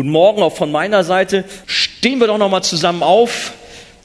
Guten 0.00 0.12
Morgen 0.12 0.42
auch 0.42 0.56
von 0.56 0.72
meiner 0.72 1.04
Seite. 1.04 1.44
Stehen 1.66 2.20
wir 2.20 2.26
doch 2.26 2.38
noch 2.38 2.48
mal 2.48 2.62
zusammen 2.62 3.02
auf. 3.02 3.52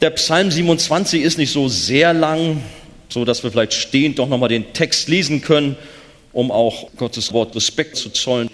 Der 0.02 0.10
Psalm 0.10 0.52
27 0.52 1.22
ist 1.22 1.38
nicht 1.38 1.54
so 1.54 1.70
sehr 1.70 2.14
lang, 2.14 2.62
so 3.08 3.24
dass 3.24 3.44
wir 3.44 3.52
vielleicht 3.52 3.74
stehend 3.74 4.20
doch 4.20 4.28
noch 4.28 4.38
mal 4.38 4.50
den 4.50 4.74
Text 4.74 5.08
lesen 5.08 5.42
können, 5.42 5.78
um 6.34 6.52
auch 6.52 6.90
Gottes 6.98 7.32
Wort 7.32 7.56
Respekt 7.56 7.96
zu 7.96 8.10
zollen. 8.10 8.50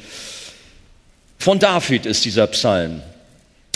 Von 1.39 1.57
David 1.57 2.05
ist 2.05 2.25
dieser 2.25 2.45
Psalm. 2.45 3.01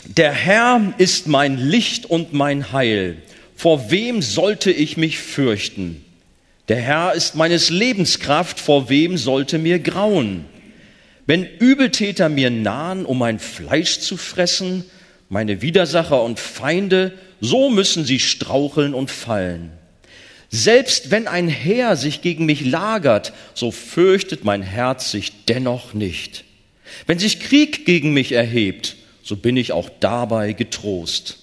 Der 0.06 0.32
Herr 0.32 0.94
ist 1.00 1.26
mein 1.26 1.58
Licht 1.58 2.06
und 2.06 2.34
mein 2.34 2.72
Heil. 2.72 3.18
Vor 3.56 3.90
wem 3.90 4.22
sollte 4.22 4.70
ich 4.70 4.96
mich 4.96 5.18
fürchten? 5.18 6.06
Der 6.68 6.78
Herr 6.78 7.14
ist 7.14 7.34
meines 7.34 7.72
Lebens 7.72 8.20
Kraft. 8.20 8.60
Vor 8.60 8.90
wem 8.90 9.18
sollte 9.18 9.58
mir 9.58 9.80
grauen? 9.80 10.46
Wenn 11.26 11.46
Übeltäter 11.46 12.30
mir 12.30 12.52
nahen, 12.52 13.06
um 13.06 13.18
mein 13.18 13.40
Fleisch 13.40 14.00
zu 14.00 14.18
fressen, 14.18 14.86
meine 15.28 15.62
Widersacher 15.62 16.22
und 16.22 16.40
Feinde, 16.40 17.14
so 17.42 17.70
müssen 17.70 18.06
sie 18.06 18.20
straucheln 18.20 18.94
und 18.94 19.10
fallen. 19.10 19.72
Selbst 20.50 21.10
wenn 21.10 21.28
ein 21.28 21.48
Heer 21.48 21.96
sich 21.96 22.22
gegen 22.22 22.46
mich 22.46 22.64
lagert, 22.64 23.34
so 23.56 23.72
fürchtet 23.72 24.44
mein 24.44 24.62
Herz 24.62 25.12
sich 25.12 25.46
dennoch 25.46 25.94
nicht. 25.94 26.44
Wenn 27.08 27.18
sich 27.18 27.40
Krieg 27.40 27.86
gegen 27.86 28.14
mich 28.14 28.32
erhebt, 28.32 28.96
so 29.24 29.36
bin 29.36 29.58
ich 29.58 29.72
auch 29.72 29.90
dabei 30.00 30.54
getrost. 30.54 31.40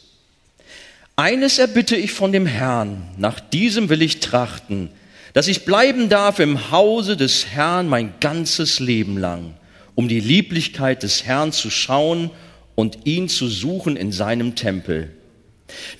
Eines 1.17 1.59
erbitte 1.59 1.97
ich 1.97 2.13
von 2.13 2.33
dem 2.33 2.47
Herrn, 2.47 3.09
nach 3.19 3.41
diesem 3.41 3.89
will 3.89 4.01
ich 4.01 4.21
trachten, 4.21 4.89
dass 5.35 5.49
ich 5.49 5.65
bleiben 5.65 6.09
darf 6.09 6.39
im 6.39 6.71
Hause 6.71 7.17
des 7.17 7.49
Herrn 7.49 7.89
mein 7.89 8.15
ganzes 8.21 8.79
Leben 8.79 9.19
lang 9.19 9.55
um 9.95 10.09
die 10.09 10.21
Lieblichkeit 10.21 11.03
des 11.03 11.25
Herrn 11.25 11.53
zu 11.53 11.71
schauen 11.71 12.31
und 12.75 13.01
ihn 13.05 13.29
zu 13.29 13.49
suchen 13.49 13.97
in 13.97 14.13
seinem 14.13 14.55
Tempel. 14.55 15.11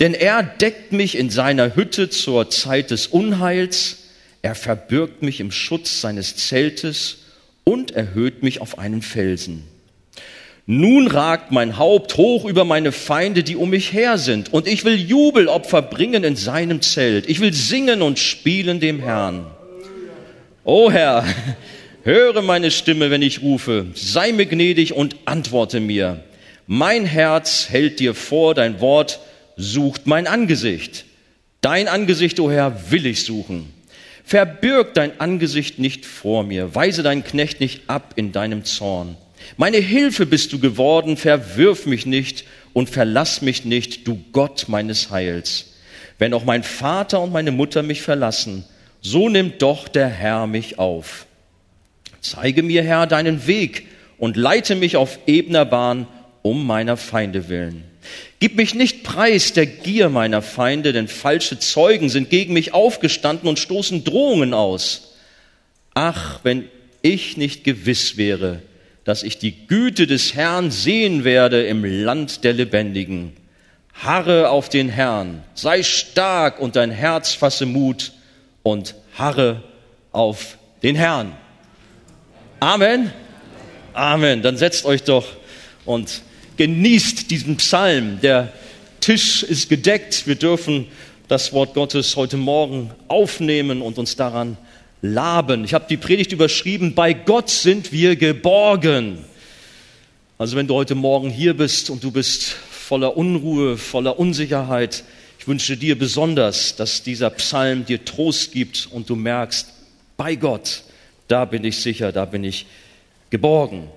Denn 0.01 0.15
er 0.15 0.43
deckt 0.43 0.93
mich 0.93 1.17
in 1.17 1.31
seiner 1.31 1.77
Hütte 1.77 2.11
zur 2.11 2.51
Zeit 2.51 2.91
des 2.91 3.07
Unheils, 3.07 3.99
er 4.43 4.55
verbirgt 4.55 5.23
mich 5.23 5.41
im 5.41 5.53
Schutz 5.53 6.01
seines 6.01 6.37
Zeltes 6.37 7.19
und 7.65 7.93
erhöht 7.93 8.43
mich 8.43 8.61
auf 8.61 8.79
einen 8.79 9.03
Felsen. 9.03 9.65
Nun 10.67 11.09
ragt 11.09 11.51
mein 11.51 11.77
Haupt 11.77 12.17
hoch 12.17 12.45
über 12.45 12.65
meine 12.65 12.93
Feinde, 12.93 13.43
die 13.43 13.57
um 13.57 13.71
mich 13.71 13.93
her 13.93 14.17
sind, 14.19 14.53
und 14.53 14.67
ich 14.69 14.85
will 14.85 14.97
Jubelopfer 14.97 15.83
bringen 15.83 16.23
in 16.23 16.37
seinem 16.37 16.83
Zelt. 16.83 17.29
Ich 17.29 17.41
will 17.41 17.53
singen 17.53 18.01
und 18.01 18.19
spielen 18.19 18.79
dem 18.79 19.01
Herrn. 19.01 19.47
O 20.65 20.91
Herr, 20.91 21.25
Höre 22.05 22.43
meine 22.43 22.73
Stimme, 22.73 23.13
wenn 23.13 23.23
ich 23.23 23.43
rufe, 23.43 23.87
sei 23.95 24.33
mir 24.33 24.47
gnädig 24.47 24.93
und 24.93 25.15
antworte 25.25 25.79
mir. 25.79 26.25
Mein 26.67 27.07
Herz 27.07 27.69
hält 27.69 28.01
dir 28.01 28.15
vor, 28.15 28.55
dein 28.55 28.81
Wort 28.81 29.21
sucht 29.57 30.09
mein 30.09 30.27
Angesicht. 30.27 31.05
Dein 31.61 31.87
Angesicht, 31.87 32.41
o 32.41 32.47
oh 32.47 32.51
Herr, 32.51 32.91
will 32.91 33.07
ich 33.07 33.23
suchen. 33.23 33.73
Verbirg 34.25 34.95
dein 34.95 35.21
Angesicht 35.21 35.79
nicht 35.79 36.05
vor 36.05 36.43
mir, 36.43 36.75
weise 36.75 37.05
deinen 37.05 37.23
Knecht 37.23 37.61
nicht 37.61 37.83
ab 37.89 38.15
in 38.17 38.33
deinem 38.33 38.65
Zorn. 38.65 39.17
Meine 39.57 39.79
Hilfe 39.79 40.27
bist 40.27 40.53
du 40.53 40.59
geworden, 40.59 41.17
verwirf 41.17 41.87
mich 41.87 42.05
nicht 42.05 42.45
und 42.73 42.91
verlass 42.91 43.43
mich 43.43 43.65
nicht, 43.65 44.09
du 44.09 44.21
Gott 44.33 44.65
meines 44.67 45.11
Heils. 45.11 45.75
Wenn 46.19 46.35
auch 46.35 46.45
mein 46.45 46.65
Vater 46.65 47.21
und 47.21 47.33
meine 47.33 47.53
Mutter 47.53 47.85
mich 47.85 48.03
verlassen, 48.03 48.65
so 49.01 49.29
nimmt 49.29 49.63
doch 49.63 49.87
der 49.87 50.09
Herr 50.09 50.49
mich 50.49 50.81
auf. 50.81 51.27
Zeige 52.23 52.63
mir, 52.63 52.83
Herr, 52.83 53.07
deinen 53.07 53.47
Weg 53.47 53.89
und 54.17 54.37
leite 54.37 54.77
mich 54.77 54.97
auf 54.97 55.19
ebner 55.27 55.65
Bahn 55.65 56.07
um 56.43 56.65
meiner 56.67 56.97
Feinde 56.97 57.49
willen. 57.49 57.85
Gib 58.39 58.57
mich 58.57 58.75
nicht 58.75 59.03
preis 59.03 59.53
der 59.53 59.67
Gier 59.67 60.09
meiner 60.09 60.43
Feinde, 60.43 60.93
denn 60.93 61.09
falsche 61.09 61.59
Zeugen 61.59 62.09
sind 62.09 62.31
gegen 62.31 62.53
mich 62.53 62.75
aufgestanden 62.75 63.49
und 63.49 63.59
stoßen 63.59 64.05
Drohungen 64.05 64.55
aus. 64.55 65.15
Ach, 65.95 66.41
wenn 66.43 66.69
ich 67.03 67.37
nicht 67.37 67.65
gewiss 67.65 68.17
wäre, 68.17 68.63
dass 69.05 69.25
ich 69.25 69.39
die 69.39 69.67
Güte 69.67 70.07
des 70.07 70.35
Herrn 70.35 70.71
sehen 70.71 71.25
werde 71.25 71.65
im 71.67 71.85
Land 71.85 72.45
der 72.45 72.53
Lebendigen. 72.53 73.33
Harre 73.95 74.51
auf 74.51 74.69
den 74.69 74.89
Herrn, 74.89 75.43
sei 75.55 75.83
stark 75.83 76.61
und 76.61 76.77
dein 76.77 76.91
Herz 76.91 77.35
fasse 77.35 77.67
Mut 77.67 78.13
und 78.63 78.95
harre 79.15 79.63
auf 80.13 80.57
den 80.83 80.95
Herrn. 80.97 81.37
Amen. 82.63 83.13
Amen. 83.93 84.41
Dann 84.41 84.57
setzt 84.57 84.85
euch 84.85 85.03
doch 85.03 85.27
und 85.85 86.23
genießt 86.59 87.29
diesen 87.29 87.57
Psalm. 87.57 88.21
Der 88.21 88.53
Tisch 89.01 89.43
ist 89.43 89.69
gedeckt. 89.69 90.29
Wir 90.29 90.37
dürfen 90.37 90.87
das 91.27 91.53
Wort 91.53 91.75
Gottes 91.75 92.15
heute 92.15 92.37
Morgen 92.37 92.93
aufnehmen 93.09 93.83
und 93.83 93.99
uns 93.99 94.15
daran 94.15 94.57
laben. 95.01 95.65
Ich 95.65 95.75
habe 95.75 95.87
die 95.89 95.97
Predigt 95.97 96.31
überschrieben, 96.31 96.95
bei 96.95 97.15
Gott 97.15 97.51
sind 97.51 97.91
wir 97.91 98.15
geborgen. 98.15 99.25
Also 100.39 100.57
wenn 100.57 100.69
du 100.69 100.77
heute 100.77 100.95
Morgen 100.95 101.31
hier 101.31 101.57
bist 101.57 101.91
und 101.91 102.05
du 102.05 102.13
bist 102.13 102.45
voller 102.71 103.17
Unruhe, 103.17 103.77
voller 103.77 104.21
Unsicherheit, 104.21 105.03
ich 105.41 105.49
wünsche 105.49 105.77
dir 105.77 105.99
besonders, 105.99 106.77
dass 106.77 107.03
dieser 107.03 107.31
Psalm 107.31 107.87
dir 107.87 108.05
Trost 108.05 108.53
gibt 108.53 108.89
und 108.93 109.11
du 109.11 109.17
merkst, 109.17 109.67
bei 110.17 110.37
Gott 110.37 110.85
da 111.33 111.47
bin 111.47 111.65
ich 111.65 111.79
sicher, 111.79 112.13
da 112.13 112.27
bin 112.27 112.45
ich 112.45 112.67
geborgen. 113.31 113.89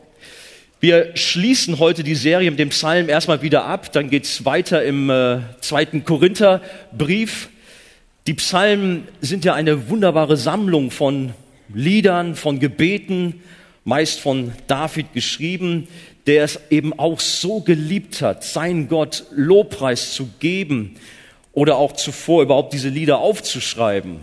Wir 0.79 1.17
schließen 1.17 1.79
heute 1.79 2.01
die 2.01 2.15
Serie 2.15 2.49
mit 2.49 2.59
dem 2.59 2.69
Psalm 2.69 3.09
erstmal 3.09 3.41
wieder 3.41 3.65
ab, 3.65 3.91
dann 3.91 4.09
geht 4.09 4.23
es 4.23 4.45
weiter 4.45 4.85
im 4.85 5.09
äh, 5.09 5.39
zweiten 5.59 6.05
Korintherbrief. 6.05 7.49
Die 8.25 8.35
Psalmen 8.35 9.09
sind 9.19 9.43
ja 9.43 9.53
eine 9.53 9.89
wunderbare 9.89 10.37
Sammlung 10.37 10.91
von 10.91 11.33
Liedern, 11.73 12.35
von 12.35 12.59
Gebeten, 12.59 13.41
meist 13.83 14.21
von 14.21 14.53
David 14.67 15.11
geschrieben, 15.11 15.89
der 16.27 16.45
es 16.45 16.57
eben 16.69 16.97
auch 16.97 17.19
so 17.19 17.59
geliebt 17.59 18.21
hat, 18.21 18.45
seinen 18.45 18.87
Gott 18.87 19.25
Lobpreis 19.31 20.13
zu 20.13 20.29
geben 20.39 20.95
oder 21.51 21.75
auch 21.75 21.91
zuvor 21.91 22.43
überhaupt 22.43 22.71
diese 22.71 22.87
Lieder 22.87 23.17
aufzuschreiben. 23.17 24.21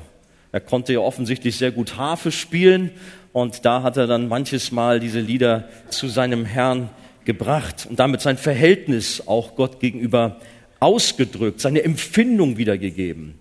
Er 0.53 0.61
konnte 0.61 0.93
ja 0.93 1.01
offensichtlich 1.01 1.57
sehr 1.57 1.71
gut 1.71 1.97
Harfe 1.97 2.31
spielen 2.31 2.91
und 3.33 3.65
da 3.65 3.83
hat 3.83 3.97
er 3.97 4.07
dann 4.07 4.29
manches 4.29 4.71
Mal 4.71 5.01
diese 5.01 5.21
Lieder 5.21 5.69
zu 5.89 6.09
seinem 6.09 6.45
Herrn 6.45 6.91
gebracht 7.25 7.87
und 7.89 7.99
damit 7.99 8.21
sein 8.21 8.37
Verhältnis 8.37 9.27
auch 9.27 9.57
Gott 9.57 9.81
gegenüber 9.81 10.41
ausgedrückt, 10.79 11.61
seine 11.61 11.83
Empfindung 11.83 12.59
wiedergegeben. 12.59 13.35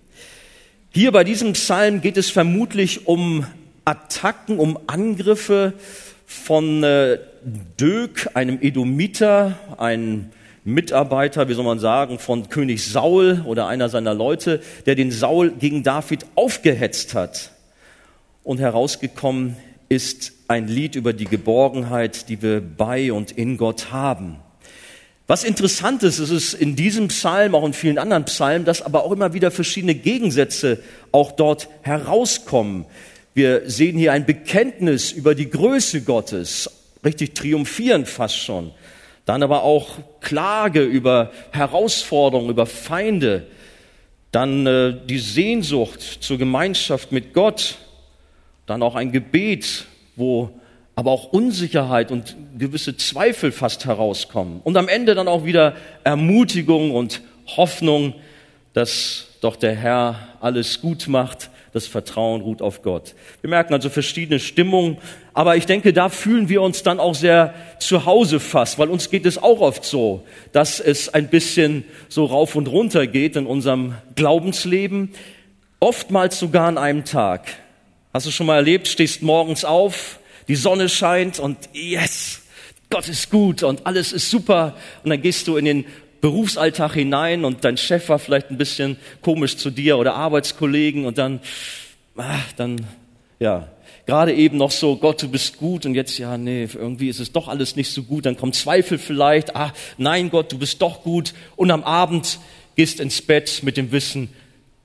Hier 0.90 1.12
bei 1.12 1.24
diesem 1.24 1.52
Psalm 1.52 2.00
geht 2.00 2.16
es 2.16 2.30
vermutlich 2.30 3.06
um 3.06 3.44
Attacken, 3.84 4.58
um 4.58 4.78
Angriffe 4.86 5.74
von 6.24 6.82
äh, 6.82 7.18
Dök, 7.78 8.30
einem 8.34 8.58
Edomiter, 8.62 9.58
einem 9.76 10.30
Mitarbeiter, 10.64 11.48
wie 11.48 11.54
soll 11.54 11.64
man 11.64 11.80
sagen, 11.80 12.18
von 12.18 12.48
König 12.48 12.84
Saul 12.84 13.42
oder 13.46 13.66
einer 13.66 13.88
seiner 13.88 14.14
Leute, 14.14 14.60
der 14.86 14.94
den 14.94 15.10
Saul 15.10 15.50
gegen 15.50 15.82
David 15.82 16.26
aufgehetzt 16.36 17.14
hat. 17.14 17.50
Und 18.44 18.60
herausgekommen 18.60 19.56
ist 19.88 20.32
ein 20.48 20.68
Lied 20.68 20.94
über 20.94 21.12
die 21.12 21.24
Geborgenheit, 21.24 22.28
die 22.28 22.42
wir 22.42 22.60
bei 22.60 23.12
und 23.12 23.32
in 23.32 23.56
Gott 23.56 23.92
haben. 23.92 24.36
Was 25.26 25.44
interessant 25.44 26.02
ist, 26.02 26.18
ist 26.18 26.30
es 26.30 26.54
in 26.54 26.76
diesem 26.76 27.08
Psalm, 27.08 27.54
auch 27.54 27.64
in 27.64 27.72
vielen 27.72 27.98
anderen 27.98 28.24
Psalmen, 28.24 28.64
dass 28.64 28.82
aber 28.82 29.04
auch 29.04 29.12
immer 29.12 29.32
wieder 29.32 29.50
verschiedene 29.50 29.94
Gegensätze 29.94 30.78
auch 31.10 31.32
dort 31.32 31.68
herauskommen. 31.82 32.84
Wir 33.34 33.62
sehen 33.68 33.96
hier 33.96 34.12
ein 34.12 34.26
Bekenntnis 34.26 35.10
über 35.10 35.34
die 35.34 35.48
Größe 35.48 36.02
Gottes, 36.02 36.70
richtig 37.04 37.34
triumphierend 37.34 38.08
fast 38.08 38.36
schon. 38.36 38.72
Dann 39.24 39.42
aber 39.42 39.62
auch 39.62 39.98
Klage 40.20 40.82
über 40.82 41.30
Herausforderungen, 41.52 42.50
über 42.50 42.66
Feinde. 42.66 43.46
Dann 44.32 44.66
äh, 44.66 44.96
die 45.06 45.18
Sehnsucht 45.18 46.00
zur 46.00 46.38
Gemeinschaft 46.38 47.12
mit 47.12 47.32
Gott. 47.32 47.76
Dann 48.66 48.82
auch 48.82 48.94
ein 48.94 49.12
Gebet, 49.12 49.86
wo 50.16 50.50
aber 50.94 51.10
auch 51.10 51.32
Unsicherheit 51.32 52.10
und 52.10 52.36
gewisse 52.58 52.96
Zweifel 52.96 53.52
fast 53.52 53.86
herauskommen. 53.86 54.60
Und 54.64 54.76
am 54.76 54.88
Ende 54.88 55.14
dann 55.14 55.28
auch 55.28 55.44
wieder 55.44 55.76
Ermutigung 56.04 56.90
und 56.90 57.22
Hoffnung, 57.46 58.14
dass 58.72 59.28
doch 59.40 59.56
der 59.56 59.74
Herr 59.74 60.28
alles 60.40 60.80
gut 60.80 61.08
macht 61.08 61.50
das 61.72 61.86
Vertrauen 61.86 62.42
ruht 62.42 62.62
auf 62.62 62.82
Gott. 62.82 63.14
Wir 63.40 63.50
merken 63.50 63.72
also 63.74 63.88
verschiedene 63.88 64.38
Stimmungen, 64.38 64.98
aber 65.34 65.56
ich 65.56 65.66
denke, 65.66 65.92
da 65.92 66.08
fühlen 66.08 66.48
wir 66.48 66.60
uns 66.60 66.82
dann 66.82 67.00
auch 67.00 67.14
sehr 67.14 67.54
zu 67.78 68.04
Hause 68.04 68.38
fast, 68.38 68.78
weil 68.78 68.88
uns 68.88 69.10
geht 69.10 69.24
es 69.24 69.38
auch 69.38 69.60
oft 69.60 69.84
so, 69.84 70.24
dass 70.52 70.78
es 70.78 71.08
ein 71.08 71.28
bisschen 71.28 71.84
so 72.08 72.26
rauf 72.26 72.54
und 72.54 72.68
runter 72.68 73.06
geht 73.06 73.36
in 73.36 73.46
unserem 73.46 73.94
Glaubensleben, 74.14 75.10
oftmals 75.80 76.38
sogar 76.38 76.68
an 76.68 76.78
einem 76.78 77.04
Tag. 77.04 77.48
Hast 78.12 78.26
du 78.26 78.30
schon 78.30 78.46
mal 78.46 78.56
erlebt, 78.56 78.88
stehst 78.88 79.22
morgens 79.22 79.64
auf, 79.64 80.18
die 80.48 80.56
Sonne 80.56 80.90
scheint 80.90 81.38
und 81.38 81.56
yes, 81.72 82.42
Gott 82.90 83.08
ist 83.08 83.30
gut 83.30 83.62
und 83.62 83.86
alles 83.86 84.12
ist 84.12 84.28
super. 84.28 84.76
Und 85.02 85.08
dann 85.08 85.22
gehst 85.22 85.48
du 85.48 85.56
in 85.56 85.64
den 85.64 85.86
Berufsalltag 86.20 86.92
hinein 86.92 87.46
und 87.46 87.64
dein 87.64 87.78
Chef 87.78 88.10
war 88.10 88.18
vielleicht 88.18 88.50
ein 88.50 88.58
bisschen 88.58 88.98
komisch 89.22 89.56
zu 89.56 89.70
dir 89.70 89.96
oder 89.96 90.14
Arbeitskollegen 90.14 91.06
und 91.06 91.16
dann, 91.16 91.40
ach, 92.16 92.52
dann, 92.52 92.86
ja, 93.40 93.68
gerade 94.06 94.34
eben 94.34 94.56
noch 94.56 94.70
so, 94.70 94.96
Gott, 94.96 95.22
du 95.22 95.28
bist 95.28 95.58
gut 95.58 95.86
und 95.86 95.94
jetzt, 95.94 96.18
ja, 96.18 96.36
nee, 96.36 96.68
irgendwie 96.72 97.08
ist 97.08 97.20
es 97.20 97.32
doch 97.32 97.48
alles 97.48 97.76
nicht 97.76 97.90
so 97.90 98.02
gut. 98.02 98.26
Dann 98.26 98.36
kommt 98.36 98.54
Zweifel 98.54 98.98
vielleicht, 98.98 99.56
ah, 99.56 99.72
nein, 99.98 100.30
Gott, 100.30 100.52
du 100.52 100.58
bist 100.58 100.82
doch 100.82 101.02
gut. 101.02 101.34
Und 101.56 101.70
am 101.70 101.84
Abend 101.84 102.38
gehst 102.76 103.00
ins 103.00 103.22
Bett 103.22 103.60
mit 103.62 103.76
dem 103.76 103.92
Wissen, 103.92 104.28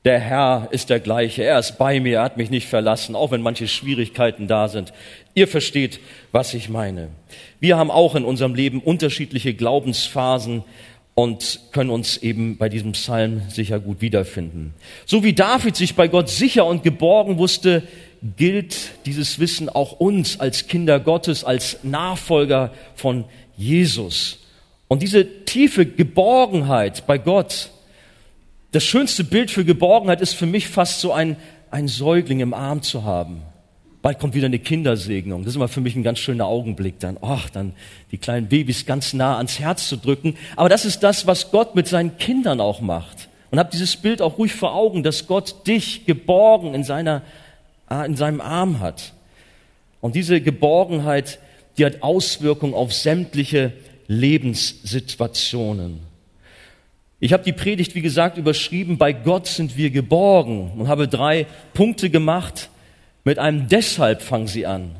der 0.06 0.19
Herr 0.19 0.69
ist 0.72 0.90
der 0.90 1.02
gleiche, 1.02 1.44
er 1.44 1.60
ist 1.60 1.78
bei 1.78 2.00
mir, 2.00 2.19
er 2.19 2.24
hat 2.24 2.38
mich 2.38 2.50
nicht 2.50 2.68
verlassen, 2.68 3.14
auch 3.14 3.31
wenn 3.31 3.42
manche 3.42 3.68
Schwierigkeiten 3.68 4.48
da 4.48 4.69
sind. 4.69 4.94
Ihr 5.34 5.50
versteht, 5.50 6.00
was 6.31 6.54
ich 6.54 6.69
meine. 6.69 7.10
Wir 7.60 7.78
haben 7.78 7.92
auch 7.92 8.16
in 8.16 8.24
unserem 8.24 8.56
Leben 8.56 8.81
unterschiedliche 8.81 9.54
Glaubensphasen 9.54 10.64
und 11.14 11.60
können 11.74 11.90
uns 11.90 12.18
eben 12.18 12.58
bei 12.58 12.69
diesem 12.69 12.94
Psalm 12.94 13.42
sicher 13.50 13.80
gut 13.80 14.00
wiederfinden. 14.02 14.75
So 15.06 15.24
wie 15.24 15.34
David 15.34 15.75
sich 15.75 15.96
bei 15.96 16.08
Gott 16.08 16.30
sicher 16.30 16.66
und 16.66 16.84
geborgen 16.84 17.38
wusste, 17.38 17.84
gilt 18.36 18.92
dieses 19.06 19.40
Wissen 19.40 19.69
auch 19.69 19.94
uns 19.94 20.40
als 20.40 20.68
Kinder 20.68 21.00
Gottes, 21.00 21.44
als 21.44 21.80
Nachfolger 21.84 22.74
von 22.96 23.25
Jesus. 23.56 24.40
Und 24.88 25.02
diese 25.02 25.46
tiefe 25.46 25.86
Geborgenheit 25.86 27.06
bei 27.08 27.18
Gott, 27.18 27.69
das 28.72 28.84
schönste 28.84 29.24
Bild 29.24 29.52
für 29.52 29.66
Geborgenheit 29.66 30.22
ist 30.22 30.34
für 30.34 30.46
mich 30.46 30.68
fast 30.68 31.02
so 31.02 31.12
ein, 31.12 31.38
ein 31.72 31.88
Säugling 31.88 32.40
im 32.40 32.54
Arm 32.54 32.81
zu 32.81 33.04
haben. 33.04 33.42
Bald 34.02 34.19
kommt 34.19 34.36
wieder 34.36 34.46
eine 34.46 34.60
Kindersegnung. 34.60 35.42
Das 35.42 35.50
ist 35.50 35.56
immer 35.56 35.68
für 35.68 35.81
mich 35.81 35.96
ein 35.96 36.04
ganz 36.04 36.19
schöner 36.19 36.46
Augenblick 36.46 37.00
dann. 37.00 37.18
Ach, 37.22 37.50
dann 37.50 37.74
die 38.12 38.18
kleinen 38.18 38.48
Babys 38.48 38.86
ganz 38.86 39.14
nah 39.14 39.38
ans 39.38 39.60
Herz 39.60 39.90
zu 39.90 39.98
drücken. 39.98 40.36
Aber 40.56 40.69
das 40.69 40.86
ist 40.86 41.02
das, 41.02 41.28
was 41.28 41.52
Gott 41.52 41.75
mit 41.75 41.88
seinen 41.88 42.18
Kindern 42.18 42.62
auch 42.62 42.80
macht. 42.80 43.28
Und 43.50 43.60
hab 43.60 43.72
dieses 43.72 43.98
Bild 43.98 44.22
auch 44.22 44.38
ruhig 44.38 44.54
vor 44.54 44.75
Augen, 44.75 45.04
dass 45.04 45.28
Gott 45.28 45.68
dich 45.68 46.06
geborgen 46.06 46.74
in 46.74 46.84
seiner 46.84 47.22
in 47.89 48.16
seinem 48.16 48.42
Arm 48.42 48.80
hat. 48.80 49.13
Und 50.01 50.16
diese 50.16 50.42
Geborgenheit, 50.42 51.39
die 51.78 51.86
hat 51.86 52.04
Auswirkungen 52.04 52.74
auf 52.74 52.94
sämtliche 52.94 53.74
Lebenssituationen. 54.07 56.00
Ich 57.19 57.34
habe 57.34 57.44
die 57.44 57.54
Predigt, 57.54 57.95
wie 57.95 58.01
gesagt, 58.01 58.38
überschrieben, 58.38 58.98
bei 58.98 59.12
Gott 59.12 59.48
sind 59.48 59.75
wir 59.75 59.89
geborgen 59.89 60.72
und 60.78 60.88
habe 60.88 61.07
drei 61.07 61.48
Punkte 61.74 62.10
gemacht. 62.10 62.69
Mit 63.24 63.39
einem 63.39 63.68
deshalb 63.68 64.22
fangen 64.22 64.48
sie 64.48 64.66
an. 64.68 64.95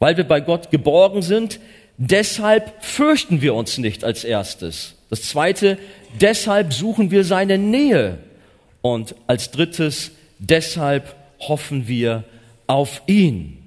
Weil 0.00 0.16
wir 0.16 0.24
bei 0.24 0.40
Gott 0.40 0.70
geborgen 0.70 1.22
sind, 1.22 1.60
deshalb 1.96 2.84
fürchten 2.84 3.40
wir 3.40 3.54
uns 3.54 3.78
nicht 3.78 4.02
als 4.02 4.24
erstes. 4.24 4.96
Das 5.10 5.22
zweite, 5.22 5.78
deshalb 6.20 6.72
suchen 6.72 7.10
wir 7.10 7.22
seine 7.22 7.56
Nähe. 7.56 8.18
Und 8.82 9.14
als 9.26 9.50
drittes, 9.50 10.10
deshalb 10.38 11.14
hoffen 11.40 11.88
wir 11.88 12.24
auf 12.66 13.02
ihn. 13.06 13.58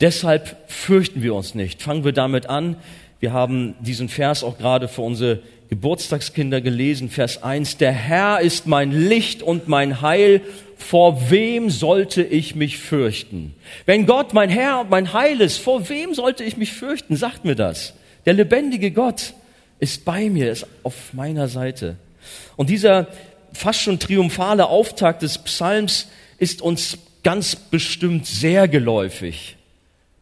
Deshalb 0.00 0.56
fürchten 0.70 1.22
wir 1.22 1.34
uns 1.34 1.54
nicht. 1.54 1.82
Fangen 1.82 2.04
wir 2.04 2.12
damit 2.12 2.46
an. 2.46 2.76
Wir 3.18 3.32
haben 3.32 3.74
diesen 3.80 4.08
Vers 4.08 4.44
auch 4.44 4.58
gerade 4.58 4.88
für 4.88 5.02
unsere 5.02 5.40
Geburtstagskinder 5.68 6.60
gelesen, 6.60 7.08
Vers 7.08 7.42
1. 7.42 7.78
Der 7.78 7.92
Herr 7.92 8.40
ist 8.40 8.66
mein 8.66 8.92
Licht 8.92 9.42
und 9.42 9.68
mein 9.68 10.00
Heil. 10.02 10.42
Vor 10.76 11.30
wem 11.30 11.70
sollte 11.70 12.22
ich 12.22 12.54
mich 12.54 12.78
fürchten? 12.78 13.54
Wenn 13.86 14.06
Gott 14.06 14.34
mein 14.34 14.50
Herr 14.50 14.80
und 14.80 14.90
mein 14.90 15.12
Heil 15.14 15.40
ist, 15.40 15.56
vor 15.58 15.88
wem 15.88 16.14
sollte 16.14 16.44
ich 16.44 16.56
mich 16.58 16.72
fürchten? 16.72 17.16
Sagt 17.16 17.44
mir 17.44 17.54
das. 17.54 17.94
Der 18.26 18.34
lebendige 18.34 18.90
Gott 18.90 19.32
ist 19.80 20.04
bei 20.04 20.28
mir, 20.28 20.52
ist 20.52 20.66
auf 20.82 21.14
meiner 21.14 21.48
Seite. 21.48 21.96
Und 22.56 22.70
dieser 22.70 23.08
fast 23.52 23.80
schon 23.80 23.98
triumphale 23.98 24.66
Auftakt 24.66 25.22
des 25.22 25.38
Psalms 25.38 26.08
ist 26.38 26.62
uns 26.62 26.98
ganz 27.22 27.56
bestimmt 27.56 28.26
sehr 28.26 28.68
geläufig. 28.68 29.56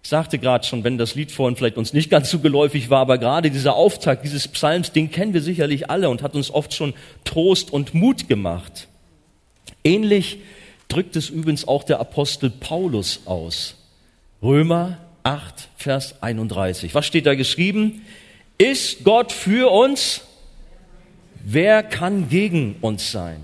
Ich 0.02 0.10
sagte 0.10 0.38
gerade 0.38 0.66
schon, 0.66 0.84
wenn 0.84 0.98
das 0.98 1.14
Lied 1.14 1.32
vorhin 1.32 1.56
vielleicht 1.56 1.78
uns 1.78 1.94
nicht 1.94 2.10
ganz 2.10 2.30
so 2.30 2.38
geläufig 2.38 2.90
war, 2.90 3.00
aber 3.00 3.16
gerade 3.16 3.50
dieser 3.50 3.74
Auftakt 3.74 4.22
dieses 4.24 4.48
Psalms, 4.48 4.92
den 4.92 5.10
kennen 5.10 5.32
wir 5.32 5.40
sicherlich 5.40 5.88
alle 5.88 6.10
und 6.10 6.22
hat 6.22 6.34
uns 6.34 6.50
oft 6.50 6.74
schon 6.74 6.92
Trost 7.24 7.72
und 7.72 7.94
Mut 7.94 8.28
gemacht. 8.28 8.88
Ähnlich 9.82 10.38
drückt 10.88 11.16
es 11.16 11.30
übrigens 11.30 11.66
auch 11.66 11.84
der 11.84 12.00
Apostel 12.00 12.50
Paulus 12.50 13.22
aus. 13.24 13.76
Römer 14.42 14.98
8, 15.22 15.68
Vers 15.76 16.22
31. 16.22 16.94
Was 16.94 17.06
steht 17.06 17.24
da 17.24 17.34
geschrieben? 17.34 18.02
Ist 18.58 19.04
Gott 19.04 19.32
für 19.32 19.72
uns? 19.72 20.20
Wer 21.42 21.82
kann 21.82 22.28
gegen 22.28 22.76
uns 22.82 23.10
sein? 23.10 23.40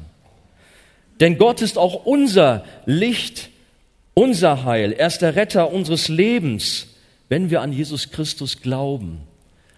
Denn 1.20 1.36
Gott 1.36 1.60
ist 1.60 1.76
auch 1.76 2.06
unser 2.06 2.64
Licht, 2.86 3.50
unser 4.14 4.64
Heil. 4.64 4.92
Er 4.92 5.06
ist 5.06 5.18
der 5.18 5.36
Retter 5.36 5.70
unseres 5.70 6.08
Lebens, 6.08 6.88
wenn 7.28 7.50
wir 7.50 7.60
an 7.60 7.72
Jesus 7.72 8.10
Christus 8.10 8.62
glauben. 8.62 9.20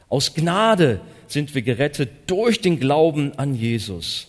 Aus 0.09 0.35
Gnade 0.35 1.01
sind 1.27 1.55
wir 1.55 1.63
gerettet 1.63 2.11
durch 2.27 2.61
den 2.61 2.79
Glauben 2.79 3.39
an 3.39 3.55
Jesus. 3.55 4.29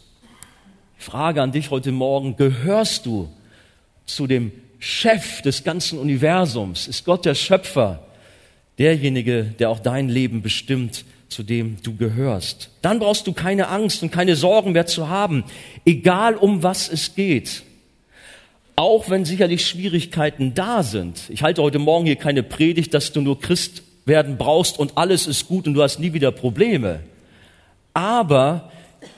Frage 0.98 1.42
an 1.42 1.52
dich 1.52 1.70
heute 1.70 1.92
Morgen, 1.92 2.36
gehörst 2.38 3.06
du 3.06 3.30
zu 4.06 4.26
dem 4.26 4.52
Chef 4.80 5.42
des 5.42 5.64
ganzen 5.64 6.00
Universums? 6.00 6.88
Ist 6.88 7.06
Gott 7.06 7.26
der 7.26 7.36
Schöpfer, 7.36 8.08
derjenige, 8.80 9.44
der 9.60 9.70
auch 9.70 9.80
dein 9.80 10.10
Leben 10.10 10.42
bestimmt? 10.42 11.06
Zu 11.34 11.44
dem 11.44 11.78
du 11.82 11.96
gehörst. 11.96 12.70
Dann 12.82 13.00
brauchst 13.00 13.28
du 13.28 13.34
keine 13.34 13.68
Angst 13.68 14.04
und 14.04 14.12
keine 14.12 14.36
Sorgen 14.36 14.74
mehr 14.74 14.86
zu 14.86 15.10
haben, 15.10 15.44
egal 15.86 16.36
um 16.36 16.64
was 16.64 16.90
es 16.90 17.16
geht. 17.16 17.64
Auch 18.76 19.10
wenn 19.10 19.26
sicherlich 19.26 19.66
Schwierigkeiten 19.66 20.54
da 20.54 20.84
sind. 20.84 21.24
Ich 21.30 21.44
halte 21.44 21.62
heute 21.62 21.80
Morgen 21.80 22.06
hier 22.06 22.16
keine 22.16 22.44
Predigt, 22.44 22.94
dass 22.94 23.12
du 23.12 23.22
nur 23.22 23.40
Christ 23.40 23.84
werden 24.06 24.38
brauchst 24.38 24.80
und 24.80 24.98
alles 24.98 25.28
ist 25.28 25.48
gut 25.48 25.68
und 25.68 25.74
du 25.74 25.82
hast 25.82 26.00
nie 26.00 26.14
wieder 26.14 26.32
Probleme. 26.32 27.02
Aber 27.94 28.72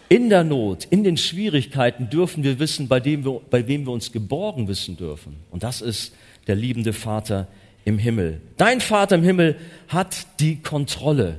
in 0.09 0.29
der 0.29 0.43
Not, 0.43 0.85
in 0.89 1.03
den 1.03 1.17
Schwierigkeiten 1.17 2.09
dürfen 2.09 2.43
wir 2.43 2.59
wissen, 2.59 2.87
bei, 2.87 2.99
dem 2.99 3.25
wir, 3.25 3.41
bei 3.49 3.67
wem 3.67 3.85
wir 3.85 3.91
uns 3.91 4.11
geborgen 4.11 4.67
wissen 4.67 4.97
dürfen. 4.97 5.37
Und 5.51 5.63
das 5.63 5.81
ist 5.81 6.13
der 6.47 6.55
liebende 6.55 6.93
Vater 6.93 7.47
im 7.85 7.97
Himmel. 7.97 8.41
Dein 8.57 8.81
Vater 8.81 9.15
im 9.15 9.23
Himmel 9.23 9.55
hat 9.87 10.27
die 10.39 10.57
Kontrolle. 10.61 11.37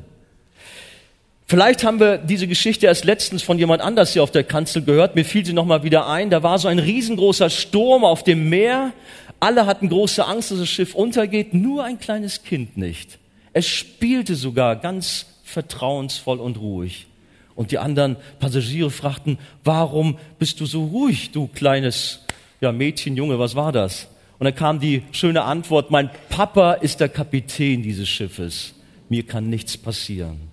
Vielleicht 1.49 1.85
haben 1.85 2.01
wir 2.01 2.19
diese 2.19 2.49
Geschichte 2.49 2.87
erst 2.87 3.05
letztens 3.05 3.45
von 3.45 3.57
jemand 3.57 3.81
anders 3.81 4.13
hier 4.13 4.25
auf 4.25 4.33
der 4.33 4.43
Kanzel 4.43 4.83
gehört. 4.83 5.15
Mir 5.15 5.25
fiel 5.25 5.47
sie 5.47 5.53
nochmal 5.53 5.85
wieder 5.85 6.09
ein. 6.09 6.29
Da 6.29 6.43
war 6.43 6.59
so 6.59 6.67
ein 6.67 6.81
riesengroßer 6.81 7.51
Sturm 7.51 8.05
auf 8.05 8.25
dem 8.25 8.49
Meer. 8.49 8.93
Alle 9.39 9.67
hatten 9.67 9.89
große 9.89 10.27
Angst, 10.27 10.51
dass 10.51 10.59
das 10.59 10.69
Schiff 10.69 10.97
untergeht. 10.97 11.55
Nur 11.55 11.85
ein 11.85 12.01
kleines 12.01 12.43
Kind 12.43 12.77
nicht. 12.77 13.21
Es 13.53 13.69
spielte 13.69 14.35
sogar 14.35 14.75
ganz 14.75 15.27
vertrauensvoll 15.45 16.41
und 16.41 16.59
ruhig. 16.59 17.07
Und 17.55 17.71
die 17.71 17.79
anderen 17.79 18.17
Passagiere 18.41 18.91
fragten, 18.91 19.39
warum 19.63 20.19
bist 20.41 20.61
du 20.61 20.67
so 20.67 20.85
ruhig, 20.87 21.31
du 21.31 21.47
kleines 21.47 22.25
ja, 22.61 22.73
Mädchen, 22.73 23.17
Junge, 23.17 23.39
was 23.39 23.55
war 23.55 23.71
das? 23.71 24.09
Und 24.41 24.47
dann 24.47 24.55
kam 24.55 24.81
die 24.81 25.05
schöne 25.13 25.43
Antwort, 25.45 25.93
mein 25.93 26.11
Papa 26.29 26.73
ist 26.73 26.99
der 26.99 27.09
Kapitän 27.09 27.83
dieses 27.85 28.09
Schiffes. 28.09 28.75
Mir 29.09 29.23
kann 29.23 29.49
nichts 29.49 29.77
passieren. 29.77 30.46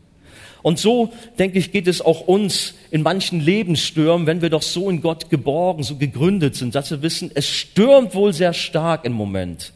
Und 0.63 0.79
so, 0.79 1.11
denke 1.37 1.59
ich, 1.59 1.71
geht 1.71 1.87
es 1.87 2.01
auch 2.01 2.21
uns 2.21 2.73
in 2.89 3.03
manchen 3.03 3.41
Lebensstürmen, 3.41 4.25
wenn 4.25 4.41
wir 4.41 4.49
doch 4.49 4.61
so 4.61 4.89
in 4.89 5.01
Gott 5.01 5.29
geborgen, 5.29 5.83
so 5.83 5.97
gegründet 5.97 6.55
sind, 6.55 6.73
dass 6.73 6.89
wir 6.89 7.01
wissen, 7.01 7.29
es 7.35 7.47
stürmt 7.47 8.15
wohl 8.15 8.33
sehr 8.33 8.53
stark 8.53 9.05
im 9.05 9.11
Moment. 9.11 9.73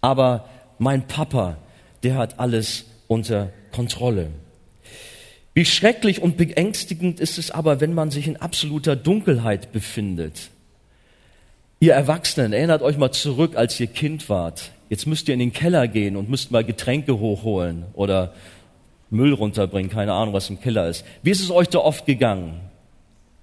Aber 0.00 0.48
mein 0.78 1.06
Papa, 1.08 1.58
der 2.04 2.14
hat 2.14 2.38
alles 2.38 2.84
unter 3.08 3.52
Kontrolle. 3.72 4.30
Wie 5.54 5.64
schrecklich 5.64 6.22
und 6.22 6.36
beängstigend 6.36 7.18
ist 7.18 7.36
es 7.36 7.50
aber, 7.50 7.80
wenn 7.80 7.92
man 7.92 8.12
sich 8.12 8.28
in 8.28 8.36
absoluter 8.36 8.94
Dunkelheit 8.94 9.72
befindet. 9.72 10.50
Ihr 11.80 11.94
Erwachsenen, 11.94 12.52
erinnert 12.52 12.82
euch 12.82 12.96
mal 12.96 13.10
zurück, 13.10 13.56
als 13.56 13.80
ihr 13.80 13.88
Kind 13.88 14.28
wart. 14.28 14.70
Jetzt 14.88 15.06
müsst 15.06 15.26
ihr 15.26 15.34
in 15.34 15.40
den 15.40 15.52
Keller 15.52 15.88
gehen 15.88 16.16
und 16.16 16.30
müsst 16.30 16.52
mal 16.52 16.62
Getränke 16.64 17.18
hochholen 17.18 17.86
oder 17.94 18.34
Müll 19.10 19.32
runterbringen, 19.32 19.90
keine 19.90 20.12
Ahnung, 20.12 20.34
was 20.34 20.50
im 20.50 20.60
Keller 20.60 20.88
ist. 20.88 21.04
Wie 21.22 21.30
ist 21.30 21.40
es 21.40 21.50
euch 21.50 21.68
da 21.68 21.78
oft 21.78 22.06
gegangen? 22.06 22.60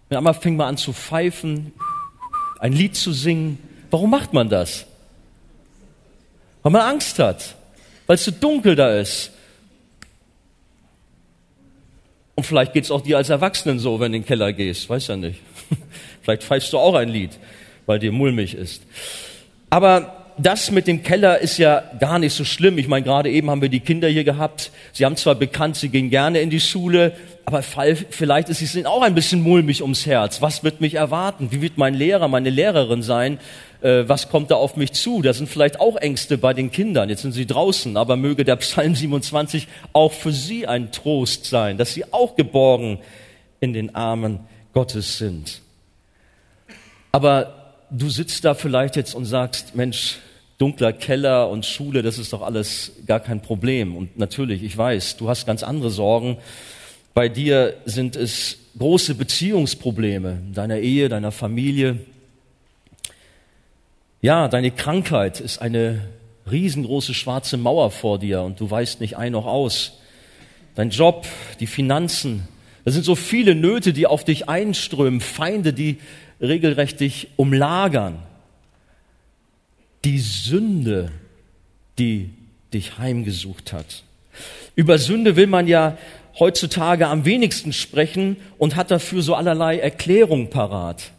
Wenn 0.09 0.17
einmal 0.17 0.33
fängt 0.33 0.57
man 0.57 0.69
an 0.69 0.77
zu 0.77 0.93
pfeifen, 0.93 1.73
ein 2.59 2.73
Lied 2.73 2.95
zu 2.95 3.11
singen. 3.11 3.57
Warum 3.89 4.09
macht 4.09 4.33
man 4.33 4.49
das? 4.49 4.85
Weil 6.63 6.71
man 6.71 6.81
Angst 6.81 7.19
hat, 7.19 7.55
weil 8.07 8.15
es 8.15 8.25
so 8.25 8.31
dunkel 8.31 8.75
da 8.75 8.95
ist. 8.95 9.31
Und 12.35 12.43
vielleicht 12.43 12.73
geht 12.73 12.83
es 12.83 12.91
auch 12.91 13.01
dir 13.01 13.17
als 13.17 13.29
Erwachsenen 13.29 13.79
so, 13.79 13.99
wenn 13.99 14.11
du 14.11 14.17
in 14.17 14.21
den 14.23 14.27
Keller 14.27 14.51
gehst, 14.51 14.89
weiß 14.89 15.07
ja 15.07 15.15
nicht. 15.15 15.39
vielleicht 16.21 16.43
pfeifst 16.43 16.73
du 16.73 16.77
auch 16.77 16.95
ein 16.95 17.09
Lied, 17.09 17.31
weil 17.85 17.99
dir 17.99 18.11
mulmig 18.11 18.55
ist. 18.55 18.83
Aber 19.69 20.24
das 20.37 20.71
mit 20.71 20.87
dem 20.87 21.03
Keller 21.03 21.39
ist 21.39 21.57
ja 21.57 21.83
gar 21.99 22.19
nicht 22.19 22.33
so 22.33 22.43
schlimm. 22.43 22.77
Ich 22.77 22.87
meine, 22.87 23.03
gerade 23.03 23.29
eben 23.29 23.49
haben 23.49 23.61
wir 23.61 23.69
die 23.69 23.79
Kinder 23.79 24.07
hier 24.07 24.23
gehabt. 24.23 24.71
Sie 24.91 25.05
haben 25.05 25.15
zwar 25.15 25.35
bekannt, 25.35 25.77
sie 25.77 25.89
gehen 25.89 26.09
gerne 26.09 26.41
in 26.41 26.49
die 26.49 26.59
Schule, 26.59 27.13
aber 27.45 27.63
vielleicht 27.63 28.49
ist 28.49 28.61
es 28.61 28.75
ihnen 28.75 28.87
auch 28.87 29.01
ein 29.01 29.15
bisschen 29.15 29.41
mulmig 29.41 29.81
ums 29.81 30.05
Herz. 30.05 30.41
Was 30.41 30.63
wird 30.63 30.81
mich 30.81 30.95
erwarten? 30.95 31.51
Wie 31.51 31.61
wird 31.61 31.77
mein 31.77 31.93
Lehrer, 31.93 32.27
meine 32.27 32.49
Lehrerin 32.49 33.01
sein? 33.01 33.39
Äh, 33.81 34.09
was 34.09 34.29
kommt 34.29 34.51
da 34.51 34.55
auf 34.55 34.75
mich 34.75 34.93
zu? 34.93 35.21
Da 35.21 35.33
sind 35.33 35.47
vielleicht 35.47 35.79
auch 35.79 35.95
Ängste 35.95 36.37
bei 36.37 36.53
den 36.53 36.71
Kindern. 36.71 37.09
Jetzt 37.09 37.21
sind 37.21 37.33
sie 37.33 37.45
draußen, 37.45 37.95
aber 37.95 38.17
möge 38.17 38.43
der 38.43 38.55
Psalm 38.57 38.95
27 38.95 39.67
auch 39.93 40.11
für 40.11 40.31
sie 40.31 40.67
ein 40.67 40.91
Trost 40.91 41.45
sein, 41.45 41.77
dass 41.77 41.93
sie 41.93 42.11
auch 42.11 42.35
geborgen 42.35 42.99
in 43.59 43.73
den 43.73 43.95
Armen 43.95 44.39
Gottes 44.73 45.17
sind. 45.17 45.61
Aber 47.11 47.64
du 47.89 48.09
sitzt 48.09 48.45
da 48.45 48.53
vielleicht 48.53 48.95
jetzt 48.95 49.15
und 49.15 49.25
sagst, 49.25 49.75
Mensch, 49.75 50.19
dunkler 50.57 50.93
Keller 50.93 51.49
und 51.49 51.65
Schule, 51.65 52.01
das 52.01 52.17
ist 52.17 52.33
doch 52.33 52.41
alles 52.41 52.91
gar 53.05 53.19
kein 53.19 53.41
Problem. 53.41 53.95
Und 53.95 54.17
natürlich, 54.17 54.63
ich 54.63 54.77
weiß, 54.77 55.17
du 55.17 55.29
hast 55.29 55.45
ganz 55.45 55.63
andere 55.63 55.89
Sorgen. 55.89 56.37
Bei 57.13 57.29
dir 57.29 57.75
sind 57.85 58.15
es 58.15 58.57
große 58.77 59.15
Beziehungsprobleme, 59.15 60.41
deiner 60.53 60.79
Ehe, 60.79 61.09
deiner 61.09 61.31
Familie. 61.31 61.99
Ja, 64.21 64.47
deine 64.47 64.71
Krankheit 64.71 65.39
ist 65.39 65.61
eine 65.61 66.01
riesengroße 66.49 67.13
schwarze 67.13 67.57
Mauer 67.57 67.91
vor 67.91 68.19
dir 68.19 68.41
und 68.41 68.59
du 68.59 68.69
weißt 68.69 69.01
nicht 69.01 69.17
ein 69.17 69.31
noch 69.31 69.45
aus. 69.45 69.93
Dein 70.75 70.89
Job, 70.89 71.25
die 71.59 71.67
Finanzen, 71.67 72.47
das 72.85 72.93
sind 72.93 73.03
so 73.03 73.15
viele 73.15 73.55
Nöte, 73.55 73.93
die 73.93 74.07
auf 74.07 74.23
dich 74.23 74.47
einströmen, 74.47 75.19
Feinde, 75.19 75.73
die 75.73 75.97
regelrecht 76.39 76.99
dich 76.99 77.29
umlagern. 77.35 78.19
Die 80.05 80.19
Sünde, 80.19 81.11
die 81.97 82.29
dich 82.73 82.99
heimgesucht 82.99 83.73
hat. 83.73 84.03
Über 84.75 84.99
Sünde 84.99 85.35
will 85.35 85.47
man 85.47 85.67
ja 85.67 85.97
heutzutage 86.37 87.07
am 87.07 87.25
wenigsten 87.25 87.73
sprechen 87.73 88.37
und 88.57 88.75
hat 88.75 88.91
dafür 88.91 89.21
so 89.21 89.33
allerlei 89.33 89.79
Erklärung 89.79 90.49
parat. 90.49 91.11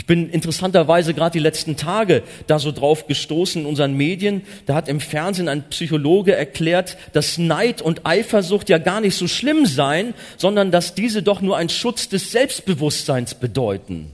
Ich 0.00 0.06
bin 0.06 0.30
interessanterweise 0.30 1.12
gerade 1.12 1.34
die 1.34 1.42
letzten 1.44 1.76
Tage 1.76 2.22
da 2.46 2.58
so 2.58 2.72
drauf 2.72 3.06
gestoßen 3.06 3.60
in 3.60 3.68
unseren 3.68 3.92
Medien. 3.92 4.40
Da 4.64 4.74
hat 4.74 4.88
im 4.88 4.98
Fernsehen 4.98 5.46
ein 5.46 5.68
Psychologe 5.68 6.34
erklärt, 6.34 6.96
dass 7.12 7.36
Neid 7.36 7.82
und 7.82 8.06
Eifersucht 8.06 8.70
ja 8.70 8.78
gar 8.78 9.02
nicht 9.02 9.14
so 9.14 9.28
schlimm 9.28 9.66
seien, 9.66 10.14
sondern 10.38 10.70
dass 10.70 10.94
diese 10.94 11.22
doch 11.22 11.42
nur 11.42 11.58
ein 11.58 11.68
Schutz 11.68 12.08
des 12.08 12.32
Selbstbewusstseins 12.32 13.34
bedeuten. 13.34 14.10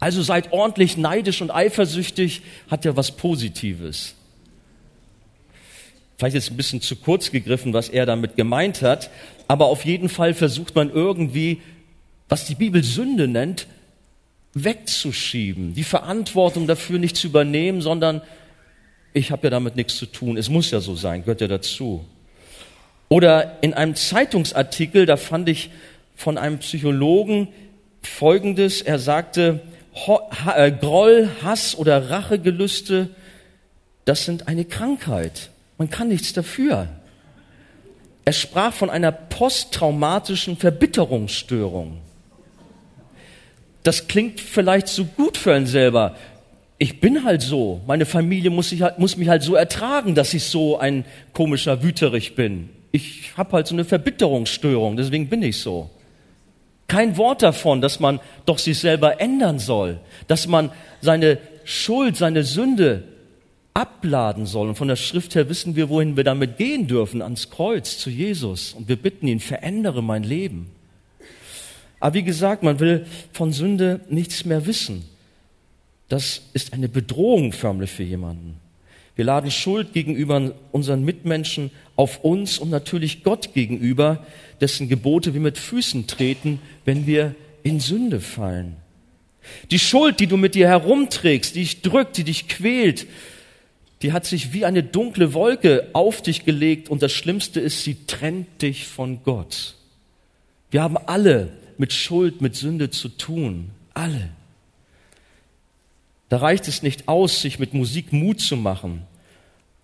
Also 0.00 0.20
seid 0.20 0.52
ordentlich 0.52 0.96
neidisch 0.96 1.42
und 1.42 1.52
eifersüchtig, 1.52 2.42
hat 2.68 2.84
ja 2.84 2.96
was 2.96 3.12
Positives. 3.12 4.16
Vielleicht 6.16 6.34
ist 6.34 6.50
ein 6.50 6.56
bisschen 6.56 6.80
zu 6.80 6.96
kurz 6.96 7.30
gegriffen, 7.30 7.72
was 7.72 7.88
er 7.88 8.04
damit 8.04 8.34
gemeint 8.34 8.82
hat, 8.82 9.10
aber 9.46 9.66
auf 9.66 9.84
jeden 9.84 10.08
Fall 10.08 10.34
versucht 10.34 10.74
man 10.74 10.90
irgendwie, 10.90 11.62
was 12.28 12.46
die 12.46 12.56
Bibel 12.56 12.82
Sünde 12.82 13.28
nennt, 13.28 13.68
wegzuschieben, 14.64 15.74
die 15.74 15.84
Verantwortung 15.84 16.66
dafür 16.66 16.98
nicht 16.98 17.16
zu 17.16 17.26
übernehmen, 17.28 17.80
sondern 17.80 18.22
ich 19.12 19.30
habe 19.30 19.46
ja 19.46 19.50
damit 19.50 19.76
nichts 19.76 19.96
zu 19.96 20.06
tun, 20.06 20.36
es 20.36 20.48
muss 20.48 20.70
ja 20.70 20.80
so 20.80 20.94
sein, 20.94 21.22
gehört 21.22 21.40
ja 21.40 21.48
dazu. 21.48 22.04
Oder 23.08 23.58
in 23.62 23.74
einem 23.74 23.94
Zeitungsartikel, 23.94 25.06
da 25.06 25.16
fand 25.16 25.48
ich 25.48 25.70
von 26.14 26.36
einem 26.36 26.58
Psychologen 26.58 27.48
Folgendes, 28.02 28.82
er 28.82 28.98
sagte, 28.98 29.60
äh, 30.54 30.72
Groll, 30.72 31.28
Hass 31.42 31.76
oder 31.76 32.10
Rachegelüste, 32.10 33.10
das 34.04 34.24
sind 34.24 34.48
eine 34.48 34.64
Krankheit. 34.64 35.50
Man 35.76 35.90
kann 35.90 36.08
nichts 36.08 36.32
dafür. 36.32 36.88
Er 38.24 38.32
sprach 38.32 38.72
von 38.72 38.90
einer 38.90 39.12
posttraumatischen 39.12 40.56
Verbitterungsstörung. 40.56 41.98
Das 43.82 44.08
klingt 44.08 44.40
vielleicht 44.40 44.88
so 44.88 45.04
gut 45.04 45.36
für 45.36 45.54
einen 45.54 45.66
selber. 45.66 46.16
Ich 46.78 47.00
bin 47.00 47.24
halt 47.24 47.42
so. 47.42 47.80
Meine 47.86 48.06
Familie 48.06 48.50
muss, 48.50 48.72
halt, 48.72 48.98
muss 48.98 49.16
mich 49.16 49.28
halt 49.28 49.42
so 49.42 49.54
ertragen, 49.54 50.14
dass 50.14 50.34
ich 50.34 50.44
so 50.44 50.78
ein 50.78 51.04
komischer 51.32 51.82
Wüterich 51.82 52.34
bin. 52.34 52.70
Ich 52.92 53.36
habe 53.36 53.52
halt 53.52 53.66
so 53.66 53.74
eine 53.74 53.84
Verbitterungsstörung, 53.84 54.96
deswegen 54.96 55.28
bin 55.28 55.42
ich 55.42 55.58
so. 55.58 55.90
Kein 56.86 57.16
Wort 57.18 57.42
davon, 57.42 57.82
dass 57.82 58.00
man 58.00 58.18
doch 58.46 58.58
sich 58.58 58.78
selber 58.78 59.20
ändern 59.20 59.58
soll, 59.58 60.00
dass 60.26 60.46
man 60.46 60.70
seine 61.02 61.38
Schuld, 61.64 62.16
seine 62.16 62.44
Sünde 62.44 63.04
abladen 63.74 64.46
soll. 64.46 64.68
Und 64.68 64.74
von 64.74 64.88
der 64.88 64.96
Schrift 64.96 65.34
her 65.34 65.48
wissen 65.48 65.76
wir, 65.76 65.90
wohin 65.90 66.16
wir 66.16 66.24
damit 66.24 66.56
gehen 66.56 66.86
dürfen, 66.86 67.20
ans 67.20 67.50
Kreuz, 67.50 67.98
zu 67.98 68.08
Jesus. 68.10 68.72
Und 68.72 68.88
wir 68.88 68.96
bitten 68.96 69.28
ihn, 69.28 69.38
verändere 69.38 70.02
mein 70.02 70.24
Leben. 70.24 70.70
Aber 72.00 72.14
wie 72.14 72.22
gesagt, 72.22 72.62
man 72.62 72.80
will 72.80 73.06
von 73.32 73.52
Sünde 73.52 74.00
nichts 74.08 74.44
mehr 74.44 74.66
wissen. 74.66 75.04
Das 76.08 76.42
ist 76.52 76.72
eine 76.72 76.88
Bedrohung 76.88 77.52
förmlich 77.52 77.90
für 77.90 78.02
jemanden. 78.02 78.56
Wir 79.16 79.24
laden 79.24 79.50
Schuld 79.50 79.92
gegenüber 79.92 80.52
unseren 80.70 81.04
Mitmenschen 81.04 81.72
auf 81.96 82.22
uns 82.22 82.58
und 82.58 82.70
natürlich 82.70 83.24
Gott 83.24 83.52
gegenüber, 83.52 84.24
dessen 84.60 84.88
Gebote 84.88 85.34
wir 85.34 85.40
mit 85.40 85.58
Füßen 85.58 86.06
treten, 86.06 86.60
wenn 86.84 87.06
wir 87.06 87.34
in 87.64 87.80
Sünde 87.80 88.20
fallen. 88.20 88.76
Die 89.70 89.78
Schuld, 89.78 90.20
die 90.20 90.28
du 90.28 90.36
mit 90.36 90.54
dir 90.54 90.68
herumträgst, 90.68 91.56
die 91.56 91.60
dich 91.60 91.82
drückt, 91.82 92.16
die 92.16 92.24
dich 92.24 92.46
quält, 92.48 93.06
die 94.02 94.12
hat 94.12 94.24
sich 94.24 94.52
wie 94.52 94.64
eine 94.64 94.84
dunkle 94.84 95.34
Wolke 95.34 95.88
auf 95.92 96.22
dich 96.22 96.44
gelegt 96.44 96.88
und 96.88 97.02
das 97.02 97.12
Schlimmste 97.12 97.58
ist, 97.58 97.82
sie 97.82 97.96
trennt 98.06 98.62
dich 98.62 98.86
von 98.86 99.24
Gott. 99.24 99.74
Wir 100.70 100.82
haben 100.82 100.96
alle 100.96 101.52
mit 101.78 101.92
Schuld, 101.92 102.40
mit 102.40 102.56
Sünde 102.56 102.90
zu 102.90 103.08
tun. 103.08 103.70
Alle. 103.94 104.30
Da 106.28 106.38
reicht 106.38 106.68
es 106.68 106.82
nicht 106.82 107.08
aus, 107.08 107.40
sich 107.40 107.58
mit 107.58 107.74
Musik 107.74 108.12
Mut 108.12 108.40
zu 108.40 108.56
machen. 108.56 109.02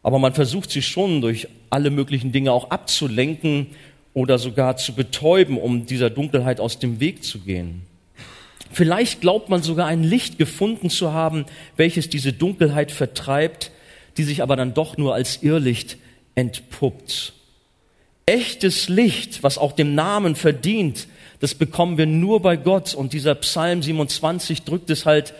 Aber 0.03 0.19
man 0.19 0.35
versucht 0.35 0.71
sich 0.71 0.87
schon 0.87 1.23
durch 1.23 1.49
alle 1.71 1.91
möglichen 1.91 2.31
Dinge 2.31 2.53
auch 2.53 2.71
abzulenken 2.71 3.69
oder 4.13 4.39
sogar 4.39 4.77
zu 4.77 4.93
betäuben, 4.93 5.57
um 5.57 5.87
dieser 5.87 6.11
Dunkelheit 6.11 6.61
aus 6.61 6.79
dem 6.79 7.01
Weg 7.01 7.25
zu 7.25 7.41
gehen. 7.41 7.83
Vielleicht 8.71 9.21
glaubt 9.21 9.49
man 9.49 9.63
sogar 9.63 9.87
ein 9.87 10.03
Licht 10.03 10.37
gefunden 10.37 10.91
zu 10.91 11.13
haben, 11.13 11.47
welches 11.77 12.11
diese 12.11 12.33
Dunkelheit 12.33 12.91
vertreibt, 12.91 13.71
die 14.17 14.25
sich 14.25 14.43
aber 14.43 14.57
dann 14.57 14.75
doch 14.75 14.97
nur 14.97 15.15
als 15.15 15.43
Irrlicht 15.43 15.97
entpuppt. 16.35 17.33
Echtes 18.27 18.89
Licht, 18.89 19.43
was 19.43 19.59
auch 19.59 19.73
dem 19.73 19.95
Namen 19.95 20.35
verdient, 20.35 21.09
das 21.45 21.55
bekommen 21.55 21.99
wir 21.99 22.07
nur 22.07 22.41
bei 22.41 22.57
Gott. 22.57 22.95
Und 22.95 23.13
dieser 23.13 23.35
Psalm 23.35 23.83
27 23.83 24.63
drückt 24.63 24.89
es 24.89 25.05
halt 25.05 25.35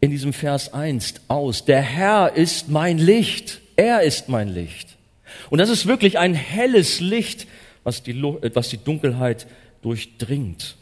in 0.00 0.10
diesem 0.10 0.32
Vers 0.32 0.72
1 0.72 1.16
aus. 1.28 1.66
Der 1.66 1.82
Herr 1.82 2.34
ist 2.34 2.70
mein 2.70 2.96
Licht. 2.96 3.60
Er 3.76 4.00
ist 4.00 4.30
mein 4.30 4.48
Licht. 4.48 4.96
Und 5.50 5.58
das 5.58 5.68
ist 5.68 5.86
wirklich 5.86 6.18
ein 6.18 6.32
helles 6.32 7.00
Licht, 7.00 7.46
was 7.82 8.02
die, 8.02 8.22
was 8.22 8.70
die 8.70 8.78
Dunkelheit 8.78 9.46
durchdringt. 9.82 10.76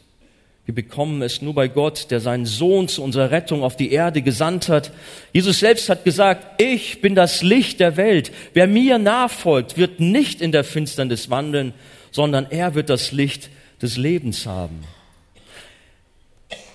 Wir 0.63 0.73
bekommen 0.73 1.21
es 1.23 1.41
nur 1.41 1.53
bei 1.53 1.67
Gott, 1.67 2.09
der 2.09 2.21
seinen 2.21 2.45
Sohn 2.45 2.87
zu 2.87 3.03
unserer 3.03 3.31
Rettung 3.31 3.63
auf 3.63 3.75
die 3.75 3.91
Erde 3.91 4.21
gesandt 4.21 4.69
hat. 4.69 4.93
Jesus 5.33 5.59
selbst 5.59 5.89
hat 5.89 6.05
gesagt, 6.05 6.61
ich 6.61 7.01
bin 7.01 7.15
das 7.15 7.43
Licht 7.43 7.81
der 7.81 7.97
Welt. 7.97 8.31
Wer 8.53 8.67
mir 8.67 8.97
nachfolgt, 8.97 9.75
wird 9.75 9.99
nicht 9.99 10.39
in 10.39 10.53
der 10.53 10.63
Finsternis 10.63 11.29
wandeln, 11.29 11.73
sondern 12.11 12.47
er 12.49 12.75
wird 12.75 12.89
das 12.89 13.11
Licht 13.11 13.49
des 13.83 13.97
Lebens 13.97 14.45
haben. 14.45 14.79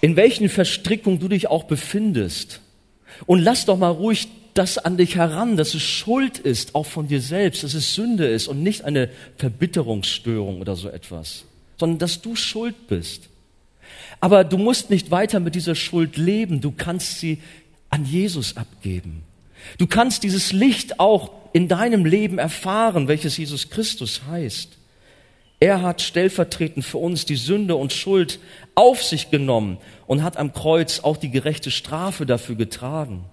In 0.01 0.15
welchen 0.15 0.49
Verstrickungen 0.49 1.19
du 1.19 1.29
dich 1.29 1.49
auch 1.49 1.65
befindest. 1.65 2.61
Und 3.27 3.41
lass 3.41 3.65
doch 3.65 3.77
mal 3.77 3.89
ruhig 3.89 4.29
das 4.55 4.79
an 4.79 4.97
dich 4.97 5.17
heran, 5.17 5.57
dass 5.57 5.75
es 5.75 5.83
Schuld 5.83 6.39
ist, 6.39 6.75
auch 6.75 6.87
von 6.87 7.09
dir 7.09 7.21
selbst, 7.21 7.63
dass 7.63 7.75
es 7.75 7.95
Sünde 7.95 8.27
ist 8.27 8.49
und 8.49 8.63
nicht 8.63 8.85
eine 8.85 9.09
Verbitterungsstörung 9.37 10.61
oder 10.61 10.77
so 10.77 10.89
etwas, 10.89 11.45
sondern 11.79 11.99
dass 11.99 12.23
du 12.23 12.35
schuld 12.35 12.89
bist. 12.89 13.29
Aber 14.21 14.45
du 14.45 14.59
musst 14.59 14.91
nicht 14.91 15.11
weiter 15.11 15.39
mit 15.39 15.55
dieser 15.55 15.75
Schuld 15.75 16.17
leben, 16.17 16.61
du 16.61 16.73
kannst 16.73 17.21
sie 17.21 17.39
an 17.91 18.05
Jesus 18.05 18.57
abgeben. 18.57 19.23
Du 19.79 19.87
kannst 19.87 20.23
dieses 20.23 20.53
Licht 20.53 21.01
auch 21.01 21.31
in 21.53 21.69
deinem 21.69 22.05
Leben 22.05 22.39
erfahren, 22.39 23.09
welches 23.09 23.37
Jesus 23.37 23.71
Christus 23.71 24.23
heißt. 24.29 24.78
Er 25.61 25.83
hat 25.83 26.03
stellvertretend 26.03 26.85
für 26.85 26.99
uns 26.99 27.25
die 27.25 27.37
Sünde 27.37 27.75
und 27.77 27.93
Schuld 27.93 28.39
auf 28.75 29.03
sich 29.03 29.31
genommen 29.31 29.79
und 30.07 30.23
hat 30.23 30.37
am 30.37 30.53
Kreuz 30.53 31.01
auch 31.01 31.17
die 31.17 31.31
gerechte 31.31 31.71
Strafe 31.71 32.27
dafür 32.27 32.55
getragen. 32.55 33.25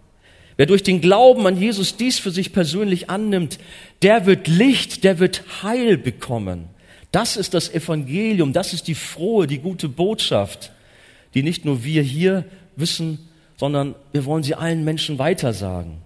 Wer 0.57 0.65
durch 0.65 0.83
den 0.83 1.01
Glauben 1.01 1.45
an 1.45 1.59
Jesus 1.59 1.97
dies 1.97 2.17
für 2.17 2.31
sich 2.31 2.53
persönlich 2.53 3.09
annimmt, 3.09 3.59
der 4.01 4.25
wird 4.25 4.47
Licht, 4.47 5.03
der 5.03 5.19
wird 5.19 5.43
Heil 5.63 5.97
bekommen. 5.97 6.69
Das 7.11 7.37
ist 7.37 7.53
das 7.53 7.73
Evangelium, 7.73 8.53
das 8.53 8.73
ist 8.73 8.87
die 8.87 8.95
frohe, 8.95 9.47
die 9.47 9.59
gute 9.59 9.89
Botschaft, 9.89 10.71
die 11.33 11.43
nicht 11.43 11.65
nur 11.65 11.83
wir 11.83 12.01
hier 12.01 12.45
wissen, 12.75 13.29
sondern 13.57 13.95
wir 14.11 14.25
wollen 14.25 14.43
sie 14.43 14.55
allen 14.55 14.83
Menschen 14.83 15.19
weitersagen. 15.19 16.01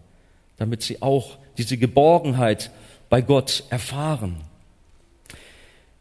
damit 0.60 0.84
sie 0.84 1.02
auch 1.02 1.38
diese 1.58 1.78
Geborgenheit 1.78 2.70
bei 3.10 3.22
Gott 3.22 3.64
erfahren. 3.70 4.42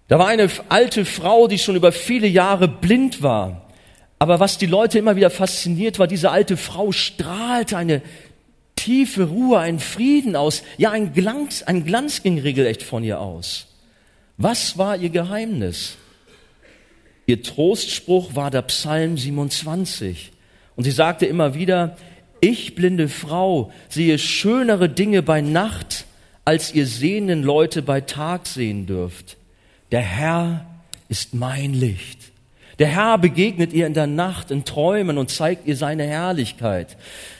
Da 0.08 0.18
war 0.18 0.28
eine 0.28 0.48
alte 0.70 1.04
Frau, 1.04 1.48
die 1.48 1.58
schon 1.58 1.76
über 1.76 1.92
viele 1.92 2.26
Jahre 2.26 2.66
blind 2.66 3.22
war. 3.22 3.68
Aber 4.18 4.40
was 4.40 4.58
die 4.58 4.66
Leute 4.66 4.98
immer 4.98 5.16
wieder 5.16 5.30
fasziniert 5.30 5.98
war, 5.98 6.06
diese 6.06 6.30
alte 6.30 6.56
Frau 6.56 6.92
strahlte 6.92 7.76
eine 7.76 8.02
tiefe 8.74 9.24
Ruhe, 9.24 9.58
einen 9.58 9.78
Frieden 9.78 10.34
aus. 10.34 10.62
Ja, 10.76 10.90
ein 10.90 11.12
Glanz, 11.12 11.62
ein 11.62 11.84
Glanz 11.84 12.22
ging 12.22 12.38
regelrecht 12.38 12.82
von 12.82 13.04
ihr 13.04 13.20
aus. 13.20 13.66
Was 14.38 14.78
war 14.78 14.96
ihr 14.96 15.10
Geheimnis? 15.10 15.96
Ihr 17.26 17.42
Trostspruch 17.42 18.34
war 18.34 18.50
der 18.50 18.62
Psalm 18.62 19.18
27. 19.18 20.32
Und 20.74 20.84
sie 20.84 20.90
sagte 20.90 21.26
immer 21.26 21.54
wieder, 21.54 21.96
ich 22.40 22.74
blinde 22.74 23.08
Frau 23.08 23.72
sehe 23.88 24.18
schönere 24.18 24.88
Dinge 24.88 25.22
bei 25.22 25.40
Nacht, 25.40 26.06
als 26.44 26.72
ihr 26.72 26.86
sehenden 26.86 27.42
Leute 27.42 27.82
bei 27.82 28.00
Tag 28.00 28.46
sehen 28.46 28.86
dürft. 28.86 29.37
Der 29.90 30.00
Herr 30.00 30.66
ist 31.08 31.34
mein 31.34 31.74
Licht. 31.74 32.18
Der 32.78 32.88
Herr 32.88 33.18
begegnet 33.18 33.72
ihr 33.72 33.86
in 33.86 33.94
der 33.94 34.06
Nacht, 34.06 34.50
in 34.50 34.64
Träumen 34.64 35.18
und 35.18 35.30
zeigt 35.30 35.66
ihr 35.66 35.76
seine 35.76 36.06
Herrlichkeit. 36.06 36.96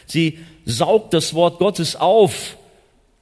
Sie 0.07 0.39
saugt 0.65 1.15
das 1.15 1.35
Wort 1.35 1.59
Gottes 1.59 1.95
auf, 1.95 2.57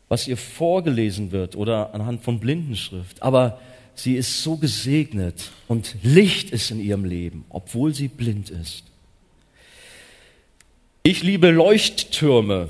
was 0.08 0.26
ihr 0.26 0.36
vorgelesen 0.36 1.32
wird 1.32 1.56
oder 1.56 1.92
anhand 1.94 2.22
von 2.22 2.38
Blindenschrift. 2.40 3.22
Aber 3.22 3.60
sie 3.94 4.14
ist 4.14 4.42
so 4.42 4.56
gesegnet 4.56 5.50
und 5.68 5.96
Licht 6.02 6.50
ist 6.50 6.70
in 6.70 6.80
ihrem 6.80 7.04
Leben, 7.04 7.44
obwohl 7.50 7.92
sie 7.92 8.08
blind 8.08 8.50
ist. 8.50 8.84
Ich 11.02 11.22
liebe 11.22 11.50
Leuchttürme. 11.50 12.68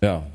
Ja. 0.00 0.26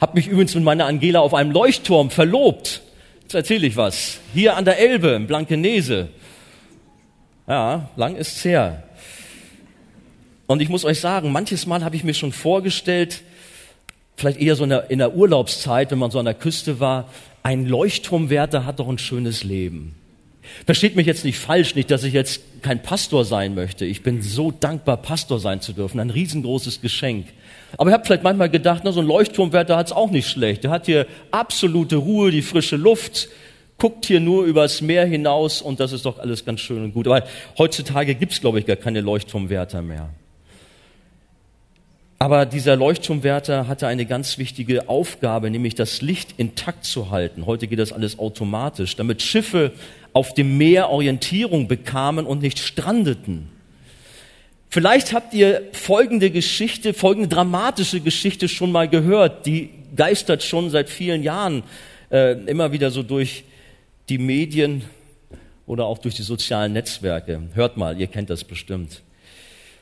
Hab 0.00 0.14
mich 0.14 0.28
übrigens 0.28 0.54
mit 0.54 0.64
meiner 0.64 0.86
Angela 0.86 1.20
auf 1.20 1.34
einem 1.34 1.50
Leuchtturm 1.50 2.10
verlobt. 2.10 2.82
Jetzt 3.22 3.34
erzähle 3.34 3.66
ich 3.66 3.76
was. 3.76 4.18
Hier 4.32 4.56
an 4.56 4.64
der 4.64 4.78
Elbe, 4.78 5.08
in 5.08 5.26
Blankenese. 5.26 6.08
Ja, 7.46 7.88
lang 7.96 8.16
ist's 8.16 8.44
her. 8.44 8.84
Und 10.46 10.62
ich 10.62 10.68
muss 10.68 10.84
euch 10.84 11.00
sagen, 11.00 11.32
manches 11.32 11.66
Mal 11.66 11.84
habe 11.84 11.96
ich 11.96 12.04
mir 12.04 12.14
schon 12.14 12.32
vorgestellt, 12.32 13.22
vielleicht 14.16 14.40
eher 14.40 14.56
so 14.56 14.64
in 14.64 14.70
der, 14.70 14.90
in 14.90 14.98
der 14.98 15.14
Urlaubszeit, 15.14 15.90
wenn 15.90 15.98
man 15.98 16.10
so 16.10 16.18
an 16.18 16.24
der 16.24 16.34
Küste 16.34 16.80
war, 16.80 17.08
ein 17.42 17.66
Leuchtturmwärter 17.66 18.64
hat 18.64 18.78
doch 18.78 18.88
ein 18.88 18.98
schönes 18.98 19.44
Leben. 19.44 19.94
Versteht 20.66 20.96
mich 20.96 21.06
jetzt 21.06 21.24
nicht 21.24 21.38
falsch, 21.38 21.74
nicht, 21.74 21.90
dass 21.90 22.04
ich 22.04 22.12
jetzt 22.12 22.40
kein 22.62 22.82
Pastor 22.82 23.24
sein 23.24 23.54
möchte. 23.54 23.84
Ich 23.84 24.02
bin 24.02 24.22
so 24.22 24.50
dankbar, 24.50 24.96
Pastor 24.96 25.38
sein 25.38 25.60
zu 25.60 25.72
dürfen. 25.72 26.00
Ein 26.00 26.10
riesengroßes 26.10 26.80
Geschenk. 26.80 27.26
Aber 27.76 27.90
ich 27.90 27.94
habe 27.94 28.04
vielleicht 28.04 28.22
manchmal 28.22 28.50
gedacht, 28.50 28.82
na, 28.84 28.92
so 28.92 29.00
ein 29.00 29.06
Leuchtturmwärter 29.06 29.76
hat's 29.76 29.92
auch 29.92 30.10
nicht 30.10 30.28
schlecht. 30.28 30.64
Der 30.64 30.70
hat 30.70 30.86
hier 30.86 31.06
absolute 31.30 31.96
Ruhe, 31.96 32.30
die 32.30 32.42
frische 32.42 32.76
Luft, 32.76 33.28
guckt 33.78 34.06
hier 34.06 34.20
nur 34.20 34.44
übers 34.44 34.80
Meer 34.80 35.06
hinaus 35.06 35.62
und 35.62 35.80
das 35.80 35.92
ist 35.92 36.04
doch 36.04 36.18
alles 36.18 36.44
ganz 36.44 36.60
schön 36.60 36.82
und 36.82 36.94
gut. 36.94 37.06
Aber 37.06 37.24
heutzutage 37.58 38.14
gibt's, 38.14 38.40
glaube 38.40 38.58
ich, 38.58 38.66
gar 38.66 38.76
keine 38.76 39.00
Leuchtturmwärter 39.00 39.82
mehr. 39.82 40.10
Aber 42.20 42.46
dieser 42.46 42.74
Leuchtturmwärter 42.74 43.68
hatte 43.68 43.86
eine 43.86 44.04
ganz 44.04 44.38
wichtige 44.38 44.88
Aufgabe, 44.88 45.50
nämlich 45.50 45.76
das 45.76 46.02
Licht 46.02 46.34
intakt 46.36 46.84
zu 46.84 47.10
halten. 47.10 47.46
Heute 47.46 47.68
geht 47.68 47.78
das 47.78 47.92
alles 47.92 48.18
automatisch, 48.18 48.96
damit 48.96 49.22
Schiffe 49.22 49.72
auf 50.12 50.34
dem 50.34 50.58
Meer 50.58 50.90
Orientierung 50.90 51.68
bekamen 51.68 52.26
und 52.26 52.42
nicht 52.42 52.58
strandeten. 52.58 53.48
Vielleicht 54.68 55.12
habt 55.12 55.32
ihr 55.32 55.62
folgende 55.72 56.30
Geschichte, 56.30 56.92
folgende 56.92 57.28
dramatische 57.28 58.00
Geschichte 58.00 58.48
schon 58.48 58.72
mal 58.72 58.88
gehört. 58.88 59.46
Die 59.46 59.70
geistert 59.94 60.42
schon 60.42 60.70
seit 60.70 60.90
vielen 60.90 61.22
Jahren 61.22 61.62
äh, 62.10 62.32
immer 62.32 62.72
wieder 62.72 62.90
so 62.90 63.04
durch 63.04 63.44
die 64.08 64.18
Medien 64.18 64.82
oder 65.66 65.86
auch 65.86 65.98
durch 65.98 66.16
die 66.16 66.22
sozialen 66.22 66.72
Netzwerke. 66.72 67.42
Hört 67.54 67.76
mal, 67.76 67.98
ihr 67.98 68.08
kennt 68.08 68.28
das 68.28 68.42
bestimmt. 68.42 69.02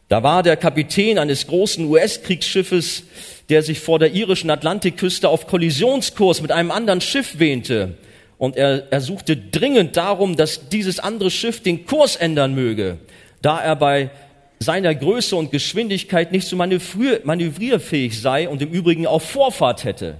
Da 0.09 0.23
war 0.23 0.43
der 0.43 0.57
Kapitän 0.57 1.19
eines 1.19 1.47
großen 1.49 1.85
US-Kriegsschiffes, 1.85 3.03
der 3.49 3.63
sich 3.63 3.81
vor 3.81 3.99
der 3.99 4.13
irischen 4.13 4.51
Atlantikküste 4.51 5.29
auf 5.29 5.47
Kollisionskurs 5.47 6.43
mit 6.43 6.53
einem 6.53 6.71
anderen 6.71 7.01
Schiff 7.01 7.39
wähnte. 7.39 7.95
Und 8.39 8.57
er, 8.57 8.93
er 8.93 9.01
suchte 9.01 9.37
dringend 9.37 9.97
darum, 9.97 10.37
dass 10.37 10.69
dieses 10.69 11.01
andere 11.01 11.31
Schiff 11.31 11.63
den 11.63 11.87
Kurs 11.87 12.17
ändern 12.17 12.55
möge, 12.55 12.99
da 13.43 13.61
er 13.61 13.75
bei 13.77 14.11
seiner 14.59 14.95
Größe 14.95 15.35
und 15.35 15.51
Geschwindigkeit 15.51 16.33
nicht 16.33 16.47
so 16.47 16.57
manövrier, 16.57 17.21
manövrierfähig 17.25 18.21
sei 18.21 18.49
und 18.49 18.63
im 18.63 18.71
Übrigen 18.71 19.07
auch 19.07 19.23
Vorfahrt 19.23 19.85
hätte. 19.85 20.17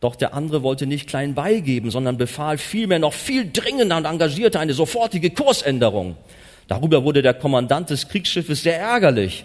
Doch 0.00 0.16
der 0.16 0.34
andere 0.34 0.62
wollte 0.62 0.86
nicht 0.86 1.08
klein 1.08 1.34
beigeben, 1.34 1.90
sondern 1.90 2.16
befahl 2.16 2.58
vielmehr 2.58 2.98
noch 2.98 3.12
viel 3.12 3.48
dringender 3.50 3.96
und 3.96 4.04
engagierte 4.04 4.58
eine 4.58 4.74
sofortige 4.74 5.30
Kursänderung. 5.30 6.16
Darüber 6.68 7.04
wurde 7.04 7.22
der 7.22 7.34
Kommandant 7.34 7.90
des 7.90 8.08
Kriegsschiffes 8.08 8.62
sehr 8.62 8.78
ärgerlich, 8.78 9.44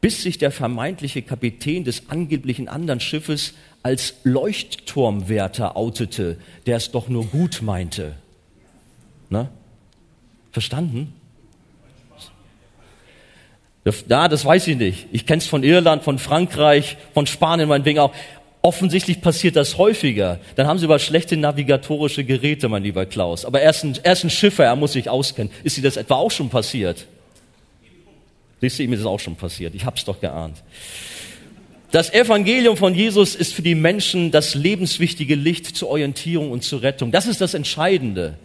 bis 0.00 0.22
sich 0.22 0.38
der 0.38 0.50
vermeintliche 0.50 1.22
Kapitän 1.22 1.84
des 1.84 2.08
angeblichen 2.08 2.68
anderen 2.68 3.00
Schiffes 3.00 3.54
als 3.82 4.14
Leuchtturmwärter 4.24 5.76
outete, 5.76 6.36
der 6.66 6.76
es 6.76 6.90
doch 6.90 7.08
nur 7.08 7.26
gut 7.26 7.62
meinte. 7.62 8.14
Na? 9.30 9.48
Verstanden? 10.52 11.14
Ja, 14.08 14.28
das 14.28 14.44
weiß 14.44 14.66
ich 14.68 14.76
nicht. 14.76 15.06
Ich 15.12 15.24
kenne 15.24 15.38
es 15.38 15.46
von 15.46 15.62
Irland, 15.62 16.02
von 16.02 16.18
Frankreich, 16.18 16.96
von 17.14 17.26
Spanien 17.26 17.68
meinetwegen 17.68 18.00
auch. 18.00 18.12
Offensichtlich 18.68 19.22
passiert 19.22 19.56
das 19.56 19.78
häufiger. 19.78 20.40
Dann 20.54 20.66
haben 20.66 20.78
sie 20.78 20.84
aber 20.84 20.98
schlechte 20.98 21.38
navigatorische 21.38 22.22
Geräte, 22.22 22.68
mein 22.68 22.82
lieber 22.82 23.06
Klaus. 23.06 23.46
Aber 23.46 23.62
er 23.62 23.70
ist 23.70 23.82
ein, 23.82 23.98
er 24.02 24.12
ist 24.12 24.24
ein 24.24 24.28
Schiffer, 24.28 24.64
er 24.64 24.76
muss 24.76 24.92
sich 24.92 25.08
auskennen. 25.08 25.50
Ist 25.64 25.78
dir 25.78 25.82
das 25.82 25.96
etwa 25.96 26.16
auch 26.16 26.30
schon 26.30 26.50
passiert? 26.50 27.06
Siehst 28.60 28.78
du, 28.78 28.82
ihm 28.82 28.92
ist 28.92 29.00
es 29.00 29.06
auch 29.06 29.20
schon 29.20 29.36
passiert. 29.36 29.74
Ich 29.74 29.86
hab's 29.86 30.04
doch 30.04 30.20
geahnt. 30.20 30.62
Das 31.92 32.12
Evangelium 32.12 32.76
von 32.76 32.94
Jesus 32.94 33.34
ist 33.34 33.54
für 33.54 33.62
die 33.62 33.74
Menschen 33.74 34.32
das 34.32 34.54
lebenswichtige 34.54 35.34
Licht 35.34 35.74
zur 35.74 35.88
Orientierung 35.88 36.50
und 36.50 36.62
zur 36.62 36.82
Rettung. 36.82 37.10
Das 37.10 37.26
ist 37.26 37.40
das 37.40 37.54
Entscheidende. 37.54 38.36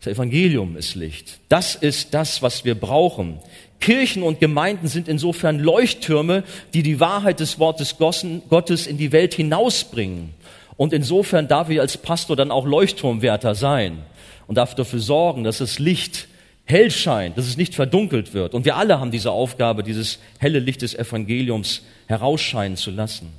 Das 0.00 0.12
Evangelium 0.12 0.76
ist 0.76 0.96
Licht. 0.96 1.38
Das 1.48 1.76
ist 1.76 2.12
das, 2.12 2.42
was 2.42 2.66
wir 2.66 2.74
brauchen. 2.74 3.38
Kirchen 3.82 4.22
und 4.22 4.40
Gemeinden 4.40 4.86
sind 4.86 5.08
insofern 5.08 5.58
Leuchttürme, 5.58 6.44
die 6.72 6.82
die 6.82 7.00
Wahrheit 7.00 7.40
des 7.40 7.58
Wortes 7.58 7.96
Gottes 7.98 8.86
in 8.86 8.96
die 8.96 9.12
Welt 9.12 9.34
hinausbringen. 9.34 10.30
Und 10.76 10.92
insofern 10.92 11.48
darf 11.48 11.68
ich 11.68 11.80
als 11.80 11.98
Pastor 11.98 12.36
dann 12.36 12.50
auch 12.50 12.64
Leuchtturmwärter 12.64 13.54
sein 13.54 13.98
und 14.46 14.54
darf 14.54 14.74
dafür 14.74 15.00
sorgen, 15.00 15.44
dass 15.44 15.58
das 15.58 15.78
Licht 15.78 16.28
hell 16.64 16.90
scheint, 16.92 17.36
dass 17.36 17.46
es 17.46 17.56
nicht 17.56 17.74
verdunkelt 17.74 18.34
wird. 18.34 18.54
Und 18.54 18.64
wir 18.64 18.76
alle 18.76 19.00
haben 19.00 19.10
diese 19.10 19.32
Aufgabe, 19.32 19.82
dieses 19.82 20.20
helle 20.38 20.60
Licht 20.60 20.82
des 20.82 20.94
Evangeliums 20.94 21.82
herausscheinen 22.06 22.76
zu 22.76 22.92
lassen. 22.92 23.32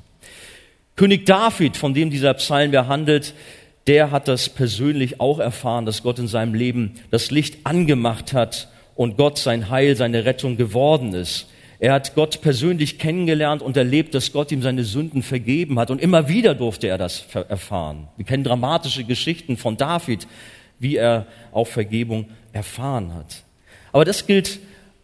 König 0.98 1.26
David, 1.26 1.78
von 1.78 1.94
dem 1.94 2.10
dieser 2.10 2.34
Psalm 2.34 2.72
behandelt, 2.72 3.34
der 3.88 4.12
hat 4.12 4.28
das 4.28 4.50
persönlich 4.50 5.22
auch 5.22 5.40
erfahren, 5.40 5.86
dass 5.86 6.04
Gott 6.04 6.20
in 6.20 6.28
seinem 6.28 6.54
Leben 6.54 6.96
das 7.12 7.32
Licht 7.32 7.66
angemacht 7.66 8.34
hat 8.34 8.68
und 8.96 9.18
Gott 9.18 9.38
sein 9.38 9.70
Heil, 9.70 9.96
seine 9.96 10.26
Rettung 10.26 10.58
geworden 10.58 11.14
ist. 11.14 11.48
Er 11.80 11.94
hat 11.94 12.16
Gott 12.16 12.42
persönlich 12.42 12.98
kennengelernt 12.98 13.62
und 13.62 13.76
erlebt, 13.76 14.14
dass 14.14 14.32
Gott 14.32 14.52
ihm 14.52 14.62
seine 14.62 14.84
Sünden 14.84 15.22
vergeben 15.22 15.80
hat. 15.80 15.92
Und 15.92 16.02
immer 16.02 16.30
wieder 16.30 16.56
durfte 16.56 16.88
er 16.88 16.98
das 16.98 17.26
erfahren. 17.50 18.08
Wir 18.16 18.26
kennen 18.26 18.44
dramatische 18.44 19.04
Geschichten 19.04 19.58
von 19.58 19.76
David, 19.76 20.28
wie 20.80 20.96
er 20.96 21.26
auch 21.52 21.68
Vergebung 21.68 22.28
erfahren 22.54 23.14
hat. 23.14 23.44
Aber 23.92 24.06
das 24.06 24.28
gilt 24.28 24.60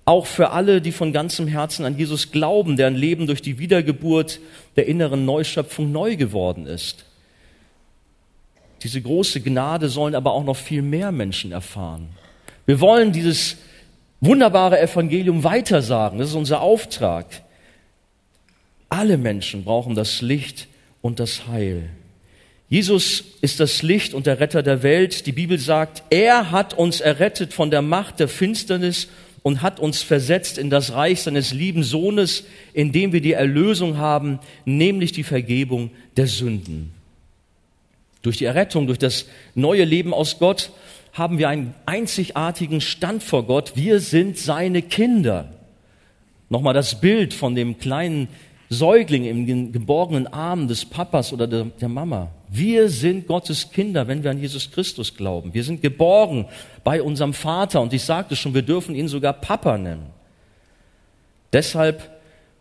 auch 0.05 0.25
für 0.25 0.51
alle, 0.51 0.81
die 0.81 0.91
von 0.91 1.13
ganzem 1.13 1.47
Herzen 1.47 1.85
an 1.85 1.97
Jesus 1.97 2.31
glauben, 2.31 2.77
deren 2.77 2.95
Leben 2.95 3.27
durch 3.27 3.41
die 3.41 3.59
Wiedergeburt 3.59 4.39
der 4.75 4.87
inneren 4.87 5.25
Neuschöpfung 5.25 5.91
neu 5.91 6.15
geworden 6.15 6.65
ist. 6.65 7.05
Diese 8.83 9.01
große 9.01 9.41
Gnade 9.41 9.89
sollen 9.89 10.15
aber 10.15 10.31
auch 10.31 10.43
noch 10.43 10.55
viel 10.55 10.81
mehr 10.81 11.11
Menschen 11.11 11.51
erfahren. 11.51 12.09
Wir 12.65 12.79
wollen 12.79 13.11
dieses 13.11 13.57
wunderbare 14.21 14.79
Evangelium 14.79 15.43
weitersagen. 15.43 16.19
Das 16.19 16.29
ist 16.29 16.35
unser 16.35 16.61
Auftrag. 16.61 17.25
Alle 18.89 19.17
Menschen 19.17 19.63
brauchen 19.63 19.95
das 19.95 20.21
Licht 20.21 20.67
und 21.01 21.19
das 21.19 21.47
Heil. 21.47 21.89
Jesus 22.69 23.23
ist 23.41 23.59
das 23.59 23.81
Licht 23.81 24.13
und 24.13 24.27
der 24.27 24.39
Retter 24.39 24.61
der 24.61 24.83
Welt. 24.83 25.25
Die 25.25 25.31
Bibel 25.31 25.57
sagt, 25.57 26.03
er 26.11 26.51
hat 26.51 26.75
uns 26.75 27.01
errettet 27.01 27.53
von 27.53 27.71
der 27.71 27.81
Macht 27.81 28.19
der 28.19 28.27
Finsternis 28.27 29.07
und 29.41 29.61
hat 29.61 29.79
uns 29.79 30.03
versetzt 30.03 30.57
in 30.57 30.69
das 30.69 30.93
Reich 30.93 31.23
seines 31.23 31.53
lieben 31.53 31.83
Sohnes, 31.83 32.43
in 32.73 32.91
dem 32.91 33.13
wir 33.13 33.21
die 33.21 33.33
Erlösung 33.33 33.97
haben, 33.97 34.39
nämlich 34.65 35.11
die 35.11 35.23
Vergebung 35.23 35.91
der 36.17 36.27
Sünden. 36.27 36.91
Durch 38.21 38.37
die 38.37 38.45
Errettung, 38.45 38.85
durch 38.85 38.99
das 38.99 39.25
neue 39.55 39.85
Leben 39.85 40.13
aus 40.13 40.39
Gott 40.39 40.71
haben 41.13 41.37
wir 41.37 41.49
einen 41.49 41.73
einzigartigen 41.85 42.81
Stand 42.81 43.23
vor 43.23 43.43
Gott. 43.43 43.73
Wir 43.75 43.99
sind 43.99 44.37
seine 44.37 44.81
Kinder. 44.81 45.49
Nochmal 46.49 46.73
das 46.73 46.99
Bild 46.99 47.33
von 47.33 47.55
dem 47.55 47.77
kleinen 47.77 48.27
Säugling 48.69 49.25
im 49.25 49.71
geborgenen 49.71 50.27
Arm 50.27 50.67
des 50.67 50.85
Papas 50.85 51.33
oder 51.33 51.47
der, 51.47 51.89
Mama. 51.89 52.29
Wir 52.49 52.89
sind 52.89 53.25
Gottes 53.25 53.71
Kinder, 53.71 54.07
wenn 54.07 54.23
wir 54.23 54.29
an 54.29 54.39
Jesus 54.39 54.71
Christus 54.71 55.15
glauben. 55.15 55.53
Wir 55.55 55.63
sind 55.63 55.81
geborgen 55.81 56.45
bei 56.83 57.01
unserem 57.01 57.33
Vater 57.33 57.81
und 57.81 57.93
ich 57.93 58.03
sagte 58.03 58.35
schon, 58.35 58.53
wir 58.53 58.61
dürfen 58.61 58.93
ihn 58.93 59.07
sogar 59.07 59.33
Papa 59.33 59.77
nennen. 59.77 60.07
Deshalb 61.51 62.09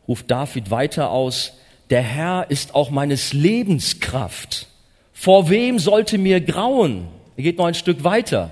ruft 0.07 0.31
David 0.31 0.71
weiter 0.71 1.11
aus, 1.11 1.53
der 1.91 2.03
Herr 2.03 2.51
ist 2.51 2.75
auch 2.75 2.91
meines 2.91 3.35
Lebens 3.35 4.01
Kraft. 4.01 4.69
Vor 5.13 5.51
wem 5.51 5.79
sollte 5.79 6.17
mir 6.17 6.41
grauen? 6.41 7.09
Er 7.39 7.45
geht 7.45 7.57
noch 7.57 7.67
ein 7.67 7.75
Stück 7.75 8.03
weiter. 8.03 8.51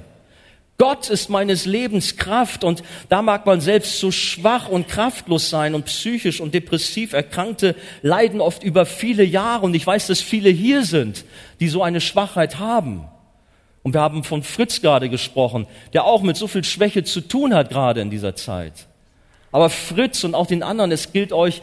Gott 0.79 1.11
ist 1.11 1.29
meines 1.29 1.65
Lebens 1.67 2.17
Kraft 2.17 2.63
und 2.63 2.85
da 3.09 3.21
mag 3.21 3.45
man 3.45 3.61
selbst 3.61 3.99
so 3.99 4.13
schwach 4.13 4.69
und 4.69 4.87
kraftlos 4.87 5.51
sein 5.51 5.75
und 5.75 5.87
psychisch 5.87 6.41
und 6.41 6.55
depressiv 6.55 7.13
Erkrankte 7.13 7.75
leiden 8.03 8.41
oft 8.41 8.63
über 8.63 8.87
viele 8.87 9.25
Jahre 9.25 9.65
und 9.65 9.75
ich 9.75 9.85
weiß, 9.85 10.07
dass 10.07 10.21
viele 10.21 10.51
hier 10.51 10.85
sind, 10.85 11.25
die 11.59 11.67
so 11.67 11.83
eine 11.83 12.01
Schwachheit 12.01 12.61
haben. 12.61 13.09
Und 13.83 13.93
wir 13.93 14.03
haben 14.03 14.23
von 14.23 14.45
Fritz 14.45 14.81
gerade 14.83 15.09
gesprochen, 15.09 15.67
der 15.93 16.05
auch 16.05 16.23
mit 16.23 16.37
so 16.37 16.47
viel 16.47 16.63
Schwäche 16.63 17.03
zu 17.03 17.23
tun 17.23 17.55
hat 17.55 17.71
gerade 17.71 18.01
in 18.01 18.11
dieser 18.11 18.37
Zeit. 18.37 18.87
Aber 19.51 19.69
Fritz 19.69 20.23
und 20.23 20.37
auch 20.37 20.47
den 20.47 20.63
anderen, 20.63 20.93
es 20.93 21.11
gilt 21.11 21.33
euch, 21.33 21.61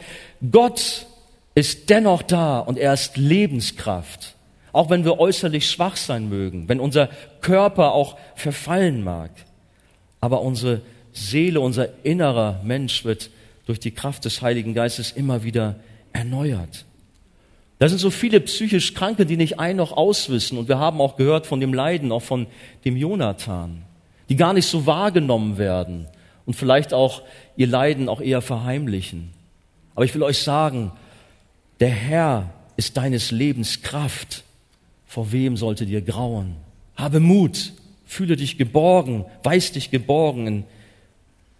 Gott 0.50 1.06
ist 1.54 1.88
dennoch 1.88 2.20
da 2.20 2.58
und 2.58 2.76
er 2.76 2.92
ist 2.92 3.16
Lebenskraft. 3.16 4.33
Auch 4.74 4.90
wenn 4.90 5.04
wir 5.04 5.20
äußerlich 5.20 5.70
schwach 5.70 5.96
sein 5.96 6.28
mögen, 6.28 6.68
wenn 6.68 6.80
unser 6.80 7.08
Körper 7.40 7.92
auch 7.92 8.18
verfallen 8.34 9.04
mag. 9.04 9.30
Aber 10.20 10.42
unsere 10.42 10.80
Seele, 11.12 11.60
unser 11.60 12.04
innerer 12.04 12.60
Mensch 12.64 13.04
wird 13.04 13.30
durch 13.66 13.78
die 13.78 13.92
Kraft 13.92 14.24
des 14.24 14.42
Heiligen 14.42 14.74
Geistes 14.74 15.12
immer 15.12 15.44
wieder 15.44 15.76
erneuert. 16.12 16.86
Da 17.78 17.88
sind 17.88 17.98
so 17.98 18.10
viele 18.10 18.40
psychisch 18.40 18.94
Kranke, 18.94 19.26
die 19.26 19.36
nicht 19.36 19.60
ein 19.60 19.76
noch 19.76 19.92
auswissen. 19.92 20.58
Und 20.58 20.66
wir 20.66 20.80
haben 20.80 21.00
auch 21.00 21.16
gehört 21.16 21.46
von 21.46 21.60
dem 21.60 21.72
Leiden, 21.72 22.10
auch 22.10 22.22
von 22.22 22.48
dem 22.84 22.96
Jonathan, 22.96 23.82
die 24.28 24.34
gar 24.34 24.54
nicht 24.54 24.66
so 24.66 24.86
wahrgenommen 24.86 25.56
werden 25.56 26.08
und 26.46 26.54
vielleicht 26.54 26.92
auch 26.92 27.22
ihr 27.56 27.68
Leiden 27.68 28.08
auch 28.08 28.20
eher 28.20 28.42
verheimlichen. 28.42 29.30
Aber 29.94 30.04
ich 30.04 30.14
will 30.16 30.24
euch 30.24 30.38
sagen, 30.38 30.90
der 31.78 31.90
Herr 31.90 32.50
ist 32.76 32.96
deines 32.96 33.30
Lebens 33.30 33.82
Kraft. 33.82 34.42
Vor 35.14 35.30
wem 35.30 35.56
sollte 35.56 35.86
dir 35.86 36.02
grauen? 36.02 36.56
Habe 36.96 37.20
Mut, 37.20 37.72
fühle 38.04 38.34
dich 38.34 38.58
geborgen, 38.58 39.24
weiß 39.44 39.70
dich 39.70 39.92
geborgen 39.92 40.64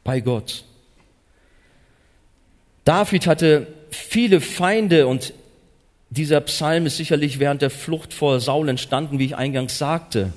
bei 0.02 0.18
Gott. 0.18 0.64
David 2.82 3.28
hatte 3.28 3.68
viele 3.90 4.40
Feinde 4.40 5.06
und 5.06 5.34
dieser 6.10 6.40
Psalm 6.40 6.86
ist 6.86 6.96
sicherlich 6.96 7.38
während 7.38 7.62
der 7.62 7.70
Flucht 7.70 8.12
vor 8.12 8.40
Saul 8.40 8.68
entstanden, 8.68 9.20
wie 9.20 9.26
ich 9.26 9.36
eingangs 9.36 9.78
sagte. 9.78 10.32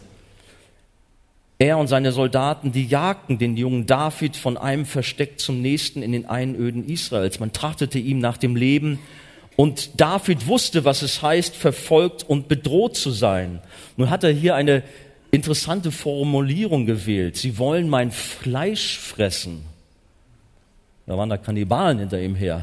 Er 1.58 1.80
und 1.80 1.88
seine 1.88 2.12
Soldaten, 2.12 2.72
die 2.72 2.86
jagten 2.86 3.40
den 3.40 3.58
jungen 3.58 3.88
David 3.88 4.38
von 4.38 4.58
einem 4.58 4.86
Versteck 4.86 5.40
zum 5.40 5.64
nächsten 5.64 6.04
in 6.04 6.12
den 6.12 6.28
Einöden 6.28 6.88
Israels. 6.88 7.40
Man 7.40 7.52
trachtete 7.52 7.98
ihm 7.98 8.20
nach 8.20 8.38
dem 8.38 8.56
Leben 8.56 9.00
und 9.58 10.00
David 10.00 10.48
wusste, 10.48 10.86
was 10.86 11.02
es 11.02 11.24
heißt, 11.24 11.56
verfolgt 11.56 12.24
und 12.24 12.48
bedroht 12.48 12.96
zu 12.96 13.10
sein. 13.10 13.60
Nun 13.98 14.12
hat 14.12 14.24
er 14.24 14.32
hier 14.32 14.56
eine 14.56 14.84
interessante 15.32 15.92
Formulierung 15.92 16.86
gewählt. 16.86 17.38
Sie 17.38 17.58
wollen 17.58 17.90
mein 17.90 18.12
Fleisch 18.12 19.00
fressen. 19.00 19.66
Da 21.08 21.18
waren 21.18 21.30
da 21.30 21.38
Kannibalen 21.38 21.98
hinter 21.98 22.22
ihm 22.22 22.36
her. 22.36 22.62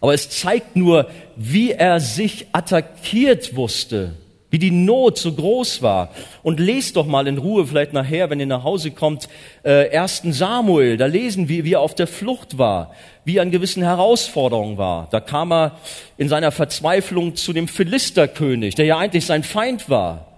Aber 0.00 0.12
es 0.12 0.28
zeigt 0.28 0.74
nur, 0.74 1.08
wie 1.36 1.70
er 1.70 2.00
sich 2.00 2.48
attackiert 2.52 3.54
wusste 3.54 4.14
wie 4.54 4.58
die 4.60 4.70
Not 4.70 5.18
so 5.18 5.32
groß 5.32 5.82
war. 5.82 6.10
Und 6.44 6.60
lest 6.60 6.94
doch 6.94 7.06
mal 7.06 7.26
in 7.26 7.38
Ruhe, 7.38 7.66
vielleicht 7.66 7.92
nachher, 7.92 8.30
wenn 8.30 8.38
ihr 8.38 8.46
nach 8.46 8.62
Hause 8.62 8.92
kommt, 8.92 9.28
äh, 9.64 9.90
1. 9.98 10.32
Samuel, 10.32 10.96
da 10.96 11.06
lesen 11.06 11.48
wir, 11.48 11.64
wie 11.64 11.72
er 11.72 11.80
auf 11.80 11.96
der 11.96 12.06
Flucht 12.06 12.56
war, 12.56 12.94
wie 13.24 13.38
er 13.38 13.42
an 13.42 13.50
gewissen 13.50 13.82
Herausforderungen 13.82 14.78
war. 14.78 15.08
Da 15.10 15.18
kam 15.18 15.52
er 15.52 15.72
in 16.18 16.28
seiner 16.28 16.52
Verzweiflung 16.52 17.34
zu 17.34 17.52
dem 17.52 17.66
Philisterkönig, 17.66 18.76
der 18.76 18.84
ja 18.84 18.96
eigentlich 18.96 19.26
sein 19.26 19.42
Feind 19.42 19.90
war. 19.90 20.28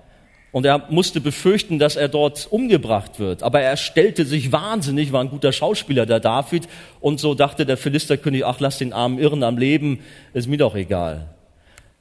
Und 0.50 0.64
er 0.64 0.86
musste 0.88 1.20
befürchten, 1.20 1.78
dass 1.78 1.96
er 1.96 2.08
dort 2.08 2.48
umgebracht 2.50 3.18
wird. 3.18 3.42
Aber 3.42 3.60
er 3.60 3.76
stellte 3.76 4.24
sich 4.24 4.50
wahnsinnig, 4.50 5.12
war 5.12 5.20
ein 5.20 5.28
guter 5.28 5.52
Schauspieler, 5.52 6.06
der 6.06 6.20
David. 6.20 6.68
Und 7.00 7.20
so 7.20 7.34
dachte 7.34 7.66
der 7.66 7.76
Philisterkönig, 7.76 8.46
ach, 8.46 8.60
lass 8.60 8.78
den 8.78 8.94
armen 8.94 9.18
Irren 9.18 9.42
am 9.42 9.58
Leben, 9.58 9.98
ist 10.32 10.48
mir 10.48 10.56
doch 10.56 10.74
egal. 10.74 11.35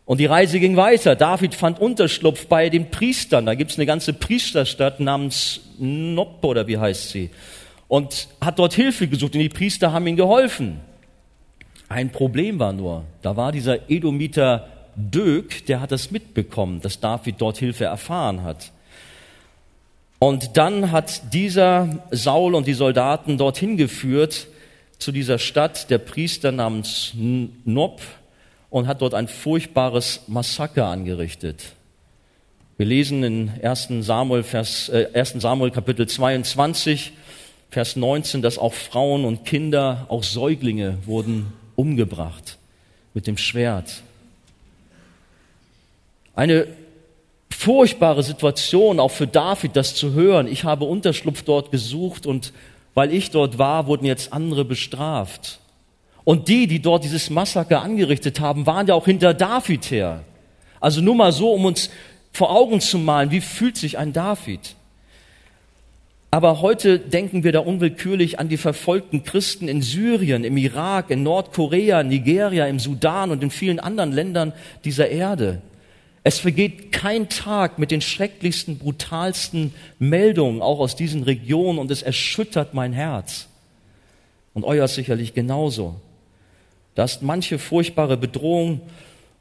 Und 0.05 0.19
die 0.19 0.27
Reise 0.27 0.59
ging 0.59 0.75
weiter. 0.77 1.15
David 1.15 1.55
fand 1.55 1.79
Unterschlupf 1.79 2.45
bei 2.45 2.69
den 2.69 2.91
Priestern. 2.91 3.47
Da 3.47 3.55
gibt's 3.55 3.77
eine 3.77 3.87
ganze 3.87 4.13
Priesterstadt 4.13 4.99
namens 4.99 5.61
Nob 5.79 6.43
oder 6.43 6.67
wie 6.67 6.77
heißt 6.77 7.09
sie. 7.09 7.31
Und 7.87 8.27
hat 8.39 8.59
dort 8.59 8.73
Hilfe 8.73 9.07
gesucht 9.07 9.33
und 9.33 9.41
die 9.41 9.49
Priester 9.49 9.91
haben 9.91 10.05
ihm 10.07 10.15
geholfen. 10.15 10.79
Ein 11.89 12.11
Problem 12.11 12.59
war 12.59 12.73
nur, 12.73 13.05
da 13.21 13.35
war 13.35 13.51
dieser 13.51 13.89
Edomiter 13.89 14.67
Dök, 14.95 15.65
der 15.65 15.81
hat 15.81 15.91
das 15.91 16.09
mitbekommen, 16.09 16.81
dass 16.81 16.99
David 16.99 17.35
dort 17.39 17.57
Hilfe 17.57 17.85
erfahren 17.85 18.43
hat. 18.43 18.71
Und 20.19 20.57
dann 20.57 20.91
hat 20.91 21.33
dieser 21.33 22.05
Saul 22.11 22.55
und 22.55 22.65
die 22.65 22.73
Soldaten 22.73 23.37
dorthin 23.37 23.75
geführt 23.75 24.47
zu 24.97 25.11
dieser 25.11 25.37
Stadt, 25.37 25.89
der 25.89 25.97
Priester 25.97 26.51
namens 26.51 27.11
Nob, 27.13 28.01
und 28.75 28.87
hat 28.87 29.01
dort 29.01 29.13
ein 29.13 29.29
furchtbares 29.29 30.23
Massaker 30.27 30.87
angerichtet. 30.87 31.63
Wir 32.75 32.85
lesen 32.85 33.23
in 33.23 33.51
1. 33.63 34.03
Samuel, 34.03 34.43
Vers, 34.43 34.89
äh, 34.89 35.07
1. 35.13 35.39
Samuel 35.39 35.71
Kapitel 35.71 36.09
22, 36.09 37.13
Vers 37.69 37.95
19, 37.95 38.41
dass 38.41 38.57
auch 38.57 38.73
Frauen 38.73 39.23
und 39.23 39.45
Kinder, 39.45 40.05
auch 40.09 40.23
Säuglinge 40.23 40.97
wurden 41.05 41.53
umgebracht 41.77 42.57
mit 43.13 43.27
dem 43.27 43.37
Schwert. 43.37 44.01
Eine 46.35 46.67
furchtbare 47.49 48.23
Situation 48.23 48.99
auch 48.99 49.11
für 49.11 49.25
David, 49.25 49.77
das 49.77 49.95
zu 49.95 50.11
hören. 50.11 50.47
Ich 50.47 50.65
habe 50.65 50.83
Unterschlupf 50.83 51.43
dort 51.43 51.71
gesucht 51.71 52.25
und 52.25 52.51
weil 52.93 53.13
ich 53.13 53.31
dort 53.31 53.57
war, 53.57 53.87
wurden 53.87 54.03
jetzt 54.03 54.33
andere 54.33 54.65
bestraft. 54.65 55.61
Und 56.25 56.49
die, 56.49 56.67
die 56.67 56.81
dort 56.81 57.03
dieses 57.05 57.29
Massaker 57.29 57.81
angerichtet 57.81 58.39
haben, 58.39 58.65
waren 58.65 58.87
ja 58.87 58.95
auch 58.95 59.05
hinter 59.05 59.33
David 59.33 59.89
her. 59.91 60.23
Also 60.81 60.99
nur 60.99 61.15
mal 61.15 61.31
so, 61.31 61.53
um 61.53 61.65
uns 61.65 61.89
vor 62.33 62.51
Augen 62.51 62.81
zu 62.81 62.97
malen, 62.97 63.31
wie 63.31 63.41
fühlt 63.41 63.77
sich 63.77 63.97
ein 63.97 64.11
David? 64.11 64.75
Aber 66.31 66.59
heute 66.61 66.99
denken 66.99 67.45
wir 67.45 67.53
da 67.53 67.59
unwillkürlich 67.59 68.39
an 68.39 68.49
die 68.49 68.57
verfolgten 68.57 69.23
Christen 69.23 69.69
in 69.69 69.81
Syrien, 69.81 70.43
im 70.43 70.57
Irak, 70.57 71.09
in 71.11 71.23
Nordkorea, 71.23 72.03
Nigeria, 72.03 72.65
im 72.65 72.79
Sudan 72.79 73.31
und 73.31 73.41
in 73.41 73.51
vielen 73.51 73.79
anderen 73.79 74.11
Ländern 74.11 74.51
dieser 74.83 75.07
Erde. 75.07 75.61
Es 76.23 76.39
vergeht 76.39 76.91
kein 76.91 77.29
Tag 77.29 77.77
mit 77.77 77.91
den 77.91 78.01
schrecklichsten, 78.01 78.79
brutalsten 78.79 79.73
Meldungen 79.99 80.61
auch 80.61 80.79
aus 80.79 80.95
diesen 80.95 81.23
Regionen 81.23 81.77
und 81.77 81.91
es 81.91 82.01
erschüttert 82.01 82.73
mein 82.73 82.93
Herz. 82.93 83.47
Und 84.53 84.63
euer 84.63 84.87
sicherlich 84.87 85.35
genauso. 85.35 86.01
Da 86.95 87.03
ist 87.03 87.21
manche 87.21 87.59
furchtbare 87.59 88.17
Bedrohung, 88.17 88.81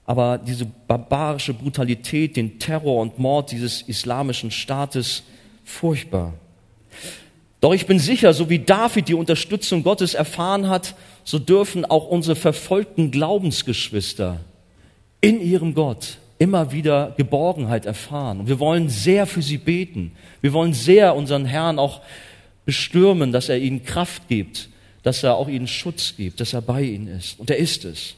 aber 0.05 0.39
diese 0.39 0.67
barbarische 0.67 1.55
Brutalität, 1.55 2.37
den 2.37 2.59
Terror 2.59 3.01
und 3.01 3.19
Mord 3.19 3.53
dieses 3.53 3.83
islamischen 3.83 4.51
Staates 4.51 5.23
furchtbar. 5.65 6.35
Doch 7.61 7.73
ich 7.73 7.87
bin 7.87 7.99
sicher, 7.99 8.35
so 8.35 8.51
wie 8.51 8.59
David 8.59 9.09
die 9.09 9.15
Unterstützung 9.15 9.83
Gottes 9.83 10.13
erfahren 10.13 10.69
hat, 10.69 10.95
so 11.25 11.39
dürfen 11.39 11.87
auch 11.87 12.09
unsere 12.09 12.37
verfolgten 12.37 13.11
Glaubensgeschwister 13.11 14.41
in 15.23 15.41
ihrem 15.41 15.73
Gott 15.73 16.19
immer 16.39 16.73
wieder 16.73 17.15
Geborgenheit 17.17 17.87
erfahren. 17.87 18.41
Und 18.41 18.49
wir 18.49 18.59
wollen 18.59 18.91
sehr 18.91 19.27
für 19.27 19.41
sie 19.41 19.57
beten. 19.57 20.13
Wir 20.43 20.53
wollen 20.53 20.75
sehr 20.75 21.17
unseren 21.17 21.47
Herrn 21.47 21.79
auch 21.79 22.03
bestürmen, 22.67 23.33
dass 23.33 23.49
er 23.49 23.59
ihnen 23.59 23.85
Kraft 23.85 24.29
gibt, 24.29 24.69
dass 25.05 25.23
er 25.23 25.37
auch 25.37 25.49
ihnen 25.49 25.69
Schutz 25.69 26.15
gibt, 26.17 26.41
dass 26.41 26.55
er 26.55 26.63
bei 26.63 26.83
ihnen 26.83 27.07
ist. 27.07 27.39
Und 27.39 27.51
er 27.51 27.59
ist 27.59 27.85
es. 27.85 28.15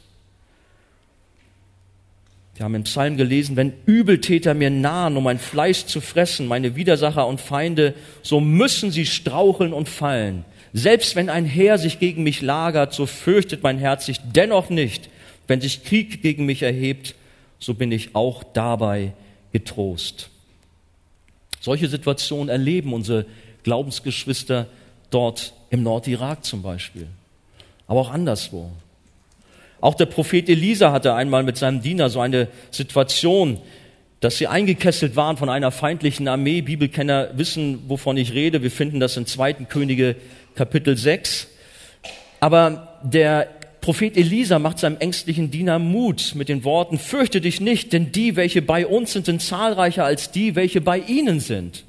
Wir 2.54 2.64
haben 2.64 2.74
im 2.74 2.84
Psalm 2.84 3.18
gelesen, 3.18 3.56
wenn 3.56 3.74
Übeltäter 3.84 4.54
mir 4.54 4.70
nahen, 4.70 5.16
um 5.16 5.24
mein 5.24 5.38
Fleisch 5.38 5.84
zu 5.84 6.00
fressen, 6.00 6.46
meine 6.46 6.74
Widersacher 6.74 7.26
und 7.26 7.40
Feinde, 7.40 7.92
so 8.22 8.40
müssen 8.40 8.90
sie 8.90 9.04
straucheln 9.04 9.74
und 9.74 9.90
fallen. 9.90 10.46
Selbst 10.72 11.16
wenn 11.16 11.28
ein 11.28 11.44
Heer 11.44 11.76
sich 11.76 11.98
gegen 11.98 12.22
mich 12.22 12.40
lagert, 12.40 12.94
so 12.94 13.04
fürchtet 13.04 13.62
mein 13.62 13.78
Herz 13.78 14.06
sich 14.06 14.20
dennoch 14.24 14.70
nicht. 14.70 15.10
Wenn 15.48 15.60
sich 15.60 15.84
Krieg 15.84 16.22
gegen 16.22 16.46
mich 16.46 16.62
erhebt, 16.62 17.14
so 17.58 17.74
bin 17.74 17.92
ich 17.92 18.14
auch 18.14 18.42
dabei 18.44 19.12
getrost. 19.52 20.30
Solche 21.60 21.88
Situationen 21.88 22.48
erleben 22.48 22.92
unsere 22.92 23.26
Glaubensgeschwister 23.64 24.68
dort 25.10 25.52
im 25.70 25.82
Nordirak 25.82 26.44
zum 26.44 26.62
Beispiel. 26.62 27.08
aber 27.88 28.00
auch 28.00 28.10
anderswo. 28.10 28.70
Auch 29.80 29.94
der 29.94 30.06
Prophet 30.06 30.48
Elisa 30.48 30.90
hatte 30.90 31.14
einmal 31.14 31.44
mit 31.44 31.56
seinem 31.56 31.82
Diener 31.82 32.10
so 32.10 32.20
eine 32.20 32.48
Situation, 32.70 33.60
dass 34.20 34.38
sie 34.38 34.46
eingekesselt 34.46 35.14
waren 35.14 35.36
von 35.36 35.48
einer 35.48 35.70
feindlichen 35.70 36.26
Armee. 36.26 36.62
Bibelkenner 36.62 37.30
wissen, 37.36 37.84
wovon 37.86 38.16
ich 38.16 38.32
rede. 38.32 38.62
Wir 38.62 38.70
finden 38.70 38.98
das 38.98 39.16
in 39.16 39.26
2. 39.26 39.52
Könige 39.68 40.16
Kapitel 40.54 40.96
6. 40.96 41.48
Aber 42.40 42.98
der 43.02 43.48
Prophet 43.80 44.16
Elisa 44.16 44.58
macht 44.58 44.80
seinem 44.80 44.96
ängstlichen 44.98 45.50
Diener 45.52 45.78
Mut 45.78 46.32
mit 46.34 46.48
den 46.48 46.64
Worten, 46.64 46.98
fürchte 46.98 47.40
dich 47.40 47.60
nicht, 47.60 47.92
denn 47.92 48.10
die, 48.10 48.34
welche 48.34 48.62
bei 48.62 48.84
uns 48.86 49.12
sind, 49.12 49.26
sind 49.26 49.42
zahlreicher 49.42 50.04
als 50.04 50.32
die, 50.32 50.56
welche 50.56 50.80
bei 50.80 50.98
ihnen 50.98 51.38
sind. 51.38 51.84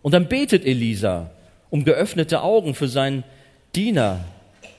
Und 0.00 0.12
dann 0.12 0.28
betet 0.28 0.64
Elisa 0.64 1.30
um 1.70 1.84
geöffnete 1.84 2.42
Augen 2.42 2.74
für 2.74 2.88
seinen 2.88 3.24
Diener. 3.74 4.20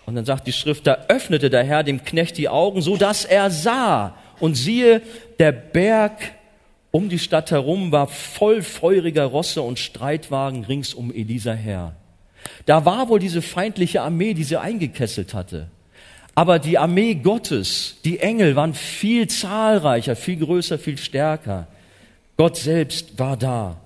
Und 0.05 0.15
dann 0.15 0.25
sagt 0.25 0.47
die 0.47 0.53
Schrift, 0.53 0.87
da 0.87 1.05
öffnete 1.09 1.49
der 1.49 1.63
Herr 1.63 1.83
dem 1.83 2.03
Knecht 2.03 2.37
die 2.37 2.49
Augen, 2.49 2.81
so 2.81 2.97
dass 2.97 3.25
er 3.25 3.51
sah. 3.51 4.15
Und 4.39 4.55
siehe, 4.55 5.01
der 5.39 5.51
Berg 5.51 6.13
um 6.91 7.09
die 7.09 7.19
Stadt 7.19 7.51
herum 7.51 7.91
war 7.91 8.07
voll 8.07 8.61
feuriger 8.61 9.25
Rosse 9.25 9.61
und 9.61 9.79
Streitwagen 9.79 10.63
rings 10.63 10.93
um 10.93 11.13
Elisa 11.13 11.53
her. 11.53 11.95
Da 12.65 12.85
war 12.85 13.09
wohl 13.09 13.19
diese 13.19 13.41
feindliche 13.41 14.01
Armee, 14.01 14.33
die 14.33 14.43
sie 14.43 14.59
eingekesselt 14.59 15.33
hatte. 15.33 15.67
Aber 16.35 16.59
die 16.59 16.77
Armee 16.77 17.15
Gottes, 17.15 17.97
die 18.05 18.19
Engel 18.19 18.55
waren 18.55 18.73
viel 18.73 19.27
zahlreicher, 19.27 20.15
viel 20.15 20.37
größer, 20.37 20.77
viel 20.77 20.97
stärker. 20.97 21.67
Gott 22.37 22.57
selbst 22.57 23.17
war 23.17 23.35
da. 23.35 23.77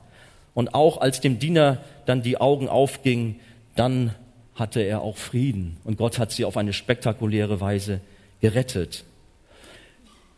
Und 0.53 0.73
auch 0.73 0.99
als 0.99 1.21
dem 1.21 1.39
Diener 1.39 1.77
dann 2.05 2.21
die 2.21 2.37
Augen 2.37 2.67
aufgingen, 2.67 3.39
dann 3.75 4.13
hatte 4.55 4.81
er 4.81 5.01
auch 5.01 5.17
Frieden. 5.17 5.77
Und 5.83 5.97
Gott 5.97 6.19
hat 6.19 6.31
sie 6.31 6.45
auf 6.45 6.57
eine 6.57 6.73
spektakuläre 6.73 7.61
Weise 7.61 8.01
gerettet. 8.41 9.05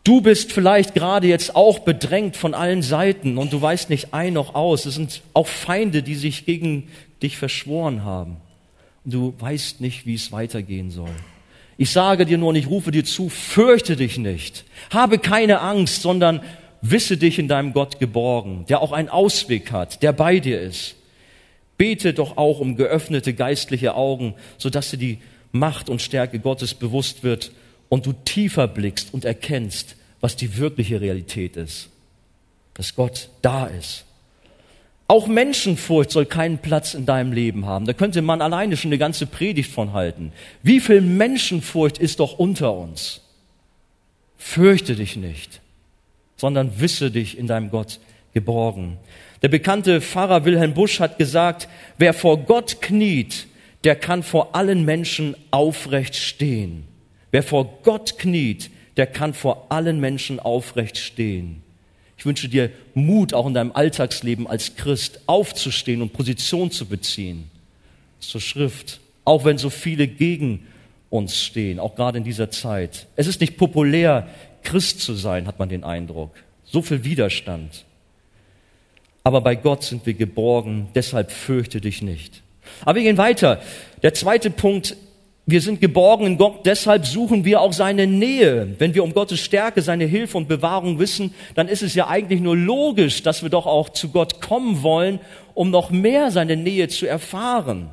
Du 0.04 0.20
bist 0.22 0.52
vielleicht 0.52 0.94
gerade 0.94 1.28
jetzt 1.28 1.56
auch 1.56 1.80
bedrängt 1.80 2.36
von 2.36 2.54
allen 2.54 2.82
Seiten 2.82 3.38
und 3.38 3.54
du 3.54 3.62
weißt 3.62 3.90
nicht 3.90 4.14
ein 4.14 4.34
noch 4.34 4.54
aus. 4.54 4.86
Es 4.86 4.96
sind 4.96 5.22
auch 5.34 5.48
Feinde, 5.48 6.04
die 6.04 6.16
sich 6.16 6.46
gegen 6.46 6.90
dich 7.22 7.38
verschworen 7.38 8.04
haben. 8.04 8.38
Und 9.06 9.14
du 9.14 9.34
weißt 9.40 9.80
nicht, 9.80 10.06
wie 10.06 10.16
es 10.16 10.32
weitergehen 10.34 10.92
soll. 10.92 11.10
Ich 11.78 11.92
sage 11.92 12.26
dir 12.26 12.38
nur 12.38 12.50
und 12.50 12.56
ich 12.56 12.68
rufe 12.68 12.92
dir 12.92 13.06
zu, 13.06 13.30
fürchte 13.30 13.96
dich 13.96 14.18
nicht. 14.18 14.66
Habe 14.90 15.18
keine 15.20 15.62
Angst, 15.62 16.02
sondern 16.02 16.42
wisse 16.84 17.18
dich 17.18 17.40
in 17.40 17.48
deinem 17.48 17.74
Gott 17.74 18.00
geborgen, 18.00 18.66
der 18.68 18.82
auch 18.82 18.92
einen 18.92 19.10
Ausweg 19.10 19.72
hat, 19.72 20.04
der 20.04 20.12
bei 20.12 20.40
dir 20.40 20.62
ist. 20.62 20.96
Bete 21.78 22.14
doch 22.14 22.38
auch 22.38 22.60
um 22.60 22.76
geöffnete 22.76 23.34
geistliche 23.34 23.96
Augen, 23.96 24.36
sodass 24.58 24.92
dir 24.92 24.98
die 24.98 25.20
Macht 25.54 25.90
und 25.90 26.02
Stärke 26.02 26.40
Gottes 26.40 26.74
bewusst 26.74 27.24
wird 27.24 27.52
und 27.88 28.06
du 28.06 28.14
tiefer 28.14 28.68
blickst 28.68 29.14
und 29.14 29.24
erkennst, 29.24 29.96
was 30.20 30.36
die 30.36 30.58
wirkliche 30.58 31.00
Realität 31.00 31.56
ist. 31.56 31.90
Dass 32.74 32.96
Gott 32.96 33.30
da 33.42 33.66
ist. 33.68 34.06
Auch 35.08 35.28
Menschenfurcht 35.28 36.12
soll 36.12 36.26
keinen 36.26 36.58
Platz 36.58 36.94
in 36.96 37.06
deinem 37.06 37.32
Leben 37.32 37.66
haben. 37.66 37.86
Da 37.86 37.94
könnte 37.94 38.22
man 38.22 38.42
alleine 38.42 38.76
schon 38.78 38.90
eine 38.90 38.98
ganze 38.98 39.26
Predigt 39.26 39.72
von 39.72 39.94
halten. 39.94 40.34
Wie 40.64 40.80
viel 40.80 41.02
Menschenfurcht 41.02 41.98
ist 41.98 42.20
doch 42.20 42.40
unter 42.40 42.74
uns? 42.74 43.22
Fürchte 44.38 44.96
dich 44.96 45.16
nicht, 45.16 45.62
sondern 46.38 46.80
wisse 46.80 47.12
dich 47.12 47.38
in 47.38 47.48
deinem 47.48 47.70
Gott 47.70 48.00
geborgen. 48.34 48.98
Der 49.42 49.50
bekannte 49.50 50.02
Pfarrer 50.02 50.46
Wilhelm 50.46 50.74
Busch 50.74 51.00
hat 51.00 51.18
gesagt, 51.18 51.68
wer 51.98 52.14
vor 52.14 52.40
Gott 52.40 52.82
kniet, 52.82 53.48
der 53.84 53.96
kann 53.96 54.24
vor 54.24 54.56
allen 54.56 54.86
Menschen 54.86 55.36
aufrecht 55.52 56.16
stehen. 56.16 56.86
Wer 57.32 57.44
vor 57.44 57.80
Gott 57.84 58.18
kniet, 58.18 58.70
der 58.96 59.08
kann 59.08 59.34
vor 59.34 59.68
allen 59.70 60.00
Menschen 60.00 60.40
aufrecht 60.40 60.98
stehen. 60.98 61.62
Ich 62.18 62.26
wünsche 62.26 62.48
dir 62.48 62.70
Mut, 62.94 63.34
auch 63.34 63.48
in 63.48 63.54
deinem 63.54 63.74
Alltagsleben 63.74 64.48
als 64.48 64.76
Christ 64.76 65.20
aufzustehen 65.26 66.02
und 66.02 66.14
Position 66.14 66.72
zu 66.72 66.86
beziehen. 66.86 67.50
Zur 68.20 68.40
Schrift. 68.40 69.02
Auch 69.26 69.46
wenn 69.46 69.58
so 69.58 69.70
viele 69.70 70.08
gegen 70.08 70.68
uns 71.10 71.42
stehen, 71.44 71.80
auch 71.80 71.96
gerade 71.96 72.18
in 72.18 72.24
dieser 72.24 72.50
Zeit. 72.50 73.08
Es 73.16 73.28
ist 73.28 73.42
nicht 73.42 73.58
populär, 73.58 74.28
Christ 74.64 75.02
zu 75.02 75.14
sein, 75.14 75.48
hat 75.48 75.60
man 75.60 75.70
den 75.70 75.84
Eindruck. 75.84 76.32
So 76.64 76.82
viel 76.82 77.04
Widerstand. 77.04 77.86
Aber 79.24 79.42
bei 79.42 79.56
Gott 79.56 79.84
sind 79.84 80.06
wir 80.06 80.14
geborgen, 80.14 80.88
deshalb 80.96 81.32
fürchte 81.32 81.80
dich 81.80 82.02
nicht. 82.02 82.42
Aber 82.82 82.96
wir 82.96 83.04
gehen 83.04 83.18
weiter. 83.18 83.62
Der 84.02 84.14
zweite 84.14 84.50
Punkt, 84.50 84.98
wir 85.46 85.62
sind 85.62 85.82
geborgen 85.82 86.26
in 86.26 86.38
Gott, 86.38 86.66
deshalb 86.66 87.06
suchen 87.06 87.44
wir 87.44 87.60
auch 87.60 87.74
seine 87.74 88.08
Nähe. 88.08 88.76
Wenn 88.80 88.94
wir 88.94 89.04
um 89.04 89.14
Gottes 89.14 89.40
Stärke, 89.42 89.82
seine 89.82 90.06
Hilfe 90.06 90.38
und 90.38 90.48
Bewahrung 90.48 91.00
wissen, 91.00 91.34
dann 91.56 91.68
ist 91.68 91.84
es 91.84 91.96
ja 91.96 92.08
eigentlich 92.08 92.40
nur 92.40 92.56
logisch, 92.56 93.24
dass 93.24 93.44
wir 93.44 93.50
doch 93.50 93.66
auch 93.66 93.90
zu 93.90 94.10
Gott 94.10 94.42
kommen 94.42 94.84
wollen, 94.84 95.20
um 95.54 95.70
noch 95.70 95.90
mehr 95.90 96.32
seine 96.32 96.56
Nähe 96.56 96.88
zu 96.88 97.06
erfahren. 97.06 97.90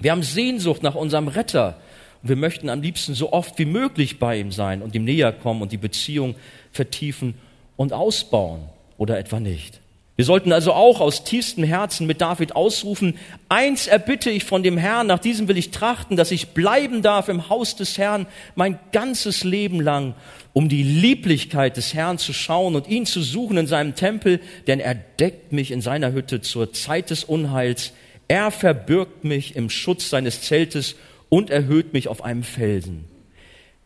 Wir 0.00 0.12
haben 0.12 0.22
Sehnsucht 0.22 0.82
nach 0.82 0.94
unserem 0.94 1.28
Retter. 1.28 1.76
Und 2.22 2.28
wir 2.28 2.36
möchten 2.36 2.68
am 2.68 2.82
liebsten 2.82 3.14
so 3.14 3.32
oft 3.32 3.58
wie 3.58 3.64
möglich 3.64 4.18
bei 4.18 4.38
ihm 4.38 4.52
sein 4.52 4.82
und 4.82 4.94
ihm 4.94 5.04
näher 5.04 5.32
kommen 5.32 5.62
und 5.62 5.72
die 5.72 5.78
Beziehung 5.78 6.34
vertiefen 6.72 7.34
und 7.76 7.92
ausbauen 7.92 8.62
oder 8.98 9.18
etwa 9.18 9.40
nicht. 9.40 9.80
Wir 10.20 10.26
sollten 10.26 10.52
also 10.52 10.74
auch 10.74 11.00
aus 11.00 11.24
tiefstem 11.24 11.64
Herzen 11.64 12.06
mit 12.06 12.20
David 12.20 12.54
ausrufen, 12.54 13.16
eins 13.48 13.86
erbitte 13.86 14.28
ich 14.28 14.44
von 14.44 14.62
dem 14.62 14.76
Herrn, 14.76 15.06
nach 15.06 15.18
diesem 15.18 15.48
will 15.48 15.56
ich 15.56 15.70
trachten, 15.70 16.14
dass 16.14 16.30
ich 16.30 16.48
bleiben 16.48 17.00
darf 17.00 17.30
im 17.30 17.48
Haus 17.48 17.74
des 17.74 17.96
Herrn 17.96 18.26
mein 18.54 18.78
ganzes 18.92 19.44
Leben 19.44 19.80
lang, 19.80 20.14
um 20.52 20.68
die 20.68 20.82
Lieblichkeit 20.82 21.78
des 21.78 21.94
Herrn 21.94 22.18
zu 22.18 22.34
schauen 22.34 22.74
und 22.74 22.86
ihn 22.86 23.06
zu 23.06 23.22
suchen 23.22 23.56
in 23.56 23.66
seinem 23.66 23.94
Tempel, 23.94 24.40
denn 24.66 24.78
er 24.78 24.94
deckt 24.94 25.52
mich 25.52 25.70
in 25.70 25.80
seiner 25.80 26.12
Hütte 26.12 26.42
zur 26.42 26.70
Zeit 26.74 27.08
des 27.08 27.24
Unheils, 27.24 27.94
er 28.28 28.50
verbirgt 28.50 29.24
mich 29.24 29.56
im 29.56 29.70
Schutz 29.70 30.10
seines 30.10 30.42
Zeltes 30.42 30.96
und 31.30 31.48
erhöht 31.48 31.94
mich 31.94 32.08
auf 32.08 32.22
einem 32.22 32.42
Felsen. 32.42 33.06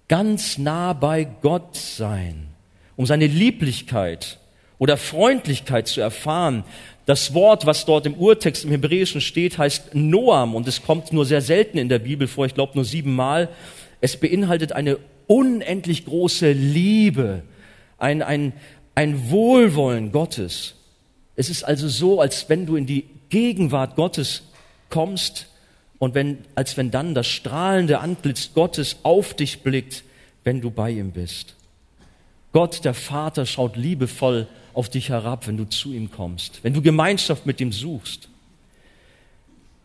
Ganz 0.08 0.58
nah 0.58 0.92
bei 0.92 1.24
Gott 1.24 1.76
sein, 1.76 2.48
um 2.96 3.06
seine 3.06 3.28
Lieblichkeit 3.28 4.38
oder 4.78 4.96
Freundlichkeit 4.96 5.86
zu 5.86 6.00
erfahren. 6.00 6.64
Das 7.06 7.32
Wort, 7.32 7.64
was 7.66 7.84
dort 7.84 8.06
im 8.06 8.14
Urtext 8.14 8.64
im 8.64 8.70
Hebräischen 8.70 9.20
steht, 9.20 9.56
heißt 9.56 9.94
Noam 9.94 10.54
und 10.54 10.66
es 10.66 10.82
kommt 10.82 11.12
nur 11.12 11.24
sehr 11.24 11.40
selten 11.40 11.78
in 11.78 11.88
der 11.88 12.00
Bibel 12.00 12.26
vor, 12.26 12.46
ich 12.46 12.54
glaube 12.54 12.72
nur 12.74 12.84
siebenmal. 12.84 13.48
Es 14.00 14.16
beinhaltet 14.16 14.72
eine 14.72 14.98
unendlich 15.26 16.04
große 16.04 16.52
Liebe, 16.52 17.42
ein, 17.98 18.22
ein, 18.22 18.52
ein 18.94 19.30
Wohlwollen 19.30 20.12
Gottes. 20.12 20.74
Es 21.36 21.50
ist 21.50 21.62
also 21.62 21.88
so, 21.88 22.20
als 22.20 22.48
wenn 22.48 22.66
du 22.66 22.76
in 22.76 22.86
die 22.86 23.04
Gegenwart 23.28 23.96
Gottes 23.96 24.42
kommst 24.90 25.48
und 25.98 26.14
wenn, 26.14 26.38
als 26.54 26.76
wenn 26.76 26.90
dann 26.90 27.14
das 27.14 27.26
strahlende 27.26 28.00
Antlitz 28.00 28.50
Gottes 28.54 28.96
auf 29.02 29.34
dich 29.34 29.62
blickt, 29.62 30.04
wenn 30.42 30.60
du 30.60 30.70
bei 30.70 30.90
ihm 30.90 31.12
bist. 31.12 31.54
Gott, 32.52 32.84
der 32.84 32.94
Vater, 32.94 33.46
schaut 33.46 33.76
liebevoll 33.76 34.46
auf 34.74 34.88
dich 34.88 35.08
herab, 35.08 35.46
wenn 35.46 35.56
du 35.56 35.64
zu 35.64 35.92
ihm 35.92 36.10
kommst, 36.10 36.62
wenn 36.62 36.74
du 36.74 36.82
Gemeinschaft 36.82 37.46
mit 37.46 37.60
ihm 37.60 37.72
suchst. 37.72 38.28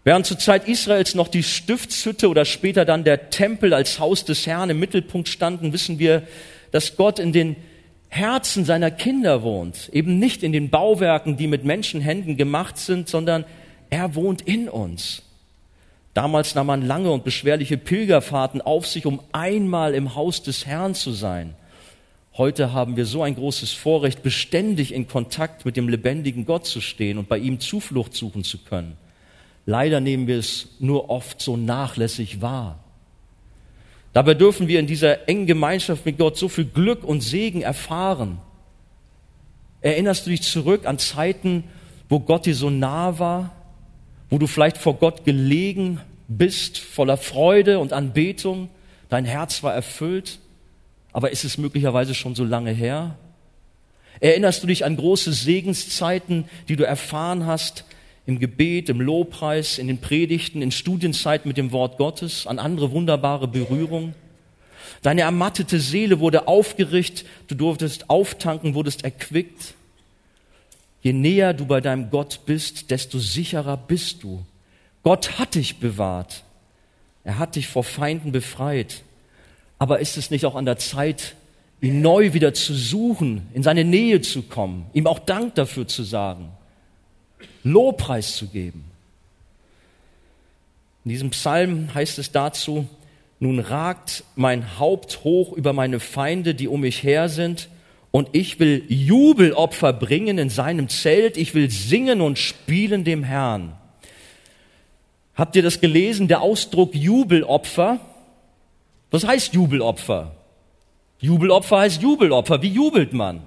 Während 0.03 0.25
zur 0.25 0.39
Zeit 0.39 0.67
Israels 0.67 1.13
noch 1.13 1.27
die 1.27 1.43
Stiftshütte 1.43 2.29
oder 2.29 2.45
später 2.45 2.85
dann 2.85 3.03
der 3.03 3.29
Tempel 3.29 3.73
als 3.73 3.99
Haus 3.99 4.25
des 4.25 4.47
Herrn 4.47 4.69
im 4.69 4.79
Mittelpunkt 4.79 5.27
standen, 5.27 5.73
wissen 5.73 5.99
wir, 5.99 6.23
dass 6.71 6.95
Gott 6.95 7.19
in 7.19 7.33
den 7.33 7.55
Herzen 8.07 8.65
seiner 8.65 8.91
Kinder 8.91 9.43
wohnt. 9.43 9.89
Eben 9.93 10.17
nicht 10.17 10.41
in 10.41 10.51
den 10.51 10.69
Bauwerken, 10.69 11.37
die 11.37 11.47
mit 11.47 11.63
Menschenhänden 11.63 12.37
gemacht 12.37 12.77
sind, 12.77 13.07
sondern 13.07 13.45
er 13.89 14.15
wohnt 14.15 14.41
in 14.41 14.67
uns. 14.67 15.21
Damals 16.19 16.53
nahm 16.53 16.67
man 16.67 16.85
lange 16.85 17.11
und 17.11 17.23
beschwerliche 17.23 17.77
Pilgerfahrten 17.77 18.59
auf 18.59 18.85
sich, 18.85 19.05
um 19.05 19.21
einmal 19.31 19.95
im 19.95 20.15
Haus 20.15 20.43
des 20.43 20.65
Herrn 20.65 20.93
zu 20.93 21.13
sein. 21.13 21.55
Heute 22.35 22.73
haben 22.73 22.97
wir 22.97 23.05
so 23.05 23.23
ein 23.23 23.35
großes 23.35 23.71
Vorrecht, 23.71 24.21
beständig 24.21 24.93
in 24.93 25.07
Kontakt 25.07 25.63
mit 25.63 25.77
dem 25.77 25.87
lebendigen 25.87 26.43
Gott 26.43 26.65
zu 26.65 26.81
stehen 26.81 27.19
und 27.19 27.29
bei 27.29 27.37
ihm 27.37 27.61
Zuflucht 27.61 28.15
suchen 28.15 28.43
zu 28.43 28.57
können. 28.57 28.97
Leider 29.65 30.01
nehmen 30.01 30.27
wir 30.27 30.37
es 30.37 30.75
nur 30.79 31.09
oft 31.09 31.39
so 31.39 31.55
nachlässig 31.55 32.41
wahr. 32.41 32.79
Dabei 34.11 34.33
dürfen 34.33 34.67
wir 34.67 34.81
in 34.81 34.87
dieser 34.87 35.29
engen 35.29 35.47
Gemeinschaft 35.47 36.05
mit 36.05 36.17
Gott 36.17 36.35
so 36.35 36.49
viel 36.49 36.65
Glück 36.65 37.05
und 37.05 37.21
Segen 37.21 37.61
erfahren. 37.61 38.39
Erinnerst 39.79 40.25
du 40.25 40.31
dich 40.31 40.41
zurück 40.41 40.85
an 40.85 40.99
Zeiten, 40.99 41.63
wo 42.09 42.19
Gott 42.19 42.45
dir 42.45 42.55
so 42.55 42.69
nah 42.69 43.19
war, 43.19 43.55
wo 44.29 44.37
du 44.37 44.47
vielleicht 44.47 44.77
vor 44.77 44.95
Gott 44.95 45.23
gelegen 45.23 46.01
bist, 46.29 46.77
voller 46.77 47.17
Freude 47.17 47.79
und 47.79 47.91
Anbetung, 47.91 48.69
dein 49.09 49.25
Herz 49.25 49.61
war 49.63 49.73
erfüllt? 49.73 50.39
Aber 51.11 51.31
ist 51.31 51.43
es 51.43 51.57
möglicherweise 51.57 52.13
schon 52.13 52.35
so 52.35 52.45
lange 52.45 52.71
her? 52.71 53.17
Erinnerst 54.21 54.63
du 54.63 54.67
dich 54.67 54.85
an 54.85 54.95
große 54.95 55.33
Segenszeiten, 55.33 56.45
die 56.67 56.75
du 56.75 56.85
erfahren 56.85 57.45
hast 57.45 57.83
im 58.25 58.39
Gebet, 58.39 58.89
im 58.89 59.01
Lobpreis, 59.01 59.79
in 59.79 59.87
den 59.87 59.97
Predigten, 59.97 60.61
in 60.61 60.71
Studienzeit 60.71 61.45
mit 61.45 61.57
dem 61.57 61.71
Wort 61.71 61.97
Gottes, 61.97 62.45
an 62.45 62.59
andere 62.59 62.91
wunderbare 62.91 63.47
Berührungen. 63.47 64.13
Deine 65.01 65.21
ermattete 65.21 65.79
Seele 65.79 66.19
wurde 66.19 66.47
aufgerichtet, 66.47 67.25
du 67.47 67.55
durftest 67.55 68.09
auftanken, 68.09 68.75
wurdest 68.75 69.03
erquickt. 69.03 69.73
Je 71.01 71.13
näher 71.13 71.53
du 71.53 71.65
bei 71.65 71.81
deinem 71.81 72.09
Gott 72.09 72.41
bist, 72.45 72.91
desto 72.91 73.17
sicherer 73.19 73.77
bist 73.77 74.21
du. 74.23 74.43
Gott 75.03 75.39
hat 75.39 75.55
dich 75.55 75.77
bewahrt. 75.77 76.43
Er 77.23 77.39
hat 77.39 77.55
dich 77.55 77.67
vor 77.67 77.83
Feinden 77.83 78.31
befreit. 78.31 79.03
Aber 79.77 79.99
ist 79.99 80.17
es 80.17 80.31
nicht 80.31 80.45
auch 80.45 80.55
an 80.55 80.65
der 80.65 80.77
Zeit, 80.77 81.35
ihn 81.81 82.01
neu 82.01 82.33
wieder 82.33 82.53
zu 82.53 82.73
suchen, 82.73 83.47
in 83.53 83.63
seine 83.63 83.85
Nähe 83.85 84.21
zu 84.21 84.43
kommen, 84.43 84.85
ihm 84.93 85.07
auch 85.07 85.19
Dank 85.19 85.55
dafür 85.55 85.87
zu 85.87 86.03
sagen, 86.03 86.49
Lobpreis 87.63 88.35
zu 88.35 88.47
geben? 88.47 88.83
In 91.05 91.11
diesem 91.11 91.29
Psalm 91.29 91.93
heißt 91.93 92.19
es 92.19 92.31
dazu, 92.31 92.87
nun 93.39 93.59
ragt 93.59 94.25
mein 94.35 94.77
Haupt 94.79 95.23
hoch 95.23 95.53
über 95.53 95.71
meine 95.71 96.01
Feinde, 96.01 96.53
die 96.53 96.67
um 96.67 96.81
mich 96.81 97.03
her 97.03 97.29
sind, 97.29 97.69
und 98.11 98.29
ich 98.33 98.59
will 98.59 98.83
Jubelopfer 98.89 99.93
bringen 99.93 100.39
in 100.39 100.49
seinem 100.49 100.89
Zelt, 100.89 101.37
ich 101.37 101.53
will 101.53 101.69
singen 101.69 102.21
und 102.21 102.39
spielen 102.39 103.03
dem 103.03 103.23
Herrn. 103.23 103.78
Habt 105.39 105.55
ihr 105.55 105.63
das 105.63 105.79
gelesen? 105.79 106.27
Der 106.27 106.41
Ausdruck 106.41 106.93
Jubelopfer. 106.93 108.01
Was 109.09 109.25
heißt 109.25 109.53
Jubelopfer? 109.53 110.35
Jubelopfer 111.19 111.79
heißt 111.79 112.01
Jubelopfer. 112.01 112.61
Wie 112.61 112.67
jubelt 112.67 113.13
man? 113.13 113.43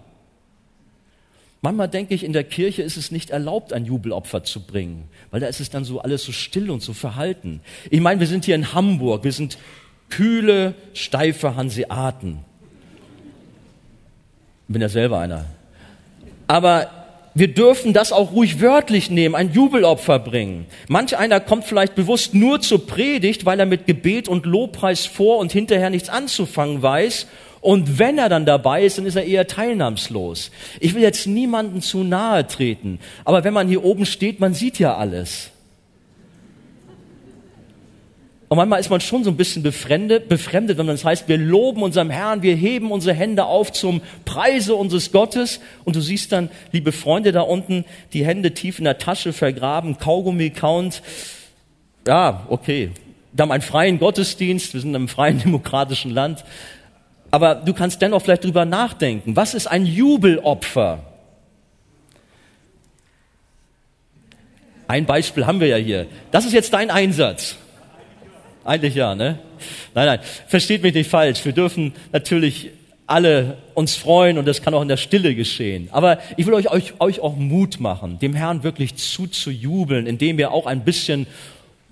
Manchmal 1.61 1.89
denke 1.89 2.15
ich, 2.15 2.25
in 2.25 2.33
der 2.33 2.45
Kirche 2.45 2.81
ist 2.81 2.97
es 2.97 3.11
nicht 3.11 3.29
erlaubt, 3.29 3.75
ein 3.75 3.85
Jubelopfer 3.85 4.43
zu 4.43 4.61
bringen, 4.61 5.05
weil 5.31 5.41
da 5.41 5.49
ist 5.49 5.61
es 5.61 5.69
dann 5.69 5.85
so 5.85 6.01
alles 6.01 6.25
so 6.25 6.33
still 6.33 6.71
und 6.71 6.81
so 6.81 6.95
verhalten. 6.95 7.61
Ich 7.91 8.01
meine, 8.01 8.21
wir 8.21 8.27
sind 8.27 8.47
hier 8.47 8.55
in 8.55 8.73
Hamburg, 8.73 9.23
wir 9.23 9.33
sind 9.33 9.59
kühle, 10.09 10.75
steife 10.95 11.57
Hanseaten. 11.57 12.39
Ich 14.67 14.73
bin 14.73 14.81
ja 14.81 14.89
selber 14.89 15.19
einer. 15.19 15.45
Aber 16.47 17.02
wir 17.35 17.49
dürfen 17.49 17.93
das 17.93 18.13
auch 18.13 18.33
ruhig 18.33 18.61
wörtlich 18.61 19.11
nehmen, 19.11 19.35
ein 19.35 19.53
Jubelopfer 19.53 20.19
bringen. 20.19 20.67
Manch 20.89 21.17
einer 21.17 21.41
kommt 21.41 21.65
vielleicht 21.65 21.95
bewusst 21.95 22.35
nur 22.35 22.61
zur 22.61 22.87
Predigt, 22.87 23.47
weil 23.47 23.59
er 23.59 23.67
mit 23.67 23.87
Gebet 23.87 24.29
und 24.29 24.45
Lobpreis 24.45 25.07
vor 25.07 25.39
und 25.39 25.53
hinterher 25.53 25.89
nichts 25.89 26.09
anzufangen 26.09 26.83
weiß. 26.83 27.27
Und 27.63 27.99
wenn 27.99 28.19
er 28.19 28.29
dann 28.29 28.45
dabei 28.45 28.85
ist, 28.85 28.99
dann 28.99 29.07
ist 29.07 29.17
er 29.17 29.25
eher 29.25 29.47
teilnahmslos. 29.47 30.51
Ich 30.81 30.95
will 30.95 31.03
jetzt 31.03 31.27
niemanden 31.27 31.81
zu 31.81 32.03
nahe 32.03 32.47
treten, 32.47 32.99
aber 33.25 33.45
wenn 33.45 33.55
man 33.55 33.69
hier 33.69 33.85
oben 33.85 34.05
steht, 34.05 34.41
man 34.41 34.53
sieht 34.53 34.79
ja 34.79 34.97
alles. 34.97 35.52
Und 38.53 38.59
manchmal 38.59 38.81
ist 38.81 38.91
man 38.91 39.01
schon 39.01 39.25
so 39.25 39.31
ein 39.31 39.39
bisschen 39.39 39.63
befremdet, 39.63 40.29
befremdet, 40.29 40.77
wenn 40.77 40.87
das 40.87 41.07
heißt, 41.07 41.27
wir 41.27 41.39
loben 41.39 41.83
unserem 41.83 42.11
Herrn, 42.11 42.43
wir 42.43 42.55
heben 42.55 42.93
unsere 42.93 43.17
Hände 43.17 43.47
auf 43.47 43.73
zum 43.73 44.03
Preise 44.27 44.75
unseres 44.75 45.11
Gottes. 45.11 45.59
Und 45.85 45.97
du 45.97 46.03
siehst 46.03 46.33
dann, 46.33 46.51
liebe 46.71 46.93
Freunde 46.93 47.33
da 47.33 47.41
unten, 47.41 47.87
die 48.13 48.27
Hände 48.27 48.53
tief 48.53 48.79
in 48.79 48.85
der 48.85 48.99
Tasche 48.99 49.33
vergraben, 49.33 49.97
Kaugummi 49.97 50.51
count. 50.51 51.01
Ja, 52.07 52.47
okay. 52.51 52.91
Wir 53.33 53.43
haben 53.43 53.53
einen 53.53 53.63
freien 53.63 53.99
Gottesdienst, 53.99 54.75
wir 54.75 54.83
sind 54.83 54.91
in 54.91 54.97
einem 54.97 55.09
freien 55.09 55.39
demokratischen 55.43 56.11
Land. 56.11 56.45
Aber 57.31 57.55
du 57.55 57.73
kannst 57.73 58.03
dennoch 58.03 58.21
vielleicht 58.21 58.45
drüber 58.45 58.67
nachdenken. 58.67 59.35
Was 59.35 59.55
ist 59.55 59.67
ein 59.67 59.87
Jubelopfer? 59.87 60.99
Ein 64.89 65.07
Beispiel 65.07 65.47
haben 65.47 65.59
wir 65.59 65.69
ja 65.69 65.77
hier. 65.77 66.07
Das 66.33 66.45
ist 66.45 66.53
jetzt 66.53 66.75
dein 66.75 66.91
Einsatz. 66.91 67.57
Eigentlich 68.65 68.95
ja, 68.95 69.15
ne? 69.15 69.39
Nein, 69.95 70.07
nein, 70.07 70.19
versteht 70.47 70.83
mich 70.83 70.95
nicht 70.95 71.11
falsch. 71.11 71.45
Wir 71.45 71.53
dürfen 71.53 71.93
natürlich 72.13 72.71
alle 73.07 73.59
uns 73.75 73.97
freuen 73.97 74.39
und 74.39 74.47
das 74.47 74.63
kann 74.63 74.75
auch 74.75 74.83
in 74.83 74.89
der 74.89 74.97
Stille 74.97 75.35
geschehen. 75.35 75.89
Aber 75.93 76.19
ich 76.37 76.47
will 76.47 76.55
euch, 76.55 76.71
euch, 76.71 76.95
euch 77.01 77.21
auch 77.21 77.37
Mut 77.37 77.81
machen, 77.81 78.19
dem 78.19 78.35
Herrn 78.35 78.63
wirklich 78.63 78.97
zuzujubeln, 78.97 80.07
indem 80.07 80.39
ihr 80.39 80.53
auch 80.53 80.67
ein 80.67 80.85
bisschen 80.85 81.27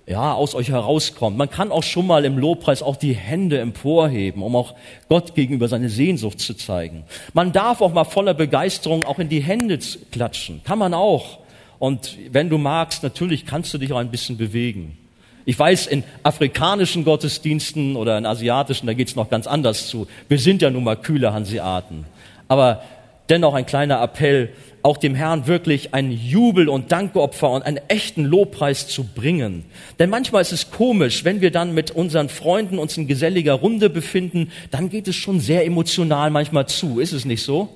ja, 0.07 0.33
aus 0.33 0.55
euch 0.55 0.71
herauskommt. 0.71 1.37
Man 1.37 1.51
kann 1.51 1.71
auch 1.71 1.83
schon 1.83 2.07
mal 2.07 2.25
im 2.25 2.39
Lobpreis 2.39 2.83
auch 2.83 2.97
die 2.97 3.15
Hände 3.15 3.59
emporheben, 3.59 4.43
um 4.43 4.57
auch 4.57 4.75
Gott 5.09 5.35
gegenüber 5.35 5.69
seine 5.69 5.89
Sehnsucht 5.89 6.41
zu 6.41 6.55
zeigen. 6.55 7.05
Man 7.33 7.53
darf 7.53 7.81
auch 7.81 7.93
mal 7.93 8.05
voller 8.05 8.35
Begeisterung 8.35 9.05
auch 9.05 9.19
in 9.19 9.29
die 9.29 9.41
Hände 9.41 9.79
klatschen. 10.11 10.63
Kann 10.65 10.79
man 10.79 10.95
auch. 10.95 11.39
Und 11.79 12.19
wenn 12.31 12.51
du 12.51 12.59
magst, 12.59 13.03
natürlich 13.03 13.47
kannst 13.47 13.73
du 13.73 13.79
dich 13.79 13.93
auch 13.93 13.99
ein 13.99 14.11
bisschen 14.11 14.37
bewegen. 14.37 14.99
Ich 15.45 15.59
weiß, 15.59 15.87
in 15.87 16.05
afrikanischen 16.23 17.05
Gottesdiensten 17.05 17.97
oder 17.97 18.19
in 18.19 18.27
asiatischen, 18.27 18.87
da 18.87 18.95
geht's 18.95 19.17
noch 19.17 19.31
ganz 19.31 19.47
anders 19.47 19.89
zu. 19.89 20.07
Wir 20.29 20.39
sind 20.39 20.63
ja 20.63 20.71
nun 20.71 20.85
mal 20.85 20.97
kühle 20.97 21.33
Hanseaten. 21.33 22.05
Aber 22.49 22.83
dennoch 23.29 23.55
ein 23.55 23.67
kleiner 23.67 24.03
Appell, 24.03 24.51
auch 24.83 24.97
dem 24.97 25.15
Herrn 25.15 25.47
wirklich 25.47 25.95
ein 25.95 26.11
Jubel 26.11 26.69
und 26.69 26.91
Dankopfer 26.91 27.51
und 27.51 27.63
einen 27.63 27.81
echten 27.89 28.25
Lobpreis 28.25 28.89
zu 28.89 29.05
bringen. 29.05 29.65
Denn 29.99 30.11
manchmal 30.11 30.43
ist 30.43 30.53
es 30.53 30.71
komisch, 30.71 31.25
wenn 31.25 31.41
wir 31.41 31.51
dann 31.51 31.75
mit 31.75 31.91
unseren 31.91 32.29
Freunden 32.29 32.79
uns 32.79 32.97
in 32.97 33.07
geselliger 33.07 33.55
Runde 33.55 33.91
befinden, 33.91 34.51
dann 34.71 34.89
geht 34.89 35.07
es 35.07 35.17
schon 35.17 35.41
sehr 35.41 35.67
emotional 35.67 36.31
manchmal 36.31 36.67
zu. 36.67 36.99
Ist 36.99 37.13
es 37.13 37.25
nicht 37.25 37.43
so? 37.43 37.69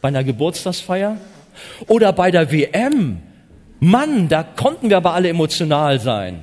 Bei 0.00 0.08
einer 0.08 0.24
Geburtstagsfeier? 0.24 1.18
Oder 1.88 2.12
bei 2.12 2.30
der 2.30 2.50
WM? 2.50 3.18
Mann, 3.80 4.28
da 4.28 4.42
konnten 4.42 4.90
wir 4.90 4.96
aber 4.96 5.12
alle 5.12 5.28
emotional 5.28 6.00
sein. 6.00 6.40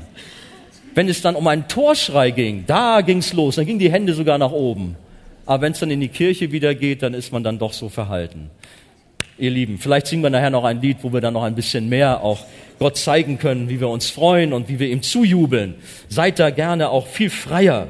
Wenn 0.94 1.08
es 1.08 1.22
dann 1.22 1.36
um 1.36 1.48
einen 1.48 1.68
Torschrei 1.68 2.32
ging, 2.32 2.66
da 2.68 3.02
ging's 3.02 3.34
los, 3.34 3.56
dann 3.56 3.66
gingen 3.66 3.80
die 3.80 3.92
Hände 3.92 4.14
sogar 4.14 4.38
nach 4.38 4.52
oben. 4.52 4.96
Aber 5.46 5.64
wenn 5.64 5.72
es 5.72 5.80
dann 5.80 5.92
in 5.92 6.00
die 6.00 6.10
Kirche 6.10 6.52
wieder 6.52 6.76
geht, 6.76 7.02
dann 7.04 7.14
ist 7.14 7.32
man 7.32 7.44
dann 7.44 7.60
doch 7.60 7.74
so 7.74 7.90
verhalten. 7.90 8.50
Ihr 9.38 9.52
Lieben, 9.52 9.80
vielleicht 9.80 10.08
singen 10.08 10.22
wir 10.22 10.30
nachher 10.30 10.50
noch 10.50 10.66
ein 10.66 10.82
Lied, 10.82 10.98
wo 11.02 11.14
wir 11.14 11.22
dann 11.22 11.34
noch 11.34 11.44
ein 11.44 11.56
bisschen 11.56 11.90
mehr 11.90 12.22
auch 12.24 12.46
Gott 12.78 12.98
zeigen 12.98 13.40
können, 13.40 13.70
wie 13.70 13.80
wir 13.80 13.90
uns 13.90 14.10
freuen 14.10 14.54
und 14.54 14.70
wie 14.70 14.80
wir 14.80 14.90
ihm 14.90 15.02
zujubeln. 15.02 15.76
Seid 16.10 16.40
da 16.40 16.50
gerne 16.52 16.90
auch 16.90 17.08
viel 17.08 17.30
freier. 17.30 17.88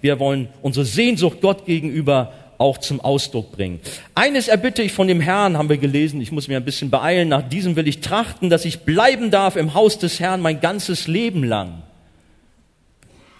Wir 0.00 0.18
wollen 0.18 0.48
unsere 0.62 0.84
Sehnsucht 0.84 1.40
Gott 1.40 1.66
gegenüber 1.66 2.32
auch 2.58 2.78
zum 2.78 3.00
Ausdruck 3.00 3.52
bringen. 3.52 3.80
Eines 4.14 4.48
erbitte 4.48 4.82
ich 4.82 4.92
von 4.92 5.08
dem 5.08 5.20
Herrn, 5.20 5.58
haben 5.58 5.68
wir 5.68 5.76
gelesen, 5.76 6.20
ich 6.20 6.32
muss 6.32 6.48
mir 6.48 6.56
ein 6.56 6.64
bisschen 6.64 6.90
beeilen, 6.90 7.28
nach 7.28 7.46
diesem 7.48 7.76
will 7.76 7.88
ich 7.88 8.00
trachten, 8.00 8.48
dass 8.48 8.64
ich 8.64 8.80
bleiben 8.80 9.30
darf 9.30 9.56
im 9.56 9.74
Haus 9.74 9.98
des 9.98 10.20
Herrn 10.20 10.40
mein 10.40 10.60
ganzes 10.60 11.06
Leben 11.06 11.44
lang. 11.44 11.82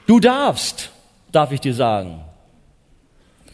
Du 0.06 0.20
darfst, 0.20 0.90
darf 1.32 1.52
ich 1.52 1.60
dir 1.60 1.74
sagen. 1.74 2.20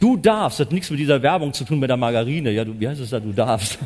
Du 0.00 0.16
darfst, 0.16 0.58
das 0.58 0.66
hat 0.66 0.72
nichts 0.72 0.90
mit 0.90 0.98
dieser 0.98 1.22
Werbung 1.22 1.52
zu 1.52 1.64
tun 1.64 1.78
mit 1.78 1.90
der 1.90 1.96
Margarine. 1.96 2.50
Ja, 2.50 2.64
du, 2.64 2.78
wie 2.78 2.88
heißt 2.88 3.00
es 3.00 3.10
da? 3.10 3.20
Du 3.20 3.32
darfst. 3.32 3.78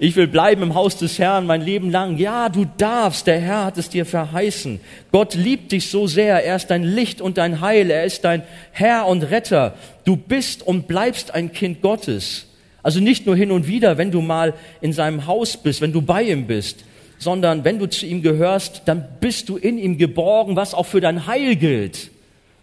Ich 0.00 0.14
will 0.14 0.28
bleiben 0.28 0.62
im 0.62 0.74
Haus 0.74 0.96
des 0.96 1.18
Herrn 1.18 1.46
mein 1.46 1.60
Leben 1.60 1.90
lang. 1.90 2.18
Ja, 2.18 2.48
du 2.48 2.66
darfst. 2.76 3.26
Der 3.26 3.40
Herr 3.40 3.64
hat 3.64 3.78
es 3.78 3.88
dir 3.88 4.06
verheißen. 4.06 4.80
Gott 5.10 5.34
liebt 5.34 5.72
dich 5.72 5.90
so 5.90 6.06
sehr. 6.06 6.44
Er 6.44 6.56
ist 6.56 6.68
dein 6.68 6.84
Licht 6.84 7.20
und 7.20 7.36
dein 7.36 7.60
Heil. 7.60 7.90
Er 7.90 8.04
ist 8.04 8.24
dein 8.24 8.42
Herr 8.70 9.06
und 9.06 9.24
Retter. 9.24 9.74
Du 10.04 10.16
bist 10.16 10.64
und 10.64 10.86
bleibst 10.86 11.34
ein 11.34 11.52
Kind 11.52 11.82
Gottes. 11.82 12.46
Also 12.82 13.00
nicht 13.00 13.26
nur 13.26 13.34
hin 13.34 13.50
und 13.50 13.66
wieder, 13.66 13.98
wenn 13.98 14.12
du 14.12 14.20
mal 14.20 14.54
in 14.80 14.92
seinem 14.92 15.26
Haus 15.26 15.56
bist, 15.56 15.80
wenn 15.80 15.92
du 15.92 16.00
bei 16.00 16.22
ihm 16.22 16.46
bist, 16.46 16.84
sondern 17.18 17.64
wenn 17.64 17.78
du 17.78 17.86
zu 17.86 18.06
ihm 18.06 18.22
gehörst, 18.22 18.82
dann 18.86 19.06
bist 19.20 19.48
du 19.48 19.56
in 19.56 19.78
ihm 19.78 19.98
geborgen, 19.98 20.56
was 20.56 20.74
auch 20.74 20.86
für 20.86 21.00
dein 21.00 21.26
Heil 21.26 21.56
gilt, 21.56 22.10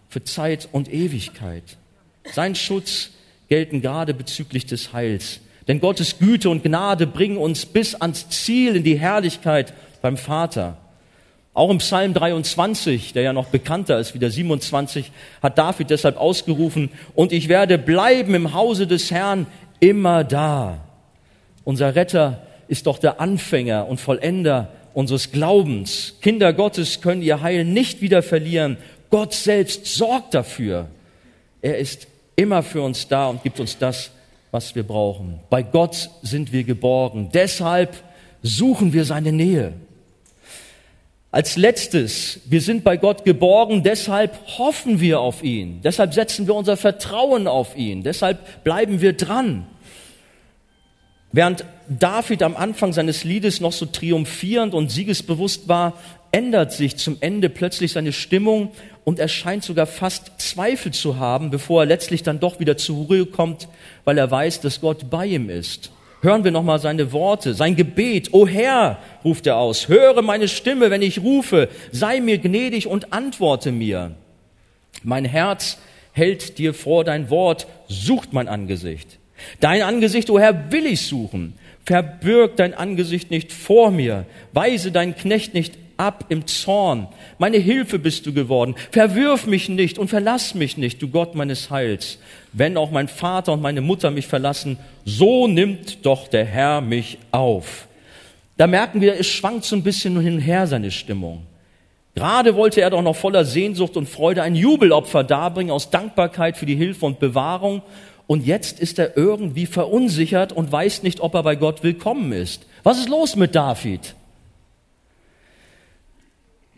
für 0.09 0.23
Zeit 0.23 0.69
und 0.71 0.91
Ewigkeit. 0.91 1.63
Sein 2.33 2.55
Schutz 2.55 3.11
gelten 3.49 3.81
gerade 3.81 4.13
bezüglich 4.13 4.65
des 4.65 4.93
Heils. 4.93 5.41
Denn 5.67 5.79
Gottes 5.79 6.19
Güte 6.19 6.49
und 6.49 6.63
Gnade 6.63 7.07
bringen 7.07 7.37
uns 7.37 7.65
bis 7.65 7.95
ans 7.95 8.29
Ziel 8.29 8.75
in 8.75 8.83
die 8.83 8.99
Herrlichkeit 8.99 9.73
beim 10.01 10.17
Vater. 10.17 10.77
Auch 11.53 11.69
im 11.69 11.77
Psalm 11.77 12.13
23, 12.13 13.13
der 13.13 13.23
ja 13.23 13.33
noch 13.33 13.47
bekannter 13.47 13.97
ist 13.99 14.13
wie 14.13 14.19
der 14.19 14.29
27, 14.29 15.11
hat 15.41 15.57
David 15.57 15.89
deshalb 15.89 16.17
ausgerufen, 16.17 16.89
und 17.15 17.31
ich 17.31 17.47
werde 17.47 17.77
bleiben 17.77 18.35
im 18.35 18.53
Hause 18.53 18.87
des 18.87 19.09
Herrn 19.09 19.47
immer 19.79 20.23
da. 20.23 20.83
Unser 21.63 21.95
Retter 21.95 22.44
ist 22.67 22.87
doch 22.87 22.97
der 22.97 23.19
Anfänger 23.19 23.87
und 23.87 23.99
Vollender 23.99 24.71
unseres 24.93 25.31
Glaubens. 25.31 26.15
Kinder 26.21 26.53
Gottes 26.53 27.01
können 27.01 27.21
ihr 27.21 27.41
Heil 27.41 27.65
nicht 27.65 28.01
wieder 28.01 28.23
verlieren. 28.23 28.77
Gott 29.09 29.33
selbst 29.33 29.85
sorgt 29.85 30.33
dafür. 30.33 30.87
Er 31.61 31.77
ist 31.77 32.07
immer 32.35 32.63
für 32.63 32.81
uns 32.81 33.07
da 33.07 33.27
und 33.27 33.43
gibt 33.43 33.59
uns 33.59 33.77
das, 33.77 34.11
was 34.51 34.75
wir 34.75 34.83
brauchen. 34.83 35.39
Bei 35.49 35.63
Gott 35.63 36.09
sind 36.21 36.51
wir 36.51 36.63
geborgen. 36.63 37.29
Deshalb 37.33 37.95
suchen 38.41 38.93
wir 38.93 39.05
seine 39.05 39.31
Nähe. 39.31 39.73
Als 41.31 41.57
letztes, 41.57 42.39
wir 42.45 42.61
sind 42.61 42.85
bei 42.85 42.95
Gott 42.95 43.25
geborgen, 43.25 43.83
deshalb 43.83 44.39
hoffen 44.57 45.01
wir 45.01 45.19
auf 45.19 45.43
ihn. 45.43 45.81
Deshalb 45.83 46.13
setzen 46.13 46.47
wir 46.47 46.55
unser 46.55 46.77
Vertrauen 46.77 47.47
auf 47.47 47.75
ihn. 47.75 48.03
Deshalb 48.03 48.63
bleiben 48.63 49.01
wir 49.01 49.11
dran. 49.11 49.67
Während 51.33 51.65
David 51.87 52.43
am 52.43 52.55
Anfang 52.55 52.93
seines 52.93 53.23
Liedes 53.23 53.61
noch 53.61 53.71
so 53.71 53.85
triumphierend 53.85 54.73
und 54.73 54.91
siegesbewusst 54.91 55.67
war, 55.67 55.93
ändert 56.31 56.73
sich 56.73 56.97
zum 56.97 57.17
Ende 57.21 57.49
plötzlich 57.49 57.93
seine 57.93 58.11
Stimmung 58.11 58.71
und 59.03 59.19
er 59.19 59.27
scheint 59.27 59.63
sogar 59.63 59.85
fast 59.85 60.31
Zweifel 60.37 60.91
zu 60.91 61.17
haben, 61.17 61.49
bevor 61.49 61.83
er 61.83 61.85
letztlich 61.85 62.23
dann 62.23 62.39
doch 62.39 62.59
wieder 62.59 62.75
zur 62.75 63.05
Ruhe 63.05 63.25
kommt, 63.25 63.67
weil 64.03 64.17
er 64.17 64.29
weiß, 64.29 64.61
dass 64.61 64.81
Gott 64.81 65.09
bei 65.09 65.27
ihm 65.27 65.49
ist. 65.49 65.91
Hören 66.21 66.43
wir 66.43 66.51
nochmal 66.51 66.79
seine 66.79 67.11
Worte, 67.11 67.53
sein 67.53 67.75
Gebet. 67.75 68.33
O 68.33 68.47
Herr, 68.47 68.97
ruft 69.23 69.45
er 69.45 69.57
aus, 69.57 69.87
höre 69.87 70.21
meine 70.23 70.47
Stimme, 70.47 70.89
wenn 70.89 71.03
ich 71.03 71.21
rufe, 71.21 71.69
sei 71.91 72.19
mir 72.19 72.39
gnädig 72.39 72.87
und 72.87 73.13
antworte 73.13 73.71
mir. 73.71 74.11
Mein 75.03 75.23
Herz 75.23 75.77
hält 76.13 76.57
dir 76.57 76.73
vor 76.73 77.03
dein 77.03 77.29
Wort, 77.29 77.67
sucht 77.87 78.33
mein 78.33 78.47
Angesicht. 78.47 79.19
Dein 79.59 79.83
Angesicht, 79.83 80.29
o 80.29 80.39
Herr, 80.39 80.71
will 80.71 80.85
ich 80.85 81.01
suchen. 81.01 81.53
Verbirg 81.85 82.55
dein 82.57 82.73
Angesicht 82.73 83.31
nicht 83.31 83.53
vor 83.53 83.91
mir, 83.91 84.25
weise 84.53 84.91
dein 84.91 85.15
Knecht 85.15 85.53
nicht 85.53 85.77
ab 85.97 86.25
im 86.29 86.47
Zorn. 86.47 87.07
Meine 87.37 87.57
Hilfe 87.57 87.99
bist 87.99 88.25
du 88.25 88.33
geworden. 88.33 88.75
Verwirf 88.91 89.45
mich 89.45 89.69
nicht 89.69 89.97
und 89.97 90.09
verlass 90.09 90.55
mich 90.55 90.77
nicht, 90.77 91.01
du 91.01 91.07
Gott 91.07 91.35
meines 91.35 91.69
Heils. 91.69 92.19
Wenn 92.53 92.77
auch 92.77 92.91
mein 92.91 93.07
Vater 93.07 93.53
und 93.53 93.61
meine 93.61 93.81
Mutter 93.81 94.11
mich 94.11 94.27
verlassen, 94.27 94.77
so 95.05 95.47
nimmt 95.47 96.05
doch 96.05 96.27
der 96.27 96.45
Herr 96.45 96.81
mich 96.81 97.17
auf. 97.31 97.87
Da 98.57 98.67
merken 98.67 99.01
wir, 99.01 99.19
es 99.19 99.27
schwankt 99.27 99.65
so 99.65 99.75
ein 99.75 99.83
bisschen 99.83 100.19
hin 100.19 100.35
und 100.35 100.39
her 100.39 100.65
seine 100.67 100.91
Stimmung. 100.91 101.43
Gerade 102.15 102.55
wollte 102.55 102.79
er 102.79 102.89
doch 102.89 103.01
noch 103.01 103.15
voller 103.15 103.43
Sehnsucht 103.43 103.97
und 103.97 104.07
Freude 104.07 104.41
ein 104.41 104.55
Jubelopfer 104.55 105.25
darbringen 105.25 105.71
aus 105.71 105.89
Dankbarkeit 105.89 106.55
für 106.55 106.65
die 106.65 106.75
Hilfe 106.75 107.05
und 107.05 107.19
Bewahrung. 107.19 107.81
Und 108.27 108.45
jetzt 108.45 108.79
ist 108.79 108.97
er 108.97 109.15
irgendwie 109.17 109.65
verunsichert 109.65 110.51
und 110.51 110.71
weiß 110.71 111.03
nicht, 111.03 111.19
ob 111.19 111.33
er 111.35 111.43
bei 111.43 111.55
Gott 111.55 111.83
willkommen 111.83 112.31
ist. 112.31 112.65
Was 112.83 112.97
ist 112.97 113.09
los 113.09 113.35
mit 113.35 113.55
David? 113.55 114.15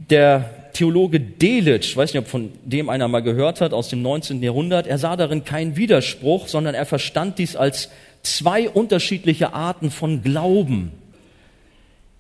Der 0.10 0.50
Theologe 0.74 1.20
Delitzsch, 1.20 1.96
weiß 1.96 2.14
nicht, 2.14 2.22
ob 2.22 2.28
von 2.28 2.52
dem 2.64 2.90
einer 2.90 3.08
mal 3.08 3.22
gehört 3.22 3.62
hat, 3.62 3.74
aus 3.74 3.90
dem 3.90 4.02
19. 4.02 4.44
Jahrhundert, 4.44 4.86
er 4.86 4.98
sah 4.98 5.16
darin 5.16 5.44
keinen 5.44 5.76
Widerspruch, 5.76 6.48
sondern 6.48 6.76
er 6.76 6.86
verstand 6.86 7.40
dies 7.40 7.56
als 7.56 7.90
zwei 8.22 8.70
unterschiedliche 8.70 9.54
Arten 9.54 9.90
von 9.90 10.22
Glauben. 10.22 10.92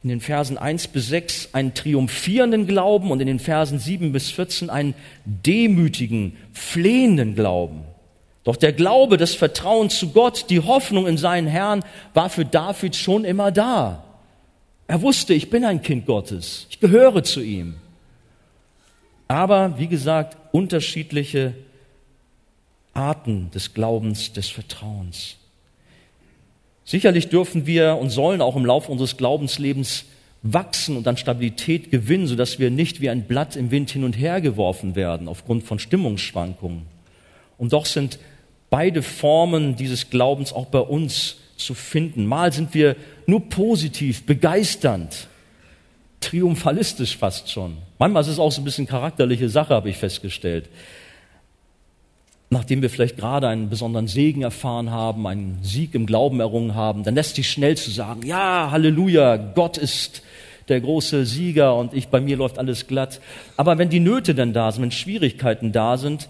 In 0.03 0.09
den 0.09 0.21
Versen 0.21 0.57
1 0.57 0.87
bis 0.87 1.07
6 1.09 1.49
einen 1.53 1.73
triumphierenden 1.73 2.65
Glauben 2.65 3.11
und 3.11 3.19
in 3.19 3.27
den 3.27 3.39
Versen 3.39 3.77
7 3.77 4.11
bis 4.11 4.31
14 4.31 4.69
einen 4.69 4.95
demütigen, 5.25 6.37
flehenden 6.53 7.35
Glauben. 7.35 7.81
Doch 8.47 8.55
der 8.55 8.71
Glaube, 8.71 9.17
das 9.17 9.35
Vertrauen 9.35 9.89
zu 9.89 10.13
Gott, 10.13 10.45
die 10.49 10.61
Hoffnung 10.61 11.05
in 11.05 11.17
seinen 11.17 11.47
Herrn 11.47 11.83
war 12.13 12.29
für 12.29 12.45
David 12.45 12.95
schon 12.95 13.25
immer 13.25 13.51
da. 13.51 14.05
Er 14.87 15.01
wusste, 15.01 15.33
ich 15.33 15.49
bin 15.49 15.65
ein 15.65 15.81
Kind 15.81 16.05
Gottes, 16.05 16.65
ich 16.69 16.79
gehöre 16.79 17.25
zu 17.25 17.41
ihm. 17.41 17.75
Aber, 19.27 19.77
wie 19.77 19.87
gesagt, 19.87 20.37
unterschiedliche 20.53 21.55
Arten 22.93 23.51
des 23.51 23.73
Glaubens, 23.73 24.31
des 24.31 24.47
Vertrauens. 24.47 25.35
Sicherlich 26.85 27.27
dürfen 27.27 27.65
wir 27.65 27.97
und 27.97 28.11
sollen 28.11 28.39
auch 28.39 28.55
im 28.55 28.65
Laufe 28.65 28.89
unseres 28.89 29.17
Glaubenslebens 29.17 30.05
wachsen 30.41 30.95
und 30.95 31.05
an 31.05 31.17
Stabilität 31.17 31.91
gewinnen, 31.91 32.27
sodass 32.27 32.59
wir 32.59 32.71
nicht 32.71 33.01
wie 33.01 33.09
ein 33.09 33.23
Blatt 33.23 33.57
im 33.57 33.71
Wind 33.71 33.89
hin 33.89 34.05
und 34.05 34.13
her 34.13 34.39
geworfen 34.39 34.95
werden 34.95 35.27
aufgrund 35.27 35.65
von 35.65 35.79
Stimmungsschwankungen. 35.79 36.83
Und 37.57 37.73
doch 37.73 37.85
sind 37.85 38.19
beide 38.69 39.01
Formen 39.01 39.75
dieses 39.75 40.09
Glaubens 40.09 40.53
auch 40.53 40.67
bei 40.67 40.79
uns 40.79 41.37
zu 41.57 41.73
finden. 41.73 42.25
Mal 42.25 42.53
sind 42.53 42.73
wir 42.73 42.95
nur 43.25 43.49
positiv, 43.49 44.25
begeisternd, 44.25 45.27
triumphalistisch 46.19 47.17
fast 47.17 47.49
schon. 47.49 47.77
Manchmal 47.99 48.21
ist 48.21 48.29
es 48.29 48.39
auch 48.39 48.51
so 48.51 48.61
ein 48.61 48.65
bisschen 48.65 48.87
charakterliche 48.87 49.49
Sache, 49.49 49.73
habe 49.73 49.89
ich 49.89 49.97
festgestellt. 49.97 50.69
Nachdem 52.49 52.81
wir 52.81 52.89
vielleicht 52.89 53.17
gerade 53.17 53.49
einen 53.49 53.69
besonderen 53.69 54.07
Segen 54.07 54.41
erfahren 54.41 54.91
haben, 54.91 55.27
einen 55.27 55.59
Sieg 55.63 55.93
im 55.95 56.05
Glauben 56.05 56.39
errungen 56.39 56.75
haben, 56.75 57.03
dann 57.03 57.15
lässt 57.15 57.35
sich 57.35 57.49
schnell 57.49 57.75
zu 57.75 57.91
sagen, 57.91 58.25
ja, 58.25 58.71
Halleluja, 58.71 59.35
Gott 59.35 59.77
ist 59.77 60.21
der 60.69 60.79
große 60.79 61.25
Sieger 61.25 61.75
und 61.75 61.93
ich, 61.93 62.07
bei 62.07 62.21
mir 62.21 62.37
läuft 62.37 62.57
alles 62.57 62.87
glatt. 62.87 63.19
Aber 63.57 63.77
wenn 63.77 63.89
die 63.89 63.99
Nöte 63.99 64.33
dann 64.35 64.53
da 64.53 64.71
sind, 64.71 64.83
wenn 64.83 64.91
Schwierigkeiten 64.91 65.71
da 65.71 65.97
sind, 65.97 66.29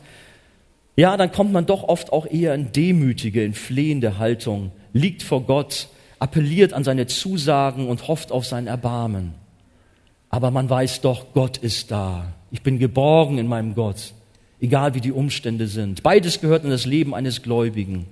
ja, 0.97 1.15
dann 1.15 1.31
kommt 1.31 1.53
man 1.53 1.67
doch 1.67 1.83
oft 1.83 2.11
auch 2.11 2.25
eher 2.25 2.55
in 2.55 2.71
demütige, 2.71 3.43
in 3.43 3.53
flehende 3.53 4.17
Haltung, 4.17 4.71
liegt 4.93 5.21
vor 5.21 5.43
Gott, 5.43 5.89
appelliert 6.17 6.73
an 6.73 6.83
seine 6.83 7.05
Zusagen 7.05 7.87
und 7.87 8.07
hofft 8.07 8.31
auf 8.31 8.47
sein 8.47 8.65
Erbarmen. 8.65 9.35
Aber 10.29 10.49
man 10.49 10.69
weiß 10.69 11.01
doch, 11.01 11.33
Gott 11.33 11.57
ist 11.57 11.91
da. 11.91 12.33
Ich 12.51 12.63
bin 12.63 12.79
geborgen 12.79 13.37
in 13.37 13.47
meinem 13.47 13.75
Gott, 13.75 14.13
egal 14.59 14.95
wie 14.95 15.01
die 15.01 15.11
Umstände 15.11 15.67
sind. 15.67 16.01
Beides 16.01 16.41
gehört 16.41 16.63
in 16.63 16.71
das 16.71 16.85
Leben 16.85 17.13
eines 17.13 17.43
Gläubigen. 17.43 18.07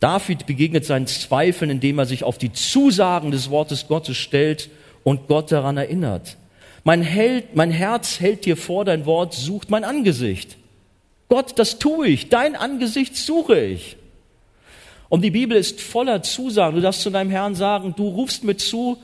David 0.00 0.46
begegnet 0.46 0.84
seinen 0.84 1.08
Zweifeln, 1.08 1.70
indem 1.70 1.98
er 1.98 2.06
sich 2.06 2.24
auf 2.24 2.38
die 2.38 2.52
Zusagen 2.52 3.32
des 3.32 3.50
Wortes 3.50 3.88
Gottes 3.88 4.16
stellt 4.16 4.70
und 5.04 5.26
Gott 5.26 5.52
daran 5.52 5.76
erinnert. 5.76 6.36
Mein, 6.84 7.02
Held, 7.02 7.54
mein 7.56 7.70
Herz 7.70 8.20
hält 8.20 8.46
dir 8.46 8.56
vor 8.56 8.84
dein 8.84 9.04
Wort, 9.06 9.34
sucht 9.34 9.70
mein 9.70 9.84
Angesicht. 9.84 10.57
Gott, 11.28 11.58
das 11.58 11.78
tue 11.78 12.08
ich, 12.08 12.28
dein 12.28 12.56
Angesicht 12.56 13.16
suche 13.16 13.60
ich. 13.60 13.96
Und 15.08 15.22
die 15.22 15.30
Bibel 15.30 15.56
ist 15.56 15.80
voller 15.80 16.22
Zusagen. 16.22 16.76
Du 16.76 16.82
darfst 16.82 17.02
zu 17.02 17.10
deinem 17.10 17.30
Herrn 17.30 17.54
sagen, 17.54 17.94
du 17.96 18.08
rufst 18.08 18.44
mir 18.44 18.56
zu, 18.56 18.98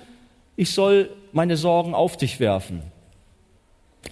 ich 0.57 0.71
soll 0.71 1.11
meine 1.33 1.57
Sorgen 1.57 1.95
auf 1.95 2.17
dich 2.17 2.41
werfen. 2.41 2.83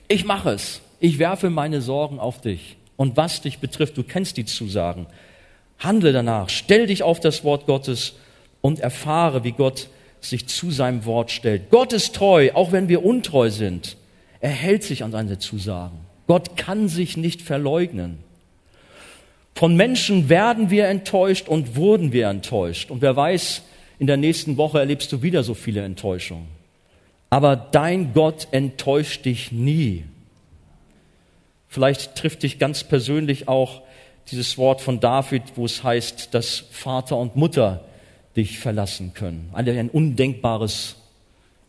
Ich 0.08 0.24
mache 0.24 0.50
es. 0.50 0.80
Ich 1.00 1.18
werfe 1.18 1.50
meine 1.50 1.82
Sorgen 1.82 2.18
auf 2.18 2.40
dich. 2.40 2.76
Und 2.96 3.16
was 3.16 3.40
dich 3.40 3.58
betrifft, 3.58 3.96
du 3.96 4.04
kennst 4.04 4.36
die 4.36 4.44
Zusagen. 4.44 5.06
Handle 5.78 6.12
danach, 6.12 6.48
stell 6.48 6.86
dich 6.86 7.02
auf 7.02 7.20
das 7.20 7.44
Wort 7.44 7.66
Gottes 7.66 8.14
und 8.60 8.78
erfahre, 8.80 9.44
wie 9.44 9.52
Gott 9.52 9.88
sich 10.20 10.46
zu 10.46 10.70
seinem 10.70 11.04
Wort 11.04 11.30
stellt. 11.30 11.70
Gott 11.70 11.92
ist 11.92 12.14
treu, 12.14 12.50
auch 12.54 12.72
wenn 12.72 12.88
wir 12.88 13.04
untreu 13.04 13.50
sind. 13.50 13.96
Er 14.40 14.50
hält 14.50 14.84
sich 14.84 15.02
an 15.02 15.10
seine 15.10 15.38
Zusagen. 15.38 15.98
Gott 16.26 16.56
kann 16.56 16.88
sich 16.88 17.16
nicht 17.16 17.42
verleugnen. 17.42 18.18
Von 19.54 19.76
Menschen 19.76 20.28
werden 20.28 20.70
wir 20.70 20.88
enttäuscht 20.88 21.48
und 21.48 21.76
wurden 21.76 22.12
wir 22.12 22.28
enttäuscht. 22.28 22.90
Und 22.90 23.02
wer 23.02 23.14
weiß, 23.16 23.62
in 23.98 24.06
der 24.06 24.16
nächsten 24.16 24.56
Woche 24.56 24.78
erlebst 24.78 25.12
du 25.12 25.22
wieder 25.22 25.42
so 25.42 25.54
viele 25.54 25.82
Enttäuschungen. 25.82 26.46
Aber 27.30 27.56
dein 27.56 28.12
Gott 28.12 28.48
enttäuscht 28.50 29.24
dich 29.24 29.52
nie. 29.52 30.04
Vielleicht 31.68 32.16
trifft 32.16 32.42
dich 32.42 32.58
ganz 32.58 32.84
persönlich 32.84 33.48
auch 33.48 33.82
dieses 34.30 34.58
Wort 34.58 34.80
von 34.80 35.00
David, 35.00 35.42
wo 35.56 35.64
es 35.64 35.82
heißt, 35.82 36.34
dass 36.34 36.64
Vater 36.70 37.16
und 37.16 37.36
Mutter 37.36 37.84
dich 38.36 38.58
verlassen 38.58 39.14
können. 39.14 39.50
Ein 39.52 39.90
undenkbares, 39.90 40.96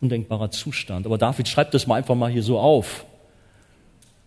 undenkbarer 0.00 0.50
Zustand. 0.50 1.06
Aber 1.06 1.18
David 1.18 1.48
schreibt 1.48 1.74
das 1.74 1.86
mal 1.86 1.96
einfach 1.96 2.14
mal 2.14 2.30
hier 2.30 2.42
so 2.42 2.58
auf. 2.58 3.04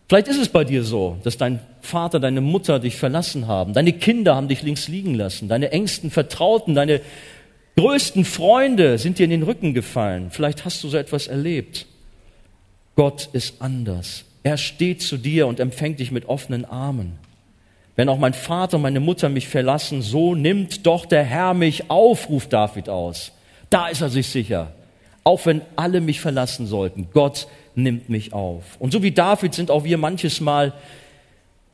Vielleicht 0.08 0.30
ist 0.30 0.40
es 0.40 0.50
bei 0.50 0.64
dir 0.64 0.84
so, 0.84 1.18
dass 1.24 1.38
dein 1.38 1.60
Vater, 1.82 2.20
deine 2.20 2.40
Mutter 2.40 2.80
dich 2.80 2.96
verlassen 2.96 3.48
haben, 3.48 3.74
deine 3.74 3.92
Kinder 3.92 4.36
haben 4.36 4.48
dich 4.48 4.62
links 4.62 4.88
liegen 4.88 5.16
lassen, 5.16 5.50
deine 5.50 5.72
engsten 5.72 6.12
Vertrauten, 6.12 6.76
deine 6.76 7.02
größten 7.76 8.24
Freunde 8.24 8.98
sind 8.98 9.20
dir 9.20 9.26
in 9.26 9.32
den 9.32 9.44
Rücken 9.44 9.74
gefallen. 9.74 10.32
Vielleicht 10.32 10.64
hast 10.64 10.84
du 10.84 10.88
so 10.88 10.98
etwas 10.98 11.28
erlebt. 11.28 11.86
Gott 12.96 13.30
ist 13.34 13.62
anders. 13.62 14.24
Er 14.44 14.58
steht 14.58 15.02
zu 15.02 15.18
dir 15.18 15.46
und 15.46 15.60
empfängt 15.60 16.00
dich 16.00 16.12
mit 16.12 16.30
offenen 16.30 16.64
Armen. 16.64 17.20
Wenn 17.98 18.08
auch 18.10 18.18
mein 18.18 18.34
Vater 18.34 18.78
und 18.78 18.84
meine 18.84 19.02
Mutter 19.02 19.28
mich 19.28 19.48
verlassen, 19.48 20.02
so 20.02 20.36
nimmt 20.36 20.86
doch 20.86 21.06
der 21.06 21.24
Herr 21.24 21.54
mich 21.54 21.90
auf, 21.90 22.30
ruft 22.30 22.54
David 22.54 22.88
aus. 22.88 23.34
Da 23.70 23.90
ist 23.90 24.02
er 24.02 24.10
sich 24.10 24.28
sicher. 24.28 24.72
Auch 25.28 25.46
wenn 25.46 25.62
alle 25.76 26.00
mich 26.00 26.22
verlassen 26.22 26.68
sollten, 26.68 27.10
Gott 27.12 27.50
nimmt 27.76 28.08
mich 28.08 28.32
auf. 28.32 28.64
Und 28.80 28.94
so 28.94 29.04
wie 29.04 29.12
David 29.12 29.54
sind 29.54 29.70
auch 29.70 29.84
wir 29.84 29.98
manches 29.98 30.40
Mal 30.40 30.72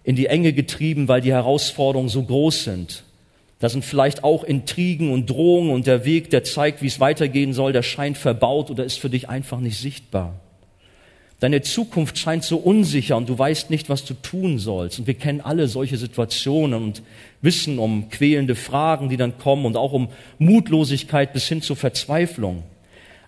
in 0.03 0.15
die 0.15 0.25
Enge 0.25 0.53
getrieben, 0.53 1.07
weil 1.07 1.21
die 1.21 1.33
Herausforderungen 1.33 2.09
so 2.09 2.23
groß 2.23 2.63
sind. 2.63 3.03
Da 3.59 3.69
sind 3.69 3.85
vielleicht 3.85 4.23
auch 4.23 4.43
Intrigen 4.43 5.11
und 5.11 5.29
Drohungen 5.29 5.69
und 5.69 5.85
der 5.85 6.03
Weg, 6.03 6.31
der 6.31 6.43
zeigt, 6.43 6.81
wie 6.81 6.87
es 6.87 6.99
weitergehen 6.99 7.53
soll, 7.53 7.73
der 7.73 7.83
scheint 7.83 8.17
verbaut 8.17 8.71
oder 8.71 8.85
ist 8.85 8.97
für 8.97 9.11
dich 9.11 9.29
einfach 9.29 9.59
nicht 9.59 9.77
sichtbar. 9.77 10.33
Deine 11.39 11.61
Zukunft 11.61 12.17
scheint 12.17 12.43
so 12.43 12.57
unsicher 12.57 13.17
und 13.17 13.29
du 13.29 13.37
weißt 13.37 13.69
nicht, 13.69 13.87
was 13.87 14.03
du 14.03 14.15
tun 14.15 14.57
sollst. 14.57 14.97
Und 14.97 15.05
wir 15.05 15.13
kennen 15.13 15.41
alle 15.41 15.67
solche 15.67 15.97
Situationen 15.97 16.83
und 16.83 17.03
wissen 17.43 17.77
um 17.77 18.09
quälende 18.09 18.55
Fragen, 18.55 19.09
die 19.09 19.17
dann 19.17 19.37
kommen 19.37 19.67
und 19.67 19.77
auch 19.77 19.93
um 19.93 20.07
Mutlosigkeit 20.39 21.33
bis 21.33 21.47
hin 21.47 21.61
zur 21.61 21.75
Verzweiflung. 21.75 22.63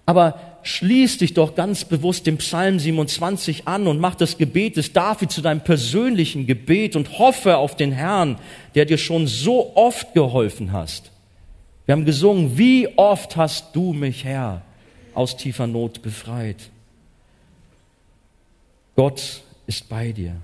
Aber 0.05 0.39
schließ 0.63 1.19
dich 1.19 1.33
doch 1.33 1.55
ganz 1.55 1.85
bewusst 1.85 2.27
dem 2.27 2.37
Psalm 2.37 2.79
27 2.79 3.67
an 3.67 3.87
und 3.87 3.99
mach 3.99 4.15
das 4.15 4.37
Gebet 4.37 4.77
des 4.77 4.93
David 4.93 5.31
zu 5.31 5.41
deinem 5.41 5.61
persönlichen 5.61 6.45
Gebet 6.45 6.95
und 6.95 7.19
hoffe 7.19 7.57
auf 7.57 7.75
den 7.75 7.91
Herrn, 7.91 8.37
der 8.75 8.85
dir 8.85 8.97
schon 8.97 9.27
so 9.27 9.75
oft 9.75 10.13
geholfen 10.13 10.71
hast. 10.71 11.11
Wir 11.85 11.93
haben 11.93 12.05
gesungen, 12.05 12.57
wie 12.57 12.87
oft 12.97 13.35
hast 13.35 13.75
du 13.75 13.93
mich, 13.93 14.23
Herr, 14.23 14.61
aus 15.13 15.37
tiefer 15.37 15.67
Not 15.67 16.01
befreit. 16.01 16.69
Gott 18.95 19.41
ist 19.67 19.87
bei 19.89 20.11
dir. 20.11 20.35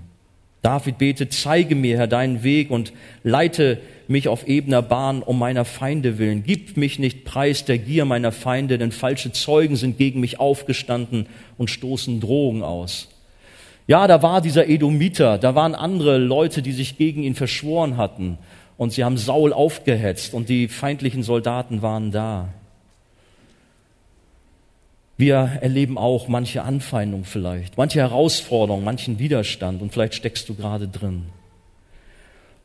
David 0.62 1.00
betet, 1.00 1.34
zeige 1.34 1.76
mir, 1.76 1.98
Herr, 1.98 2.08
deinen 2.08 2.44
Weg 2.44 2.70
und 2.70 2.94
leite 3.24 3.80
mich 4.08 4.28
auf 4.28 4.48
ebener 4.48 4.84
Bahn 4.84 5.24
um 5.24 5.40
meiner 5.40 5.66
Feinde 5.66 6.20
willen. 6.20 6.44
Gib 6.44 6.78
mich 6.78 7.00
nicht 7.00 7.26
preis 7.26 7.66
der 7.66 7.80
Gier 7.80 8.06
meiner 8.06 8.32
Feinde, 8.32 8.78
denn 8.78 8.92
falsche 8.92 9.32
Zeugen 9.32 9.76
sind 9.76 9.98
gegen 9.98 10.20
mich 10.20 10.40
aufgestanden 10.40 11.26
und 11.58 11.72
stoßen 11.72 12.20
Drogen 12.20 12.62
aus. 12.62 13.10
Ja, 13.88 14.08
da 14.08 14.22
war 14.22 14.42
dieser 14.42 14.70
Edomiter, 14.70 15.40
da 15.40 15.56
waren 15.56 15.74
andere 15.74 16.18
Leute, 16.20 16.62
die 16.62 16.72
sich 16.72 16.98
gegen 16.98 17.24
ihn 17.24 17.36
verschworen 17.36 17.98
hatten 17.98 18.38
und 18.78 18.94
sie 18.94 19.04
haben 19.04 19.18
Saul 19.18 19.54
aufgehetzt 19.54 20.34
und 20.34 20.48
die 20.48 20.68
feindlichen 20.68 21.24
Soldaten 21.24 21.82
waren 21.82 22.12
da. 22.12 22.50
Wir 25.22 25.60
erleben 25.62 26.00
auch 26.00 26.28
manche 26.30 26.64
Anfeindung 26.64 27.26
vielleicht, 27.26 27.78
manche 27.78 28.00
Herausforderung, 28.00 28.84
manchen 28.84 29.20
Widerstand 29.20 29.80
und 29.84 29.94
vielleicht 29.94 30.16
steckst 30.16 30.50
du 30.50 30.56
gerade 30.56 30.88
drin. 30.88 31.26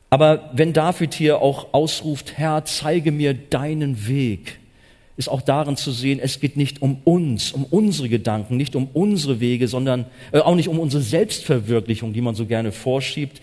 Aber 0.09 0.49
wenn 0.53 0.73
David 0.73 1.13
hier 1.13 1.43
auch 1.43 1.75
ausruft, 1.75 2.35
Herr, 2.35 2.65
zeige 2.65 3.11
mir 3.11 3.35
deinen 3.35 4.07
Weg, 4.07 4.57
ist 5.17 5.29
auch 5.29 5.43
darin 5.43 5.77
zu 5.77 5.91
sehen, 5.91 6.19
es 6.19 6.39
geht 6.39 6.57
nicht 6.57 6.81
um 6.81 6.97
uns, 7.03 7.51
um 7.51 7.63
unsere 7.63 8.09
Gedanken, 8.09 8.57
nicht 8.57 8.75
um 8.75 8.87
unsere 8.91 9.39
Wege, 9.39 9.67
sondern 9.67 10.05
äh, 10.31 10.39
auch 10.39 10.55
nicht 10.55 10.67
um 10.67 10.79
unsere 10.79 11.03
Selbstverwirklichung, 11.03 12.11
die 12.11 12.21
man 12.21 12.33
so 12.33 12.47
gerne 12.47 12.71
vorschiebt. 12.71 13.39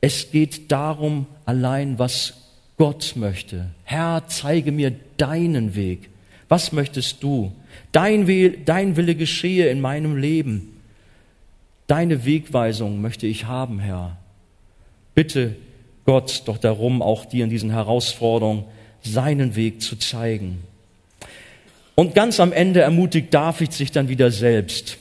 Es 0.00 0.30
geht 0.30 0.72
darum 0.72 1.26
allein, 1.44 1.98
was 1.98 2.32
Gott 2.78 3.12
möchte. 3.14 3.66
Herr, 3.84 4.22
zeige 4.26 4.72
mir 4.72 4.92
deinen 5.18 5.74
Weg. 5.74 6.08
Was 6.48 6.72
möchtest 6.72 7.22
du? 7.22 7.52
Dein, 7.92 8.26
Will, 8.26 8.58
dein 8.64 8.96
Wille 8.96 9.14
geschehe 9.14 9.68
in 9.68 9.80
meinem 9.80 10.16
Leben. 10.16 10.80
Deine 11.86 12.24
Wegweisung 12.24 13.00
möchte 13.00 13.26
ich 13.26 13.46
haben, 13.46 13.78
Herr. 13.78 14.16
Bitte 15.14 15.56
Gott 16.04 16.42
doch 16.46 16.58
darum, 16.58 17.02
auch 17.02 17.26
dir 17.26 17.44
in 17.44 17.50
diesen 17.50 17.70
Herausforderungen 17.70 18.64
seinen 19.02 19.56
Weg 19.56 19.82
zu 19.82 19.96
zeigen. 19.96 20.62
Und 21.94 22.14
ganz 22.14 22.40
am 22.40 22.52
Ende 22.52 22.80
ermutigt 22.80 23.34
David 23.34 23.72
sich 23.72 23.90
dann 23.90 24.08
wieder 24.08 24.30
selbst. 24.30 24.98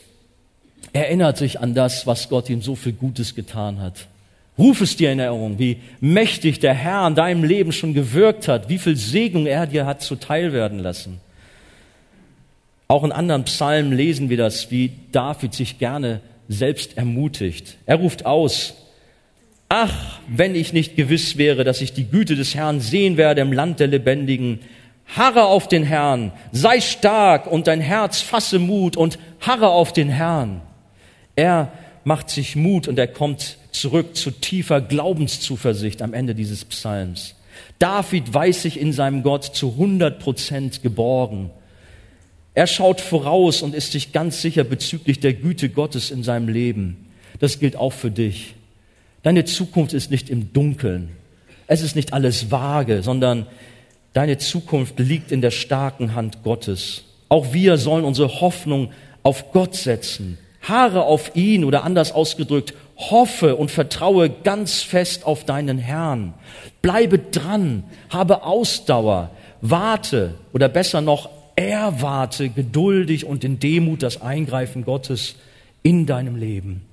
Er 0.94 1.06
erinnert 1.06 1.38
sich 1.38 1.60
an 1.60 1.74
das, 1.76 2.08
was 2.08 2.28
Gott 2.28 2.50
ihm 2.50 2.62
so 2.62 2.76
viel 2.76 2.94
Gutes 2.94 3.36
getan 3.36 3.80
hat. 3.80 4.08
Ruf 4.58 4.82
es 4.82 4.96
dir 4.96 5.12
in 5.12 5.20
Erinnerung, 5.20 5.60
wie 5.60 5.78
mächtig 6.00 6.60
der 6.60 6.74
Herr 6.74 7.06
in 7.06 7.14
deinem 7.14 7.44
Leben 7.44 7.72
schon 7.72 7.94
gewirkt 7.94 8.48
hat, 8.48 8.70
wie 8.70 8.80
viel 8.80 8.96
Segnung 8.96 9.46
er 9.46 9.68
dir 9.68 9.86
hat 9.86 10.02
zuteil 10.02 10.54
werden 10.54 10.80
lassen. 10.80 11.20
Auch 12.88 13.04
in 13.04 13.12
anderen 13.12 13.44
Psalmen 13.44 13.92
lesen 13.92 14.30
wir 14.30 14.38
das, 14.38 14.72
wie 14.72 14.92
David 15.12 15.54
sich 15.54 15.78
gerne 15.78 16.22
selbst 16.48 16.98
ermutigt. 16.98 17.78
Er 17.86 17.98
ruft 17.98 18.26
aus, 18.26 18.76
ach, 19.68 20.20
wenn 20.28 20.56
ich 20.56 20.72
nicht 20.72 20.96
gewiss 20.96 21.38
wäre, 21.38 21.64
dass 21.64 21.82
ich 21.82 21.94
die 21.94 22.06
Güte 22.06 22.36
des 22.36 22.56
Herrn 22.56 22.80
sehen 22.80 23.18
werde 23.18 23.42
im 23.42 23.52
Land 23.52 23.80
der 23.80 23.88
Lebendigen. 23.88 24.60
Harre 25.16 25.46
auf 25.46 25.68
den 25.68 25.84
Herrn, 25.84 26.32
sei 26.52 26.82
stark 26.82 27.48
und 27.48 27.68
dein 27.68 27.80
Herz 27.80 28.22
fasse 28.22 28.60
Mut 28.60 28.98
und 28.98 29.20
harre 29.40 29.70
auf 29.70 29.94
den 29.94 30.10
Herrn. 30.10 30.62
Er 31.36 31.72
macht 32.04 32.30
sich 32.30 32.56
Mut 32.56 32.88
und 32.88 32.98
er 33.00 33.08
kommt 33.08 33.58
zurück 33.72 34.16
zu 34.16 34.32
tiefer 34.32 34.82
Glaubenszuversicht 34.82 36.02
am 36.02 36.14
Ende 36.14 36.36
dieses 36.36 36.66
Psalms. 36.66 37.36
David 37.80 38.34
weiß 38.34 38.64
sich 38.64 38.80
in 38.80 38.92
seinem 38.92 39.24
Gott 39.24 39.44
zu 39.44 39.72
100 39.72 40.20
Prozent 40.20 40.84
geborgen. 40.84 41.52
Er 42.58 42.66
schaut 42.66 43.02
voraus 43.02 43.62
und 43.62 43.76
ist 43.76 43.92
sich 43.92 44.14
ganz 44.14 44.42
sicher 44.42 44.64
bezüglich 44.64 45.20
der 45.20 45.36
Güte 45.36 45.70
Gottes 45.70 46.10
in 46.10 46.24
seinem 46.24 46.48
Leben. 46.48 47.06
Das 47.38 47.60
gilt 47.60 47.76
auch 47.76 47.94
für 47.94 48.10
dich. 48.10 48.56
Deine 49.22 49.46
Zukunft 49.46 49.94
ist 49.94 50.10
nicht 50.10 50.32
im 50.32 50.54
Dunkeln. 50.54 51.10
Es 51.68 51.84
ist 51.84 51.96
nicht 51.96 52.14
alles 52.14 52.50
vage, 52.50 53.04
sondern 53.04 53.46
deine 54.14 54.40
Zukunft 54.40 54.98
liegt 54.98 55.32
in 55.32 55.42
der 55.42 55.52
starken 55.52 56.16
Hand 56.16 56.42
Gottes. 56.42 57.04
Auch 57.30 57.54
wir 57.54 57.78
sollen 57.78 58.04
unsere 58.04 58.42
Hoffnung 58.42 58.90
auf 59.22 59.52
Gott 59.52 59.76
setzen. 59.76 60.40
Haare 60.64 61.04
auf 61.04 61.36
ihn 61.36 61.64
oder 61.64 61.84
anders 61.84 62.12
ausgedrückt, 62.12 62.74
hoffe 62.98 63.56
und 63.56 63.70
vertraue 63.70 64.32
ganz 64.32 64.82
fest 64.82 65.28
auf 65.28 65.44
deinen 65.44 65.78
Herrn. 65.78 66.34
Bleibe 66.82 67.20
dran, 67.20 67.84
habe 68.10 68.42
Ausdauer, 68.42 69.30
warte 69.62 70.34
oder 70.54 70.70
besser 70.70 71.02
noch 71.02 71.37
erwarte 71.58 72.50
geduldig 72.50 73.26
und 73.26 73.44
in 73.44 73.60
Demut 73.60 74.04
das 74.04 74.22
Eingreifen 74.22 74.86
Gottes 74.86 75.36
in 75.84 76.06
deinem 76.06 76.36
Leben. 76.36 76.84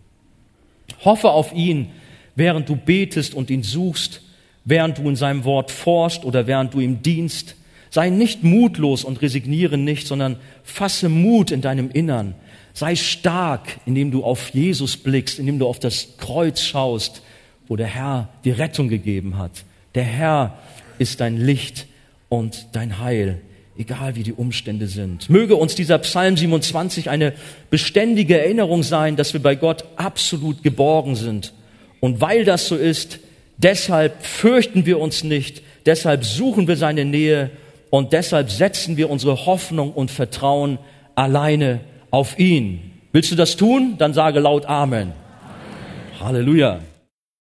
Hoffe 1.05 1.31
auf 1.31 1.53
ihn, 1.53 1.91
während 2.35 2.69
du 2.69 2.75
betest 2.75 3.35
und 3.35 3.51
ihn 3.51 3.62
suchst, 3.62 4.23
während 4.65 4.99
du 4.99 5.09
in 5.09 5.17
seinem 5.17 5.45
Wort 5.45 5.71
forscht 5.71 6.25
oder 6.25 6.47
während 6.47 6.73
du 6.73 6.81
ihm 6.81 7.03
dienst. 7.03 7.57
Sei 7.91 8.09
nicht 8.09 8.43
mutlos 8.43 9.05
und 9.05 9.21
resigniere 9.21 9.77
nicht, 9.77 10.07
sondern 10.07 10.37
fasse 10.65 11.11
Mut 11.11 11.51
in 11.51 11.61
deinem 11.61 11.91
Innern. 11.91 12.35
Sei 12.73 12.97
stark, 12.97 13.79
indem 13.85 14.11
du 14.11 14.25
auf 14.25 14.49
Jesus 14.49 14.97
blickst, 14.97 15.39
indem 15.39 15.59
du 15.59 15.69
auf 15.69 15.79
das 15.79 16.17
Kreuz 16.17 16.62
schaust, 16.62 17.23
wo 17.69 17.77
der 17.77 17.87
Herr 17.87 18.31
die 18.45 18.51
Rettung 18.51 18.89
gegeben 18.89 19.37
hat. 19.37 19.65
Der 19.95 20.05
Herr 20.05 20.59
ist 20.99 21.21
dein 21.21 21.37
Licht 21.37 21.87
und 22.31 22.67
dein 22.73 22.99
Heil 22.99 23.43
egal 23.77 24.16
wie 24.16 24.22
die 24.22 24.33
Umstände 24.33 24.87
sind. 24.87 25.29
Möge 25.29 25.57
uns 25.57 25.75
dieser 25.75 25.99
Psalm 25.99 26.37
27 26.37 27.11
eine 27.11 27.33
beständige 27.70 28.39
Erinnerung 28.39 28.83
sein, 28.83 29.16
dass 29.16 29.33
wir 29.33 29.43
bei 29.43 29.55
Gott 29.55 29.85
absolut 29.97 30.62
geborgen 30.62 31.16
sind. 31.16 31.53
Und 32.01 32.20
weil 32.20 32.45
das 32.45 32.66
so 32.66 32.77
ist, 32.77 33.18
deshalb 33.59 34.25
fürchten 34.25 34.87
wir 34.87 35.01
uns 35.01 35.25
nicht, 35.25 35.62
deshalb 35.87 36.25
suchen 36.25 36.68
wir 36.68 36.77
seine 36.77 37.05
Nähe 37.05 37.51
und 37.91 38.12
deshalb 38.12 38.51
setzen 38.51 38.97
wir 38.97 39.11
unsere 39.11 39.47
Hoffnung 39.47 39.93
und 39.93 40.11
Vertrauen 40.11 40.79
alleine 41.14 41.81
auf 42.11 42.39
ihn. 42.39 42.93
Willst 43.12 43.31
du 43.31 43.37
das 43.37 43.57
tun? 43.57 43.95
Dann 43.99 44.14
sage 44.14 44.41
laut 44.41 44.66
Amen. 44.66 45.12
Amen. 45.12 45.12
Halleluja. 46.20 46.81